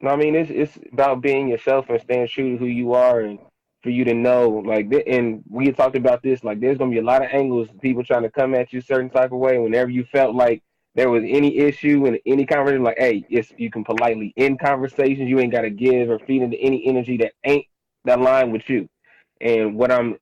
No, 0.00 0.10
I 0.10 0.16
mean 0.16 0.34
it's 0.34 0.50
it's 0.50 0.78
about 0.92 1.20
being 1.22 1.48
yourself 1.48 1.88
and 1.88 2.00
staying 2.00 2.28
true 2.28 2.52
to 2.52 2.56
who 2.58 2.66
you 2.66 2.94
are, 2.94 3.20
and 3.20 3.38
for 3.82 3.90
you 3.90 4.04
to 4.04 4.14
know, 4.14 4.48
like, 4.64 4.92
and 5.06 5.42
we 5.48 5.70
talked 5.72 5.96
about 5.96 6.22
this. 6.22 6.44
Like, 6.44 6.60
there's 6.60 6.78
gonna 6.78 6.90
be 6.90 6.98
a 6.98 7.04
lot 7.04 7.22
of 7.24 7.30
angles, 7.32 7.68
people 7.80 8.04
trying 8.04 8.22
to 8.22 8.30
come 8.30 8.54
at 8.54 8.72
you 8.72 8.80
certain 8.80 9.10
type 9.10 9.32
of 9.32 9.38
way. 9.38 9.58
Whenever 9.58 9.90
you 9.90 10.04
felt 10.04 10.34
like 10.34 10.62
there 10.94 11.10
was 11.10 11.24
any 11.26 11.58
issue 11.58 12.06
in 12.06 12.18
any 12.26 12.46
conversation, 12.46 12.84
like, 12.84 12.98
hey, 12.98 13.24
yes, 13.28 13.52
you 13.56 13.70
can 13.70 13.82
politely 13.82 14.32
end 14.36 14.60
conversations. 14.60 15.28
You 15.28 15.40
ain't 15.40 15.52
got 15.52 15.62
to 15.62 15.70
give 15.70 16.10
or 16.10 16.18
feed 16.20 16.42
into 16.42 16.56
any 16.58 16.86
energy 16.86 17.16
that 17.18 17.32
ain't 17.44 17.66
that 18.04 18.20
line 18.20 18.52
with 18.52 18.68
you. 18.68 18.88
And 19.40 19.74
what 19.76 19.90
I'm, 19.90 20.18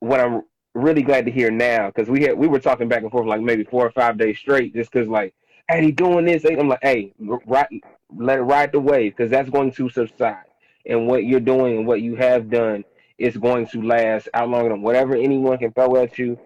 what 0.00 0.20
I'm 0.20 0.42
really 0.74 1.02
glad 1.02 1.26
to 1.26 1.32
hear 1.32 1.50
now, 1.50 1.88
because 1.88 2.08
we 2.08 2.22
had 2.22 2.38
we 2.38 2.46
were 2.46 2.60
talking 2.60 2.88
back 2.88 3.02
and 3.02 3.10
forth 3.10 3.26
like 3.26 3.40
maybe 3.40 3.64
four 3.64 3.86
or 3.86 3.92
five 3.92 4.16
days 4.16 4.38
straight, 4.38 4.74
just 4.74 4.92
because 4.92 5.08
like, 5.08 5.34
hey, 5.68 5.84
he 5.84 5.92
doing 5.92 6.24
this. 6.24 6.44
I'm 6.44 6.68
like, 6.68 6.80
hey, 6.82 7.12
right, 7.18 7.82
let 8.14 8.38
it 8.38 8.42
ride 8.42 8.72
the 8.72 8.80
wave, 8.80 9.16
because 9.16 9.30
that's 9.30 9.50
going 9.50 9.72
to 9.72 9.88
subside. 9.88 10.44
And 10.86 11.06
what 11.06 11.24
you're 11.24 11.40
doing 11.40 11.78
and 11.78 11.86
what 11.86 12.00
you 12.00 12.16
have 12.16 12.50
done 12.50 12.84
is 13.18 13.36
going 13.36 13.66
to 13.68 13.82
last 13.82 14.28
out 14.34 14.48
longer 14.48 14.70
than 14.70 14.82
whatever 14.82 15.14
anyone 15.14 15.58
can 15.58 15.72
throw 15.72 15.96
at 15.96 16.18
you 16.18 16.38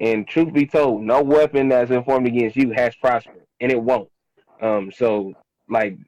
and 0.00 0.26
truth 0.26 0.52
be 0.52 0.66
told, 0.66 1.02
no 1.02 1.22
weapon 1.22 1.68
that's 1.68 1.90
informed 1.90 2.26
against 2.26 2.56
you 2.56 2.70
has 2.70 2.94
prospered, 2.96 3.42
and 3.60 3.70
it 3.70 3.80
won't. 3.80 4.08
Um, 4.60 4.90
so 4.90 5.34
like 5.68 5.98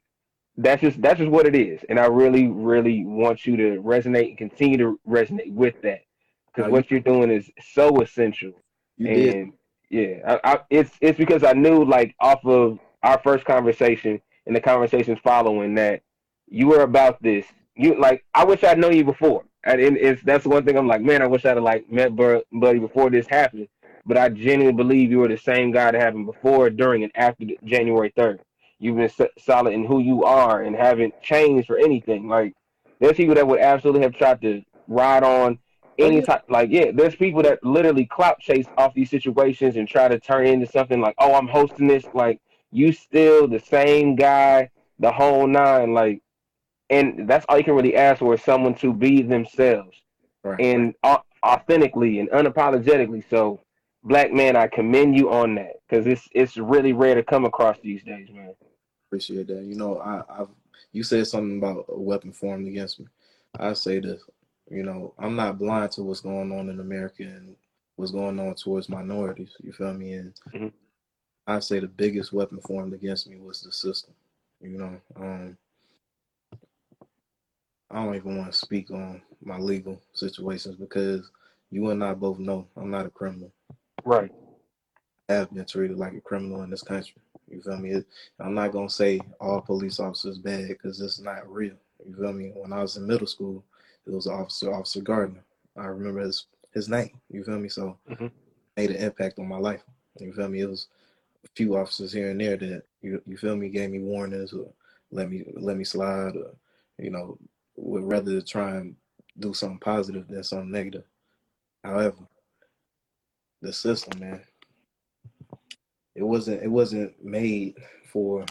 that's 0.57 0.81
just 0.81 1.01
that's 1.01 1.19
just 1.19 1.31
what 1.31 1.45
it 1.45 1.55
is, 1.55 1.81
and 1.89 1.99
I 1.99 2.07
really, 2.07 2.47
really 2.47 3.05
want 3.05 3.45
you 3.45 3.55
to 3.55 3.81
resonate 3.81 4.29
and 4.29 4.37
continue 4.37 4.77
to 4.77 4.99
resonate 5.07 5.53
with 5.53 5.79
that 5.83 6.01
because 6.47 6.71
what 6.71 6.89
you're 6.91 6.99
doing 6.99 7.31
is 7.31 7.49
so 7.73 8.01
essential. 8.01 8.53
You 8.97 9.07
and 9.07 9.15
did. 9.15 9.47
Yeah, 9.93 10.37
I, 10.43 10.53
I, 10.53 10.59
it's 10.69 10.91
it's 11.01 11.17
because 11.17 11.43
I 11.43 11.53
knew 11.53 11.83
like 11.83 12.15
off 12.19 12.45
of 12.45 12.79
our 13.03 13.19
first 13.19 13.45
conversation 13.45 14.21
and 14.45 14.55
the 14.55 14.61
conversations 14.61 15.19
following 15.23 15.75
that 15.75 16.01
you 16.47 16.67
were 16.67 16.81
about 16.81 17.21
this. 17.21 17.45
You 17.75 17.99
like 17.99 18.25
I 18.33 18.43
wish 18.45 18.63
I'd 18.63 18.79
known 18.79 18.95
you 18.95 19.03
before. 19.03 19.43
And 19.65 19.79
it's 19.79 20.21
that's 20.23 20.43
the 20.43 20.49
one 20.49 20.65
thing 20.65 20.77
I'm 20.77 20.87
like, 20.87 21.01
man, 21.01 21.21
I 21.21 21.27
wish 21.27 21.45
I'd 21.45 21.55
have 21.55 21.63
like 21.63 21.89
met 21.89 22.15
Buddy 22.15 22.79
before 22.79 23.09
this 23.09 23.27
happened 23.27 23.69
but 24.05 24.17
I 24.17 24.29
genuinely 24.29 24.73
believe 24.73 25.11
you 25.11 25.19
were 25.19 25.27
the 25.27 25.37
same 25.37 25.71
guy 25.71 25.91
that 25.91 26.01
happened 26.01 26.25
before, 26.25 26.69
during, 26.69 27.03
and 27.03 27.11
after 27.15 27.45
January 27.63 28.11
3rd. 28.17 28.39
You've 28.79 28.97
been 28.97 29.29
solid 29.39 29.73
in 29.73 29.85
who 29.85 29.99
you 29.99 30.23
are 30.23 30.63
and 30.63 30.75
haven't 30.75 31.21
changed 31.21 31.67
for 31.67 31.77
anything. 31.77 32.27
Like, 32.27 32.53
there's 32.99 33.15
people 33.15 33.35
that 33.35 33.47
would 33.47 33.61
absolutely 33.61 34.01
have 34.01 34.15
tried 34.15 34.41
to 34.41 34.61
ride 34.87 35.23
on 35.23 35.59
any 35.97 36.21
type. 36.21 36.43
Like, 36.49 36.69
yeah, 36.71 36.91
there's 36.93 37.15
people 37.15 37.41
that 37.43 37.63
literally 37.63 38.05
clout 38.05 38.39
chase 38.39 38.67
off 38.77 38.93
these 38.93 39.09
situations 39.09 39.75
and 39.75 39.87
try 39.87 40.07
to 40.07 40.19
turn 40.19 40.47
into 40.47 40.67
something 40.67 41.01
like, 41.01 41.15
oh, 41.17 41.35
I'm 41.35 41.47
hosting 41.47 41.87
this. 41.87 42.05
Like, 42.13 42.39
you 42.71 42.91
still 42.91 43.47
the 43.47 43.59
same 43.59 44.15
guy, 44.15 44.69
the 44.99 45.11
whole 45.11 45.47
nine. 45.47 45.93
Like, 45.93 46.21
and 46.89 47.27
that's 47.27 47.45
all 47.47 47.57
you 47.57 47.63
can 47.63 47.75
really 47.75 47.95
ask 47.95 48.19
for 48.19 48.33
is 48.33 48.43
someone 48.43 48.75
to 48.75 48.93
be 48.93 49.21
themselves 49.21 49.97
right. 50.43 50.59
and 50.59 50.93
authentically 51.43 52.19
and 52.19 52.29
unapologetically. 52.29 53.23
So 53.29 53.61
black 54.03 54.31
man, 54.33 54.55
I 54.55 54.67
commend 54.67 55.17
you 55.17 55.31
on 55.31 55.55
that 55.55 55.73
because 55.87 56.05
it's 56.05 56.27
it's 56.33 56.57
really 56.57 56.93
rare 56.93 57.15
to 57.15 57.23
come 57.23 57.45
across 57.45 57.77
these 57.81 58.03
days, 58.03 58.29
man. 58.31 58.53
Appreciate 59.07 59.47
that. 59.47 59.63
You 59.63 59.75
know, 59.75 59.99
I 59.99 60.23
I've, 60.41 60.49
you 60.91 61.03
said 61.03 61.27
something 61.27 61.57
about 61.57 61.85
a 61.89 61.99
weapon 61.99 62.31
formed 62.31 62.67
against 62.67 62.99
me. 62.99 63.07
I 63.59 63.73
say 63.73 63.99
this. 63.99 64.21
You 64.73 64.83
know, 64.83 65.13
I'm 65.19 65.35
not 65.35 65.59
blind 65.59 65.91
to 65.93 66.03
what's 66.03 66.21
going 66.21 66.51
on 66.51 66.69
in 66.69 66.79
America 66.79 67.21
and 67.21 67.55
what's 67.95 68.11
going 68.11 68.39
on 68.39 68.55
towards 68.55 68.89
minorities. 68.89 69.53
You 69.61 69.71
feel 69.71 69.93
me? 69.93 70.13
And 70.13 70.33
mm-hmm. 70.53 70.67
I 71.45 71.59
say 71.59 71.79
the 71.79 71.87
biggest 71.87 72.33
weapon 72.33 72.59
formed 72.61 72.93
against 72.93 73.27
me 73.29 73.37
was 73.37 73.61
the 73.61 73.71
system. 73.71 74.13
You 74.61 74.77
know, 74.77 75.01
um, 75.15 75.57
I 77.91 78.03
don't 78.03 78.15
even 78.15 78.37
want 78.37 78.51
to 78.51 78.57
speak 78.57 78.89
on 78.89 79.21
my 79.43 79.59
legal 79.59 80.01
situations 80.13 80.75
because 80.75 81.29
you 81.69 81.91
and 81.91 82.03
I 82.03 82.15
both 82.15 82.39
know 82.39 82.67
I'm 82.75 82.89
not 82.89 83.05
a 83.05 83.09
criminal. 83.09 83.51
Right. 84.03 84.31
I 85.29 85.33
have 85.33 85.53
been 85.53 85.65
treated 85.65 85.97
like 85.97 86.13
a 86.13 86.21
criminal 86.21 86.63
in 86.63 86.71
this 86.71 86.81
country. 86.81 87.21
You 87.47 87.61
feel 87.61 87.77
me? 87.77 88.01
I'm 88.39 88.55
not 88.55 88.71
gonna 88.71 88.89
say 88.89 89.19
all 89.39 89.61
police 89.61 89.99
officers 89.99 90.39
bad 90.39 90.69
because 90.69 90.99
it's 90.99 91.19
not 91.19 91.47
real. 91.51 91.75
You 92.07 92.15
feel 92.15 92.33
me? 92.33 92.51
When 92.55 92.73
I 92.73 92.81
was 92.81 92.97
in 92.97 93.05
middle 93.05 93.27
school, 93.27 93.63
it 94.05 94.11
was 94.11 94.27
Officer 94.27 94.73
Officer 94.73 95.01
Gardner. 95.01 95.43
I 95.77 95.85
remember 95.85 96.21
his 96.21 96.45
his 96.73 96.89
name. 96.89 97.11
You 97.29 97.43
feel 97.43 97.59
me? 97.59 97.69
So 97.69 97.97
mm-hmm. 98.09 98.27
made 98.77 98.91
an 98.91 98.97
impact 98.97 99.39
on 99.39 99.47
my 99.47 99.57
life. 99.57 99.83
You 100.19 100.33
feel 100.33 100.49
me? 100.49 100.61
It 100.61 100.69
was 100.69 100.87
a 101.45 101.49
few 101.55 101.75
officers 101.75 102.11
here 102.11 102.31
and 102.31 102.39
there 102.39 102.57
that 102.57 102.83
you 103.01 103.21
you 103.25 103.37
feel 103.37 103.55
me 103.55 103.69
gave 103.69 103.89
me 103.89 103.99
warnings 103.99 104.53
or 104.53 104.67
let 105.11 105.29
me 105.29 105.43
let 105.55 105.77
me 105.77 105.83
slide 105.83 106.35
or 106.35 106.51
you 106.97 107.09
know 107.09 107.37
would 107.75 108.03
rather 108.03 108.41
try 108.41 108.75
and 108.77 108.95
do 109.39 109.53
something 109.53 109.79
positive 109.79 110.27
than 110.27 110.43
something 110.43 110.71
negative. 110.71 111.03
However, 111.83 112.17
the 113.61 113.73
system, 113.73 114.19
man, 114.19 114.41
it 116.15 116.23
wasn't 116.23 116.61
it 116.61 116.69
wasn't 116.69 117.23
made 117.23 117.75
for 118.11 118.45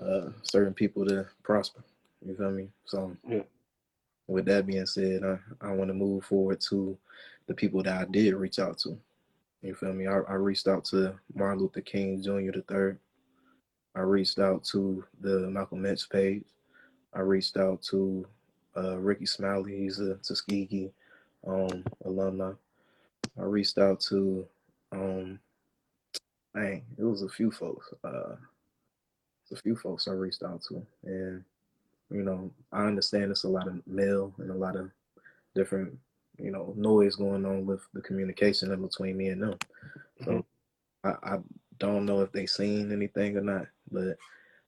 uh, 0.00 0.28
certain 0.42 0.74
people 0.74 1.06
to 1.06 1.26
prosper. 1.42 1.82
You 2.24 2.34
feel 2.36 2.50
me? 2.50 2.68
So, 2.84 3.16
yeah. 3.26 3.42
With 4.26 4.46
that 4.46 4.66
being 4.66 4.86
said, 4.86 5.22
I, 5.24 5.38
I 5.66 5.72
want 5.72 5.88
to 5.88 5.94
move 5.94 6.24
forward 6.24 6.60
to 6.68 6.96
the 7.46 7.54
people 7.54 7.82
that 7.82 8.00
I 8.00 8.04
did 8.10 8.34
reach 8.34 8.58
out 8.58 8.78
to. 8.80 8.98
You 9.62 9.74
feel 9.74 9.92
me? 9.92 10.06
I, 10.06 10.18
I 10.18 10.34
reached 10.34 10.68
out 10.68 10.84
to 10.86 11.14
Martin 11.34 11.60
Luther 11.60 11.80
King 11.80 12.22
Jr. 12.22 12.52
the 12.52 12.64
third. 12.68 12.98
I 13.94 14.00
reached 14.00 14.38
out 14.38 14.62
to 14.64 15.04
the 15.20 15.48
Malcolm 15.48 15.86
X 15.86 16.06
page. 16.06 16.44
I 17.14 17.20
reached 17.20 17.56
out 17.56 17.82
to 17.84 18.26
uh, 18.76 18.98
Rickey 18.98 19.26
Smiley. 19.26 19.78
He's 19.78 19.98
a 20.00 20.16
Tuskegee 20.16 20.90
um, 21.46 21.84
alumni. 22.04 22.52
I 23.38 23.42
reached 23.42 23.78
out 23.78 24.00
to, 24.08 24.46
um, 24.92 25.38
dang, 26.54 26.84
it 26.98 27.04
was 27.04 27.22
a 27.22 27.28
few 27.28 27.50
folks. 27.50 27.92
Uh, 28.04 28.36
a 29.52 29.56
few 29.56 29.76
folks 29.76 30.08
I 30.08 30.12
reached 30.12 30.42
out 30.42 30.62
to, 30.68 30.84
and 31.04 31.44
you 32.10 32.22
know, 32.22 32.50
I 32.72 32.84
understand 32.84 33.30
it's 33.30 33.44
a 33.44 33.48
lot 33.48 33.68
of 33.68 33.86
mail 33.86 34.32
and 34.38 34.50
a 34.50 34.54
lot 34.54 34.76
of 34.76 34.90
different, 35.54 35.96
you 36.38 36.50
know, 36.50 36.72
noise 36.76 37.16
going 37.16 37.44
on 37.44 37.66
with 37.66 37.80
the 37.94 38.00
communication 38.00 38.72
in 38.72 38.82
between 38.82 39.16
me 39.16 39.28
and 39.28 39.42
them. 39.42 39.58
So 40.24 40.30
mm-hmm. 40.30 41.08
I, 41.08 41.34
I 41.34 41.38
don't 41.78 42.06
know 42.06 42.20
if 42.20 42.32
they 42.32 42.46
seen 42.46 42.92
anything 42.92 43.36
or 43.36 43.42
not, 43.42 43.66
but 43.90 44.16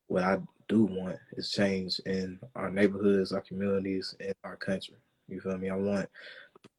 what 0.09 0.25
I 0.25 0.39
do 0.69 0.85
want 0.85 1.17
is 1.33 1.53
change 1.53 2.01
in 2.07 2.39
our 2.55 2.71
neighborhoods, 2.71 3.33
our 3.33 3.41
communities, 3.41 4.15
and 4.21 4.35
our 4.45 4.57
country. 4.57 4.97
You 5.29 5.41
feel 5.41 5.59
me? 5.59 5.71
I 5.71 5.77
want 5.77 6.09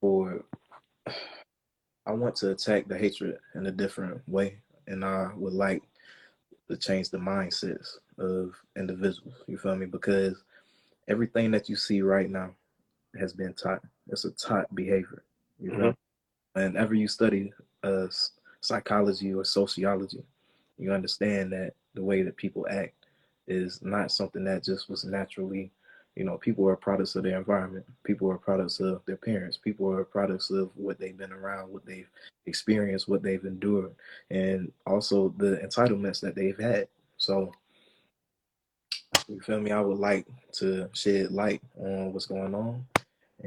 for 0.02 0.44
I 2.06 2.12
want 2.12 2.36
to 2.38 2.52
attack 2.52 2.88
the 2.88 2.98
hatred 2.98 3.38
in 3.56 3.68
a 3.68 3.72
different 3.72 4.22
way, 4.28 4.58
and 4.88 5.06
I 5.06 5.30
would 5.36 5.54
like 5.54 5.84
to 6.70 6.78
change 6.78 7.10
the 7.10 7.18
mindsets 7.18 7.98
of 8.18 8.56
individuals. 8.78 9.36
You 9.48 9.58
feel 9.58 9.76
me? 9.76 9.86
Because 9.86 10.44
everything 11.10 11.52
that 11.52 11.68
you 11.68 11.76
see 11.76 12.02
right 12.02 12.30
now 12.30 12.52
has 13.20 13.34
been 13.34 13.54
taught. 13.54 13.82
It's 14.08 14.26
a 14.26 14.32
taught 14.32 14.74
behavior. 14.76 15.24
You 15.60 15.72
mm-hmm. 15.72 15.82
know, 15.82 15.96
whenever 16.54 16.94
you 16.94 17.08
study 17.08 17.52
uh, 17.84 18.08
psychology 18.62 19.34
or 19.34 19.44
sociology, 19.44 20.24
you 20.78 20.94
understand 20.94 21.52
that 21.52 21.74
the 21.96 22.04
way 22.04 22.22
that 22.22 22.38
people 22.38 22.66
act 22.70 22.94
is 23.48 23.82
not 23.82 24.12
something 24.12 24.44
that 24.46 24.64
just 24.64 24.90
was 24.90 25.04
naturally, 25.04 25.72
you 26.16 26.24
know, 26.24 26.38
people 26.38 26.68
are 26.68 26.76
products 26.76 27.16
of 27.16 27.24
their 27.24 27.38
environment. 27.38 27.86
People 28.04 28.30
are 28.30 28.38
products 28.38 28.80
of 28.80 29.02
their 29.06 29.18
parents. 29.18 29.58
People 29.58 29.92
are 29.92 30.04
products 30.04 30.50
of 30.52 30.70
what 30.76 31.00
they've 31.00 31.18
been 31.18 31.34
around, 31.34 31.72
what 31.72 31.86
they've 31.86 32.10
experienced, 32.46 33.08
what 33.08 33.24
they've 33.24 33.46
endured, 33.46 33.94
and 34.30 34.72
also 34.86 35.34
the 35.38 35.58
entitlements 35.64 36.22
that 36.22 36.36
they've 36.36 36.60
had. 36.60 36.88
So, 37.18 37.52
you 39.30 39.40
feel 39.42 39.60
me? 39.60 39.72
I 39.72 39.80
would 39.80 40.00
like 40.00 40.26
to 40.54 40.90
shed 40.94 41.32
light 41.32 41.62
on 41.80 42.12
what's 42.12 42.26
going 42.26 42.56
on, 42.56 42.86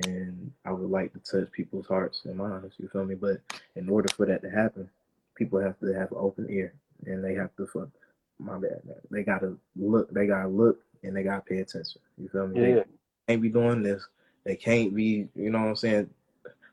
and 0.06 0.52
I 0.64 0.72
would 0.72 0.90
like 0.90 1.12
to 1.12 1.18
touch 1.18 1.50
people's 1.52 1.86
hearts 1.86 2.22
and 2.24 2.36
minds. 2.36 2.74
You 2.78 2.88
feel 2.88 3.04
me? 3.04 3.16
But 3.16 3.40
in 3.74 3.88
order 3.88 4.08
for 4.14 4.26
that 4.26 4.42
to 4.42 4.50
happen, 4.50 4.88
people 5.34 5.60
have 5.60 5.78
to 5.80 5.92
have 5.92 6.12
an 6.12 6.18
open 6.18 6.46
ear, 6.48 6.72
and 7.06 7.22
they 7.22 7.34
have 7.34 7.54
to 7.56 7.66
fuck 7.66 7.88
my 8.38 8.58
bad. 8.58 8.80
They 9.10 9.22
gotta 9.24 9.54
look. 9.76 10.10
They 10.12 10.26
gotta 10.26 10.48
look, 10.48 10.78
and 11.02 11.16
they 11.16 11.24
gotta 11.24 11.42
pay 11.42 11.58
attention. 11.58 12.00
You 12.16 12.28
feel 12.28 12.46
me? 12.46 12.60
Yeah. 12.60 12.74
They 13.26 13.34
can't 13.34 13.42
be 13.42 13.48
doing 13.48 13.82
this. 13.82 14.06
They 14.44 14.56
can't 14.56 14.94
be. 14.94 15.28
You 15.34 15.50
know 15.50 15.60
what 15.60 15.68
I'm 15.68 15.76
saying? 15.76 16.10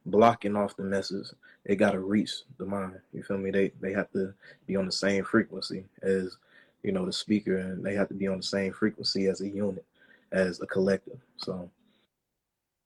Blocking 0.05 0.55
off 0.55 0.77
the 0.77 0.83
message. 0.83 1.27
They 1.65 1.75
gotta 1.75 1.99
reach 1.99 2.31
the 2.57 2.65
mind. 2.65 2.99
You 3.11 3.23
feel 3.23 3.37
me? 3.37 3.51
They 3.51 3.71
they 3.81 3.91
have 3.93 4.11
to 4.11 4.33
be 4.67 4.75
on 4.75 4.85
the 4.85 4.91
same 4.91 5.23
frequency 5.23 5.85
as 6.03 6.37
you 6.83 6.91
know 6.91 7.05
the 7.05 7.13
speaker, 7.13 7.57
and 7.57 7.83
they 7.83 7.93
have 7.95 8.07
to 8.09 8.13
be 8.13 8.27
on 8.27 8.37
the 8.37 8.43
same 8.43 8.71
frequency 8.73 9.27
as 9.27 9.41
a 9.41 9.49
unit, 9.49 9.85
as 10.31 10.61
a 10.61 10.67
collective. 10.67 11.19
So 11.37 11.69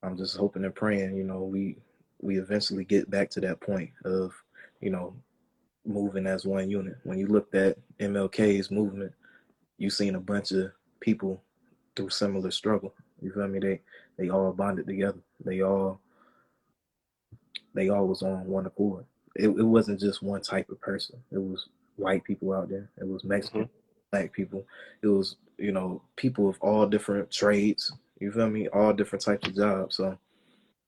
I'm 0.01 0.17
just 0.17 0.37
hoping 0.37 0.65
and 0.65 0.75
praying. 0.75 1.15
You 1.15 1.23
know, 1.23 1.43
we 1.43 1.77
we 2.21 2.39
eventually 2.39 2.85
get 2.85 3.09
back 3.09 3.29
to 3.31 3.41
that 3.41 3.59
point 3.59 3.91
of 4.05 4.33
you 4.81 4.89
know 4.89 5.15
moving 5.85 6.27
as 6.27 6.45
one 6.45 6.69
unit. 6.69 6.97
When 7.03 7.17
you 7.17 7.27
looked 7.27 7.55
at 7.55 7.77
MLK's 7.99 8.71
movement, 8.71 9.13
you 9.77 9.89
seen 9.89 10.15
a 10.15 10.19
bunch 10.19 10.51
of 10.51 10.71
people 10.99 11.41
through 11.95 12.09
similar 12.09 12.51
struggle. 12.51 12.93
You 13.21 13.31
feel 13.31 13.47
me? 13.47 13.59
They 13.59 13.81
they 14.17 14.29
all 14.29 14.51
bonded 14.51 14.87
together. 14.87 15.19
They 15.43 15.61
all 15.61 15.99
they 17.73 17.89
all 17.89 18.07
was 18.07 18.21
on 18.21 18.45
one 18.45 18.65
accord. 18.65 19.05
It, 19.35 19.47
it 19.47 19.63
wasn't 19.63 19.99
just 19.99 20.21
one 20.21 20.41
type 20.41 20.69
of 20.69 20.79
person. 20.79 21.21
It 21.31 21.39
was 21.39 21.67
white 21.95 22.23
people 22.23 22.53
out 22.53 22.69
there. 22.69 22.89
It 22.97 23.07
was 23.07 23.23
Mexican, 23.23 23.63
mm-hmm. 23.63 23.82
Black 24.13 24.31
people. 24.31 24.65
It 25.01 25.07
was 25.07 25.35
you 25.57 25.71
know 25.71 26.01
people 26.15 26.47
of 26.47 26.57
all 26.61 26.85
different 26.85 27.31
trades. 27.31 27.91
You 28.19 28.31
feel 28.31 28.49
me? 28.49 28.67
All 28.67 28.93
different 28.93 29.25
types 29.25 29.47
of 29.47 29.55
jobs. 29.55 29.97
So 29.97 30.17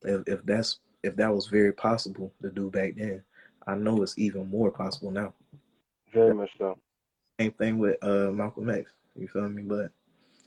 if 0.04 0.28
if 0.28 0.46
that's 0.46 0.80
if 1.04 1.16
that 1.16 1.34
was 1.34 1.48
very 1.48 1.74
possible 1.74 2.32
to 2.42 2.50
do 2.52 2.70
back 2.70 2.94
then, 2.96 3.24
I 3.68 3.76
know 3.76 4.02
it's 4.04 4.18
even 4.18 4.50
more 4.50 4.72
possible 4.72 5.12
now. 5.12 5.34
Very 6.14 6.34
much 6.34 6.52
so. 6.58 6.78
Same 7.40 7.52
thing 7.54 7.80
with 7.80 8.02
uh, 8.04 8.32
Malcolm 8.32 8.70
X. 8.70 8.92
You 9.16 9.28
feel 9.28 9.50
me? 9.50 9.64
But 9.64 9.92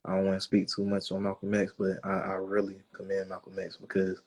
I 0.05 0.15
don't 0.15 0.27
want 0.27 0.37
to 0.37 0.41
speak 0.41 0.69
too 0.69 0.85
much 0.85 1.11
on 1.11 1.25
Malcolm 1.25 1.53
X, 1.55 1.73
but 1.79 1.99
I, 2.05 2.11
I 2.11 2.33
really 2.35 2.77
commend 2.93 3.29
Malcolm 3.29 3.59
X 3.59 3.77
because 3.77 4.21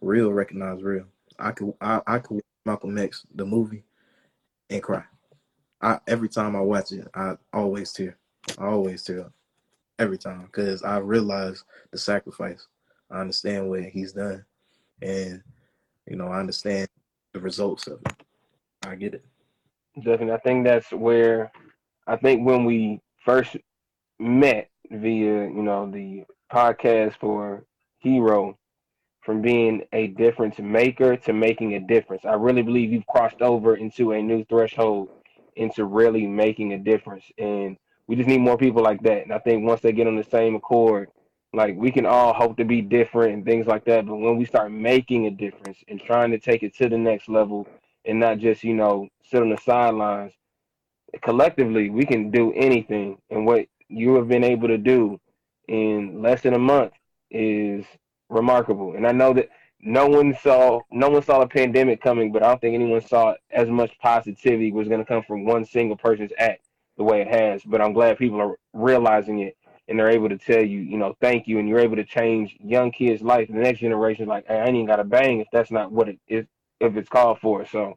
real 0.00 0.32
recognize 0.32 0.82
real. 0.82 1.04
I 1.38 1.50
could 1.50 1.74
I, 1.80 2.00
I 2.06 2.18
could 2.20 2.40
Malcolm 2.64 2.96
X 2.98 3.26
the 3.34 3.44
movie 3.44 3.82
and 4.70 4.82
cry. 4.82 5.04
I 5.80 5.98
every 6.06 6.28
time 6.28 6.56
I 6.56 6.60
watch 6.60 6.92
it, 6.92 7.08
I 7.14 7.36
always 7.52 7.92
tear. 7.92 8.16
I 8.58 8.66
always 8.66 9.02
tear 9.02 9.30
every 9.98 10.18
time 10.18 10.46
because 10.46 10.82
I 10.82 10.98
realize 10.98 11.64
the 11.90 11.98
sacrifice. 11.98 12.66
I 13.10 13.20
understand 13.20 13.68
what 13.68 13.84
he's 13.84 14.12
done, 14.12 14.44
and 15.02 15.42
you 16.06 16.16
know 16.16 16.28
I 16.28 16.40
understand 16.40 16.88
the 17.32 17.40
results 17.40 17.86
of 17.86 18.00
it. 18.06 18.14
I 18.86 18.94
get 18.94 19.14
it. 19.14 19.24
Definitely. 19.96 20.32
I 20.32 20.38
think 20.38 20.64
that's 20.64 20.90
where 20.92 21.50
I 22.06 22.16
think 22.16 22.46
when 22.46 22.64
we 22.64 23.00
first 23.24 23.56
met 24.18 24.70
via, 24.90 25.44
you 25.44 25.62
know, 25.62 25.90
the 25.90 26.24
podcast 26.52 27.16
for 27.18 27.64
Hero, 27.98 28.56
from 29.22 29.42
being 29.42 29.82
a 29.92 30.08
difference 30.08 30.58
maker 30.58 31.16
to 31.16 31.32
making 31.32 31.74
a 31.74 31.80
difference. 31.80 32.24
I 32.24 32.34
really 32.34 32.62
believe 32.62 32.92
you've 32.92 33.06
crossed 33.06 33.42
over 33.42 33.76
into 33.76 34.12
a 34.12 34.22
new 34.22 34.44
threshold 34.44 35.08
into 35.56 35.84
really 35.84 36.26
making 36.26 36.72
a 36.72 36.78
difference. 36.78 37.24
And 37.38 37.76
we 38.06 38.16
just 38.16 38.28
need 38.28 38.40
more 38.40 38.58
people 38.58 38.82
like 38.82 39.02
that. 39.02 39.22
And 39.22 39.32
I 39.32 39.38
think 39.38 39.66
once 39.66 39.80
they 39.80 39.92
get 39.92 40.06
on 40.06 40.16
the 40.16 40.24
same 40.24 40.54
accord, 40.54 41.08
like 41.52 41.74
we 41.76 41.90
can 41.90 42.06
all 42.06 42.32
hope 42.32 42.56
to 42.58 42.64
be 42.64 42.82
different 42.82 43.34
and 43.34 43.44
things 43.44 43.66
like 43.66 43.84
that. 43.86 44.06
But 44.06 44.16
when 44.16 44.36
we 44.36 44.44
start 44.44 44.70
making 44.70 45.26
a 45.26 45.30
difference 45.30 45.78
and 45.88 46.00
trying 46.00 46.30
to 46.32 46.38
take 46.38 46.62
it 46.62 46.76
to 46.76 46.88
the 46.88 46.98
next 46.98 47.28
level 47.28 47.66
and 48.06 48.20
not 48.20 48.38
just 48.38 48.64
you 48.64 48.74
know 48.74 49.08
sit 49.24 49.42
on 49.42 49.50
the 49.50 49.58
sidelines. 49.58 50.32
Collectively, 51.22 51.90
we 51.90 52.04
can 52.04 52.30
do 52.30 52.52
anything, 52.52 53.18
and 53.30 53.46
what 53.46 53.66
you 53.88 54.14
have 54.16 54.28
been 54.28 54.44
able 54.44 54.68
to 54.68 54.78
do 54.78 55.18
in 55.68 56.20
less 56.22 56.42
than 56.42 56.54
a 56.54 56.58
month 56.58 56.92
is 57.30 57.84
remarkable. 58.28 58.94
And 58.94 59.06
I 59.06 59.12
know 59.12 59.32
that 59.34 59.48
no 59.86 60.08
one 60.08 60.36
saw 60.42 60.80
no 60.90 61.08
one 61.08 61.22
saw 61.22 61.40
a 61.40 61.48
pandemic 61.48 62.02
coming, 62.02 62.32
but 62.32 62.42
I 62.42 62.48
don't 62.48 62.60
think 62.60 62.74
anyone 62.74 63.00
saw 63.00 63.34
as 63.50 63.68
much 63.68 63.96
positivity 64.00 64.72
was 64.72 64.88
going 64.88 65.00
to 65.00 65.06
come 65.06 65.22
from 65.22 65.44
one 65.44 65.64
single 65.64 65.96
person's 65.96 66.32
act 66.38 66.66
the 66.96 67.04
way 67.04 67.20
it 67.20 67.28
has. 67.28 67.62
But 67.64 67.80
I'm 67.80 67.92
glad 67.92 68.18
people 68.18 68.40
are 68.40 68.58
realizing 68.72 69.40
it 69.40 69.56
and 69.88 69.98
they're 69.98 70.10
able 70.10 70.28
to 70.28 70.38
tell 70.38 70.64
you, 70.64 70.80
you 70.80 70.98
know, 70.98 71.16
thank 71.20 71.46
you, 71.46 71.60
and 71.60 71.68
you're 71.68 71.78
able 71.78 71.94
to 71.94 72.04
change 72.04 72.56
young 72.60 72.90
kids' 72.90 73.22
life. 73.22 73.46
The 73.46 73.54
next 73.54 73.78
generation, 73.78 74.26
like, 74.26 74.44
hey, 74.48 74.58
I 74.58 74.64
ain't 74.64 74.74
even 74.74 74.86
got 74.86 74.98
a 74.98 75.04
bang 75.04 75.38
if 75.38 75.46
that's 75.52 75.70
not 75.70 75.92
what 75.92 76.08
it 76.08 76.18
is 76.26 76.44
if 76.80 76.96
it's 76.96 77.08
called 77.08 77.38
for. 77.40 77.64
So, 77.66 77.96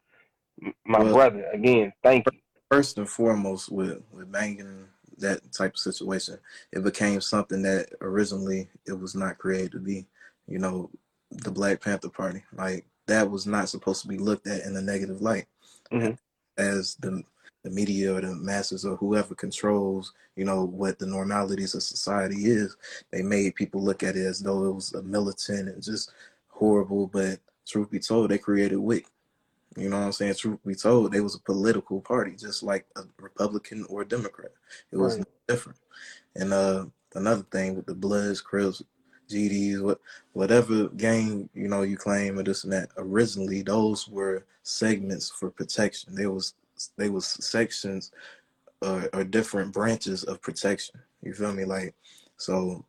my 0.85 0.99
well, 0.99 1.13
brother, 1.13 1.45
again, 1.51 1.91
thank 2.03 2.27
you. 2.31 2.39
First 2.69 2.99
and 2.99 3.09
foremost, 3.09 3.71
with 3.71 4.03
with 4.11 4.31
banging 4.31 4.85
that 5.17 5.51
type 5.51 5.73
of 5.73 5.79
situation. 5.79 6.37
It 6.71 6.83
became 6.83 7.19
something 7.19 7.63
that 7.63 7.89
originally 7.99 8.69
it 8.85 8.93
was 8.97 9.15
not 9.15 9.39
created 9.39 9.71
to 9.73 9.79
be. 9.79 10.05
You 10.47 10.59
know, 10.59 10.91
the 11.31 11.51
Black 11.51 11.81
Panther 11.81 12.09
Party. 12.09 12.43
Like 12.53 12.85
that 13.07 13.29
was 13.29 13.45
not 13.45 13.69
supposed 13.69 14.01
to 14.03 14.07
be 14.07 14.17
looked 14.17 14.47
at 14.47 14.65
in 14.65 14.75
a 14.75 14.81
negative 14.81 15.21
light. 15.21 15.45
Mm-hmm. 15.91 16.13
As 16.57 16.95
the 16.95 17.23
the 17.63 17.69
media 17.69 18.15
or 18.15 18.21
the 18.21 18.33
masses 18.35 18.85
or 18.85 18.95
whoever 18.95 19.35
controls, 19.35 20.13
you 20.35 20.45
know, 20.45 20.65
what 20.65 20.97
the 20.97 21.05
normalities 21.05 21.75
of 21.75 21.83
society 21.83 22.45
is, 22.45 22.77
they 23.11 23.21
made 23.21 23.55
people 23.55 23.81
look 23.83 24.01
at 24.01 24.15
it 24.15 24.25
as 24.25 24.39
though 24.39 24.65
it 24.65 24.73
was 24.73 24.93
a 24.93 25.01
militant 25.01 25.67
and 25.67 25.83
just 25.83 26.11
horrible. 26.47 27.07
But 27.07 27.39
truth 27.67 27.91
be 27.91 27.99
told, 27.99 28.31
they 28.31 28.37
created 28.37 28.77
WIC. 28.77 29.05
You 29.77 29.89
know 29.89 29.99
what 29.99 30.05
I'm 30.05 30.11
saying? 30.13 30.35
Truth 30.35 30.59
be 30.65 30.75
told, 30.75 31.11
they 31.11 31.19
was 31.19 31.35
a 31.35 31.41
political 31.41 32.01
party, 32.01 32.35
just 32.37 32.63
like 32.63 32.85
a 32.95 33.01
Republican 33.19 33.85
or 33.89 34.01
a 34.01 34.07
Democrat. 34.07 34.51
It 34.91 34.97
was 34.97 35.17
right. 35.17 35.27
different. 35.47 35.79
And 36.35 36.53
uh, 36.53 36.85
another 37.15 37.45
thing 37.51 37.75
with 37.75 37.85
the 37.85 37.93
Bloods, 37.93 38.41
Crips, 38.41 38.81
GDs, 39.29 39.81
what 39.81 39.99
whatever 40.33 40.89
gang 40.89 41.49
you 41.53 41.67
know 41.67 41.83
you 41.83 41.97
claim 41.97 42.39
or 42.39 42.43
this 42.43 42.63
and 42.63 42.73
that. 42.73 42.89
Originally, 42.97 43.61
those 43.61 44.07
were 44.07 44.45
segments 44.63 45.29
for 45.29 45.49
protection. 45.49 46.15
There 46.15 46.31
was 46.31 46.53
they 46.97 47.09
was 47.09 47.25
sections 47.25 48.11
or, 48.81 49.09
or 49.13 49.23
different 49.23 49.73
branches 49.73 50.23
of 50.23 50.41
protection. 50.41 50.99
You 51.21 51.33
feel 51.33 51.53
me? 51.53 51.65
Like 51.65 51.95
so, 52.37 52.85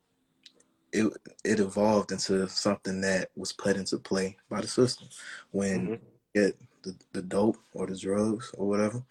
it 0.92 1.12
it 1.44 1.60
evolved 1.60 2.12
into 2.12 2.48
something 2.48 3.00
that 3.00 3.30
was 3.36 3.52
put 3.52 3.76
into 3.76 3.98
play 3.98 4.36
by 4.48 4.60
the 4.60 4.68
system 4.68 5.08
when 5.50 5.80
mm-hmm. 5.80 6.04
it 6.34 6.56
the, 6.82 6.94
the 7.12 7.22
dope 7.22 7.58
or 7.74 7.86
the 7.86 7.96
drugs 7.96 8.50
or 8.56 8.66
whatever 8.66 9.02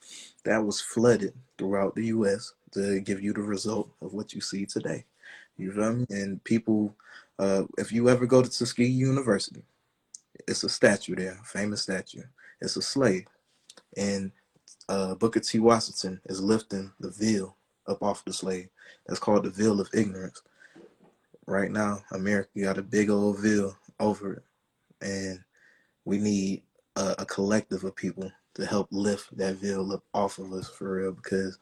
that 0.43 0.63
was 0.63 0.81
flooded 0.81 1.33
throughout 1.57 1.95
the 1.95 2.07
U.S. 2.07 2.53
to 2.71 2.99
give 3.01 3.21
you 3.21 3.33
the 3.33 3.41
result 3.41 3.89
of 4.01 4.13
what 4.13 4.33
you 4.33 4.41
see 4.41 4.65
today. 4.65 5.05
You 5.59 5.71
feel 5.71 5.93
me? 5.93 6.05
And 6.09 6.43
people, 6.43 6.95
uh, 7.37 7.63
if 7.77 7.91
you 7.91 8.09
ever 8.09 8.25
go 8.25 8.41
to 8.41 8.49
Tuskegee 8.49 8.89
University, 8.89 9.63
it's 10.47 10.63
a 10.63 10.69
statue 10.69 11.15
there, 11.15 11.39
famous 11.43 11.83
statue. 11.83 12.23
It's 12.61 12.77
a 12.77 12.81
slave, 12.81 13.25
and 13.97 14.31
uh, 14.87 15.15
Booker 15.15 15.39
T. 15.39 15.59
Washington 15.59 16.19
is 16.25 16.41
lifting 16.41 16.91
the 16.99 17.09
veil 17.11 17.55
up 17.87 18.01
off 18.01 18.25
the 18.25 18.33
slave. 18.33 18.69
That's 19.07 19.19
called 19.19 19.43
the 19.43 19.49
veil 19.49 19.79
of 19.79 19.89
ignorance. 19.93 20.41
Right 21.45 21.71
now, 21.71 21.99
America 22.11 22.49
got 22.61 22.77
a 22.77 22.83
big 22.83 23.09
old 23.09 23.39
veil 23.39 23.75
over 23.99 24.33
it, 24.33 24.43
and 25.01 25.43
we 26.05 26.17
need 26.17 26.63
a, 26.95 27.15
a 27.19 27.25
collective 27.25 27.83
of 27.83 27.95
people 27.95 28.31
to 28.55 28.65
help 28.65 28.87
lift 28.91 29.35
that 29.37 29.55
veil 29.55 29.91
up 29.93 30.03
off 30.13 30.37
of 30.37 30.51
us 30.53 30.69
for 30.69 30.97
real 30.97 31.11
because 31.11 31.57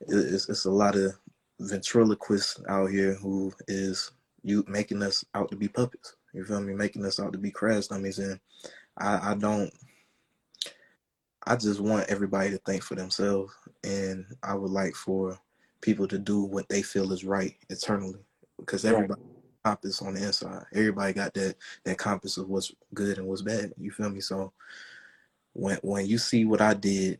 it's, 0.00 0.48
it's 0.48 0.64
a 0.64 0.70
lot 0.70 0.96
of 0.96 1.14
ventriloquist 1.60 2.60
out 2.68 2.90
here 2.90 3.14
who 3.14 3.52
is 3.68 4.10
you 4.42 4.64
making 4.68 5.02
us 5.02 5.24
out 5.34 5.50
to 5.50 5.56
be 5.56 5.68
puppets. 5.68 6.16
You 6.32 6.44
feel 6.44 6.60
me? 6.60 6.74
Making 6.74 7.04
us 7.04 7.18
out 7.18 7.32
to 7.32 7.38
be 7.38 7.50
crash 7.50 7.88
dummies, 7.88 8.18
and 8.18 8.38
I, 8.98 9.32
I 9.32 9.34
don't. 9.34 9.72
I 11.46 11.56
just 11.56 11.80
want 11.80 12.08
everybody 12.08 12.50
to 12.50 12.58
think 12.58 12.82
for 12.82 12.94
themselves, 12.94 13.52
and 13.84 14.26
I 14.42 14.54
would 14.54 14.70
like 14.70 14.94
for 14.94 15.38
people 15.80 16.08
to 16.08 16.18
do 16.18 16.42
what 16.42 16.68
they 16.68 16.82
feel 16.82 17.12
is 17.12 17.24
right 17.24 17.54
eternally, 17.70 18.18
because 18.58 18.84
everybody 18.84 19.20
right. 19.20 19.64
compass 19.64 20.02
on 20.02 20.14
the 20.14 20.24
inside. 20.24 20.64
Everybody 20.74 21.12
got 21.12 21.34
that 21.34 21.56
that 21.84 21.98
compass 21.98 22.36
of 22.36 22.48
what's 22.48 22.72
good 22.94 23.18
and 23.18 23.26
what's 23.26 23.42
bad. 23.42 23.72
You 23.78 23.90
feel 23.90 24.10
me? 24.10 24.20
So 24.20 24.52
when 25.54 25.78
when 25.82 26.06
you 26.06 26.18
see 26.18 26.44
what 26.44 26.60
I 26.60 26.74
did 26.74 27.18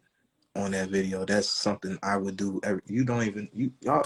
on 0.55 0.73
that 0.73 0.91
video, 0.91 1.25
that's 1.25 1.49
something 1.49 1.99
I 2.03 2.17
would 2.17 2.37
do. 2.37 2.61
Every, 2.63 2.83
you 2.87 3.05
don't 3.05 3.25
even 3.25 3.49
you 3.55 3.73
y'all 3.81 4.05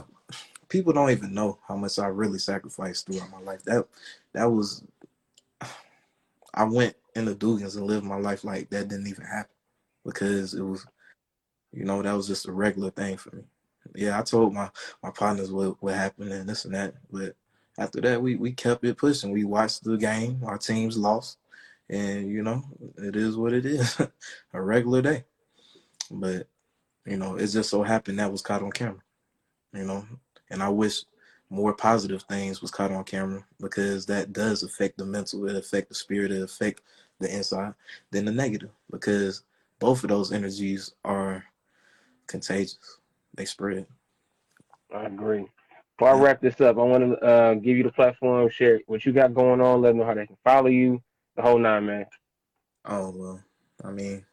people 0.71 0.93
don't 0.95 1.11
even 1.11 1.35
know 1.35 1.59
how 1.69 1.77
much 1.77 1.99
I 1.99 2.07
really 2.07 2.39
sacrificed 2.39 3.07
throughout 3.07 3.31
my 3.31 3.41
life. 3.41 3.63
That 3.65 3.87
that 4.33 4.51
was 4.51 4.83
I 6.55 6.65
went 6.65 6.97
in 7.15 7.27
the 7.27 7.35
Dugans 7.35 7.77
and 7.77 7.87
lived 7.87 8.05
my 8.05 8.17
life 8.17 8.45
like 8.45 8.71
that 8.71 8.89
didn't 8.89 9.09
even 9.09 9.25
happen 9.25 9.55
because 10.05 10.55
it 10.55 10.63
was 10.63 10.87
you 11.73 11.85
know 11.85 12.01
that 12.03 12.13
was 12.13 12.27
just 12.27 12.49
a 12.49 12.53
regular 12.53 12.91
thing 12.91 13.17
for 13.17 13.37
me. 13.37 13.43
Yeah, 13.95 14.19
I 14.19 14.23
told 14.23 14.55
my 14.55 14.71
my 15.03 15.11
partners 15.11 15.53
what 15.53 15.83
what 15.83 15.95
happened 15.95 16.33
and 16.33 16.49
this 16.49 16.65
and 16.65 16.75
that, 16.75 16.95
but 17.11 17.35
after 17.79 18.01
that 18.01 18.23
we 18.23 18.37
we 18.37 18.53
kept 18.53 18.85
it 18.85 18.97
pushing. 18.97 19.33
We 19.33 19.45
watched 19.45 19.85
the 19.85 19.97
game. 19.97 20.43
Our 20.45 20.59
teams 20.59 20.97
lost, 20.97 21.39
and 21.89 22.29
you 22.29 22.43
know 22.43 22.63
it 22.99 23.17
is 23.17 23.37
what 23.37 23.53
it 23.53 23.67
is. 23.67 24.01
a 24.55 24.63
regular 24.63 25.03
day, 25.03 25.25
but 26.11 26.47
you 27.07 27.17
know 27.17 27.37
it 27.37 27.47
just 27.49 27.71
so 27.71 27.83
happened 27.83 28.19
that 28.19 28.31
was 28.31 28.43
caught 28.43 28.63
on 28.63 28.73
camera. 28.73 29.03
You 29.73 29.85
know, 29.85 30.05
and 30.51 30.63
I 30.63 30.69
wish 30.69 31.05
more 31.51 31.75
positive 31.75 32.23
things 32.23 32.63
was 32.63 32.71
caught 32.71 32.93
on 32.93 33.05
camera 33.05 33.45
because 33.61 34.07
that 34.07 34.33
does 34.33 34.63
affect 34.63 34.99
the 34.99 35.05
mental, 35.05 35.49
it 35.49 35.57
affect 35.57 35.89
the 35.89 35.95
spirit, 35.95 36.31
it 36.31 36.43
affect 36.43 36.83
the 37.19 37.35
inside 37.35 37.75
than 38.11 38.25
the 38.25 38.33
negative 38.33 38.71
because 38.91 39.43
both 39.79 40.03
of 40.05 40.11
those 40.11 40.33
energies 40.33 40.95
are 41.05 41.45
contagious. 42.27 42.99
They 43.35 43.45
spread. 43.45 43.87
I 44.95 45.05
agree. 45.05 45.47
Before 45.99 46.15
I 46.15 46.19
wrap 46.19 46.41
this 46.41 46.61
up, 46.61 46.79
I 46.79 46.83
want 46.83 47.05
to 47.05 47.19
uh, 47.19 47.55
give 47.55 47.77
you 47.77 47.83
the 47.83 47.93
platform, 47.93 48.49
share 48.49 48.81
what 48.87 49.05
you 49.05 49.13
got 49.13 49.35
going 49.35 49.61
on, 49.61 49.83
let 49.83 49.91
them 49.91 49.99
know 49.99 50.05
how 50.05 50.15
they 50.15 50.27
can 50.27 50.39
follow 50.45 50.69
you, 50.69 51.03
the 51.37 51.43
whole 51.43 51.59
nine, 51.59 51.87
man. 51.87 52.07
Oh 52.87 53.13
well, 53.15 53.41
I 53.85 53.91
mean, 53.91 54.25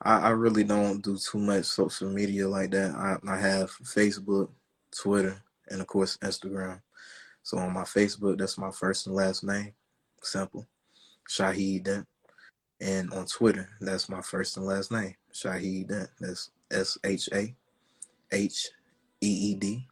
I, 0.00 0.18
I 0.18 0.30
really 0.30 0.64
don't 0.64 1.02
do 1.02 1.18
too 1.18 1.38
much 1.38 1.66
social 1.66 2.08
media 2.08 2.48
like 2.48 2.70
that. 2.70 2.94
I, 2.94 3.16
I 3.30 3.36
have 3.36 3.70
Facebook, 3.82 4.48
Twitter, 4.96 5.42
and 5.68 5.80
of 5.80 5.86
course 5.86 6.16
Instagram. 6.18 6.80
So 7.42 7.58
on 7.58 7.72
my 7.72 7.84
Facebook, 7.84 8.38
that's 8.38 8.58
my 8.58 8.70
first 8.70 9.06
and 9.06 9.16
last 9.16 9.44
name, 9.44 9.72
simple, 10.22 10.66
Shaheed 11.28 11.84
Dent. 11.84 12.06
And 12.80 13.12
on 13.12 13.26
Twitter, 13.26 13.68
that's 13.80 14.08
my 14.08 14.20
first 14.20 14.56
and 14.56 14.66
last 14.66 14.92
name, 14.92 15.14
Shaheed 15.32 15.88
Dent. 15.88 16.10
That's 16.20 16.50
S 16.70 16.98
H 17.04 17.28
A 17.32 17.54
H 18.30 18.68
E 19.20 19.26
E 19.26 19.54
D, 19.54 19.86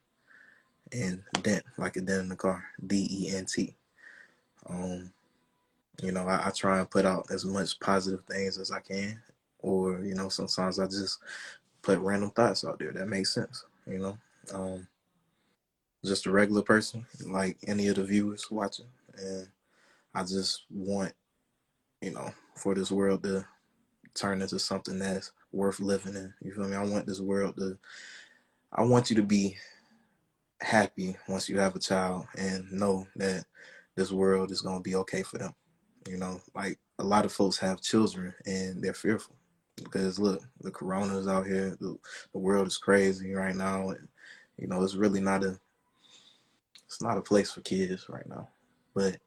and 0.92 1.22
Dent 1.42 1.64
like 1.78 1.96
a 1.96 2.00
dent 2.00 2.22
in 2.22 2.28
the 2.28 2.36
car, 2.36 2.64
D 2.86 3.08
E 3.10 3.34
N 3.34 3.46
T. 3.46 3.74
Um, 4.68 5.12
you 6.02 6.12
know, 6.12 6.26
I, 6.26 6.48
I 6.48 6.50
try 6.50 6.78
and 6.78 6.90
put 6.90 7.06
out 7.06 7.26
as 7.30 7.44
much 7.44 7.78
positive 7.80 8.24
things 8.24 8.58
as 8.58 8.70
I 8.70 8.80
can, 8.80 9.20
or 9.60 10.00
you 10.00 10.14
know, 10.14 10.28
sometimes 10.28 10.78
I 10.78 10.86
just 10.86 11.18
put 11.82 11.98
random 11.98 12.30
thoughts 12.30 12.64
out 12.64 12.78
there 12.78 12.92
that 12.92 13.08
makes 13.08 13.32
sense. 13.32 13.64
You 13.86 13.98
know, 13.98 14.18
um, 14.52 14.86
just 16.04 16.26
a 16.26 16.30
regular 16.30 16.62
person, 16.62 17.06
like 17.26 17.58
any 17.66 17.88
of 17.88 17.96
the 17.96 18.04
viewers 18.04 18.50
watching, 18.50 18.86
and 19.16 19.48
I 20.14 20.22
just 20.22 20.64
want, 20.70 21.12
you 22.00 22.12
know, 22.12 22.32
for 22.54 22.74
this 22.74 22.90
world 22.90 23.22
to 23.24 23.44
turn 24.14 24.40
into 24.42 24.58
something 24.58 24.98
that's 24.98 25.32
worth 25.52 25.80
living 25.80 26.14
in. 26.14 26.32
You 26.42 26.52
feel 26.52 26.68
me? 26.68 26.76
I 26.76 26.84
want 26.84 27.06
this 27.06 27.20
world 27.20 27.56
to. 27.56 27.78
I 28.72 28.82
want 28.82 29.10
you 29.10 29.16
to 29.16 29.22
be 29.22 29.56
happy 30.60 31.16
once 31.28 31.48
you 31.48 31.58
have 31.58 31.76
a 31.76 31.80
child 31.80 32.26
and 32.36 32.70
know 32.72 33.06
that 33.16 33.44
this 33.94 34.10
world 34.10 34.50
is 34.50 34.60
going 34.60 34.78
to 34.78 34.82
be 34.82 34.96
okay 34.96 35.22
for 35.22 35.38
them. 35.38 35.54
You 36.08 36.18
know, 36.18 36.40
like 36.54 36.78
a 36.98 37.04
lot 37.04 37.24
of 37.24 37.32
folks 37.32 37.58
have 37.58 37.80
children 37.80 38.34
and 38.44 38.82
they're 38.82 38.94
fearful 38.94 39.36
because 39.76 40.18
look, 40.18 40.42
the 40.60 40.70
corona 40.70 41.18
is 41.18 41.28
out 41.28 41.46
here, 41.46 41.76
the, 41.80 41.96
the 42.32 42.38
world 42.38 42.66
is 42.66 42.78
crazy 42.78 43.34
right 43.34 43.54
now, 43.54 43.90
and 43.90 44.08
you 44.58 44.66
know, 44.66 44.82
it's 44.82 44.94
really 44.94 45.20
not 45.20 45.44
a 45.44 45.58
it's 46.86 47.02
not 47.02 47.18
a 47.18 47.22
place 47.22 47.52
for 47.52 47.60
kids 47.62 48.06
right 48.08 48.26
now. 48.28 48.48
But 48.94 49.18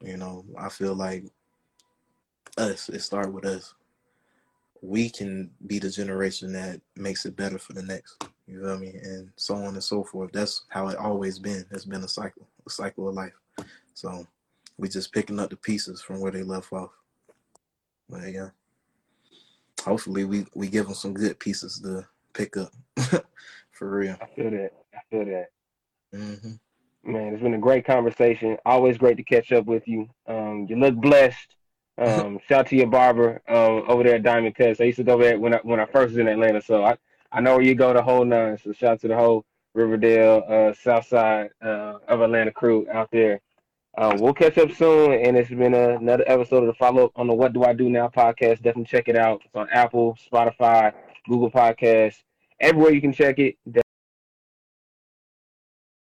you 0.00 0.16
know, 0.16 0.44
I 0.58 0.68
feel 0.68 0.94
like 0.94 1.24
us, 2.58 2.88
it 2.88 3.00
started 3.00 3.32
with 3.32 3.46
us. 3.46 3.74
We 4.82 5.10
can 5.10 5.50
be 5.66 5.78
the 5.78 5.90
generation 5.90 6.52
that 6.54 6.80
makes 6.96 7.24
it 7.24 7.36
better 7.36 7.58
for 7.58 7.72
the 7.72 7.82
next. 7.82 8.24
You 8.48 8.60
feel 8.60 8.78
me? 8.78 8.94
And 9.02 9.30
so 9.36 9.54
on 9.54 9.74
and 9.74 9.84
so 9.84 10.02
forth. 10.02 10.32
That's 10.32 10.64
how 10.68 10.88
it 10.88 10.98
always 10.98 11.38
been. 11.38 11.64
It's 11.70 11.84
been 11.84 12.02
a 12.02 12.08
cycle, 12.08 12.46
a 12.66 12.70
cycle 12.70 13.08
of 13.08 13.14
life. 13.14 13.32
So 13.94 14.26
we 14.78 14.88
just 14.88 15.12
picking 15.12 15.38
up 15.38 15.50
the 15.50 15.56
pieces 15.56 16.02
from 16.02 16.20
where 16.20 16.32
they 16.32 16.42
left 16.42 16.72
off. 16.72 16.90
But 18.10 18.32
yeah, 18.32 18.48
hopefully 19.82 20.24
we 20.24 20.46
we 20.54 20.68
give 20.68 20.86
them 20.86 20.94
some 20.94 21.14
good 21.14 21.38
pieces 21.38 21.80
to 21.80 22.06
pick 22.32 22.56
up 22.56 22.72
for 23.82 23.90
real. 23.90 24.16
I 24.20 24.26
feel 24.36 24.50
that. 24.50 24.70
I 24.94 24.98
feel 25.10 25.24
that. 25.24 25.46
Mm-hmm. 26.14 27.12
Man, 27.12 27.34
it's 27.34 27.42
been 27.42 27.54
a 27.54 27.58
great 27.58 27.84
conversation. 27.84 28.56
Always 28.64 28.96
great 28.96 29.16
to 29.16 29.24
catch 29.24 29.50
up 29.50 29.66
with 29.66 29.88
you. 29.88 30.08
Um, 30.28 30.66
you 30.68 30.76
look 30.76 30.94
blessed. 30.94 31.56
Um, 31.98 32.38
shout 32.48 32.68
to 32.68 32.76
your 32.76 32.86
barber 32.86 33.42
uh, 33.46 33.82
over 33.82 34.02
there 34.02 34.14
at 34.14 34.22
Diamond 34.22 34.54
Cuts. 34.54 34.80
I 34.80 34.84
used 34.84 34.96
to 34.96 35.04
go 35.04 35.18
there 35.18 35.38
when 35.38 35.54
I 35.54 35.58
when 35.58 35.78
I 35.78 35.84
first 35.84 36.08
was 36.08 36.16
in 36.16 36.26
Atlanta, 36.26 36.62
so 36.62 36.82
I, 36.82 36.96
I 37.30 37.42
know 37.42 37.56
where 37.56 37.62
you 37.62 37.74
go 37.74 37.92
the 37.92 38.02
whole 38.02 38.24
nine. 38.24 38.56
So 38.56 38.72
shout 38.72 39.02
to 39.02 39.08
the 39.08 39.14
whole 39.14 39.44
Riverdale, 39.74 40.42
uh, 40.48 40.72
South 40.72 41.06
Side 41.06 41.50
uh, 41.62 41.98
of 42.08 42.22
Atlanta 42.22 42.50
crew 42.50 42.86
out 42.90 43.10
there. 43.12 43.42
Uh, 43.98 44.16
we'll 44.18 44.32
catch 44.32 44.56
up 44.56 44.72
soon, 44.72 45.12
and 45.12 45.36
it's 45.36 45.50
been 45.50 45.74
another 45.74 46.24
episode 46.26 46.62
of 46.62 46.68
the 46.68 46.74
follow 46.74 47.04
up 47.04 47.12
on 47.14 47.26
the 47.26 47.34
What 47.34 47.52
Do 47.52 47.62
I 47.62 47.74
Do 47.74 47.90
Now 47.90 48.08
podcast. 48.08 48.62
Definitely 48.62 48.86
check 48.86 49.08
it 49.08 49.16
out. 49.16 49.42
It's 49.44 49.54
on 49.54 49.68
Apple, 49.70 50.16
Spotify, 50.32 50.94
Google 51.28 51.50
Podcasts, 51.50 52.22
everywhere 52.62 52.92
you 52.92 53.00
can 53.00 53.12
check 53.12 53.38
it. 53.38 53.56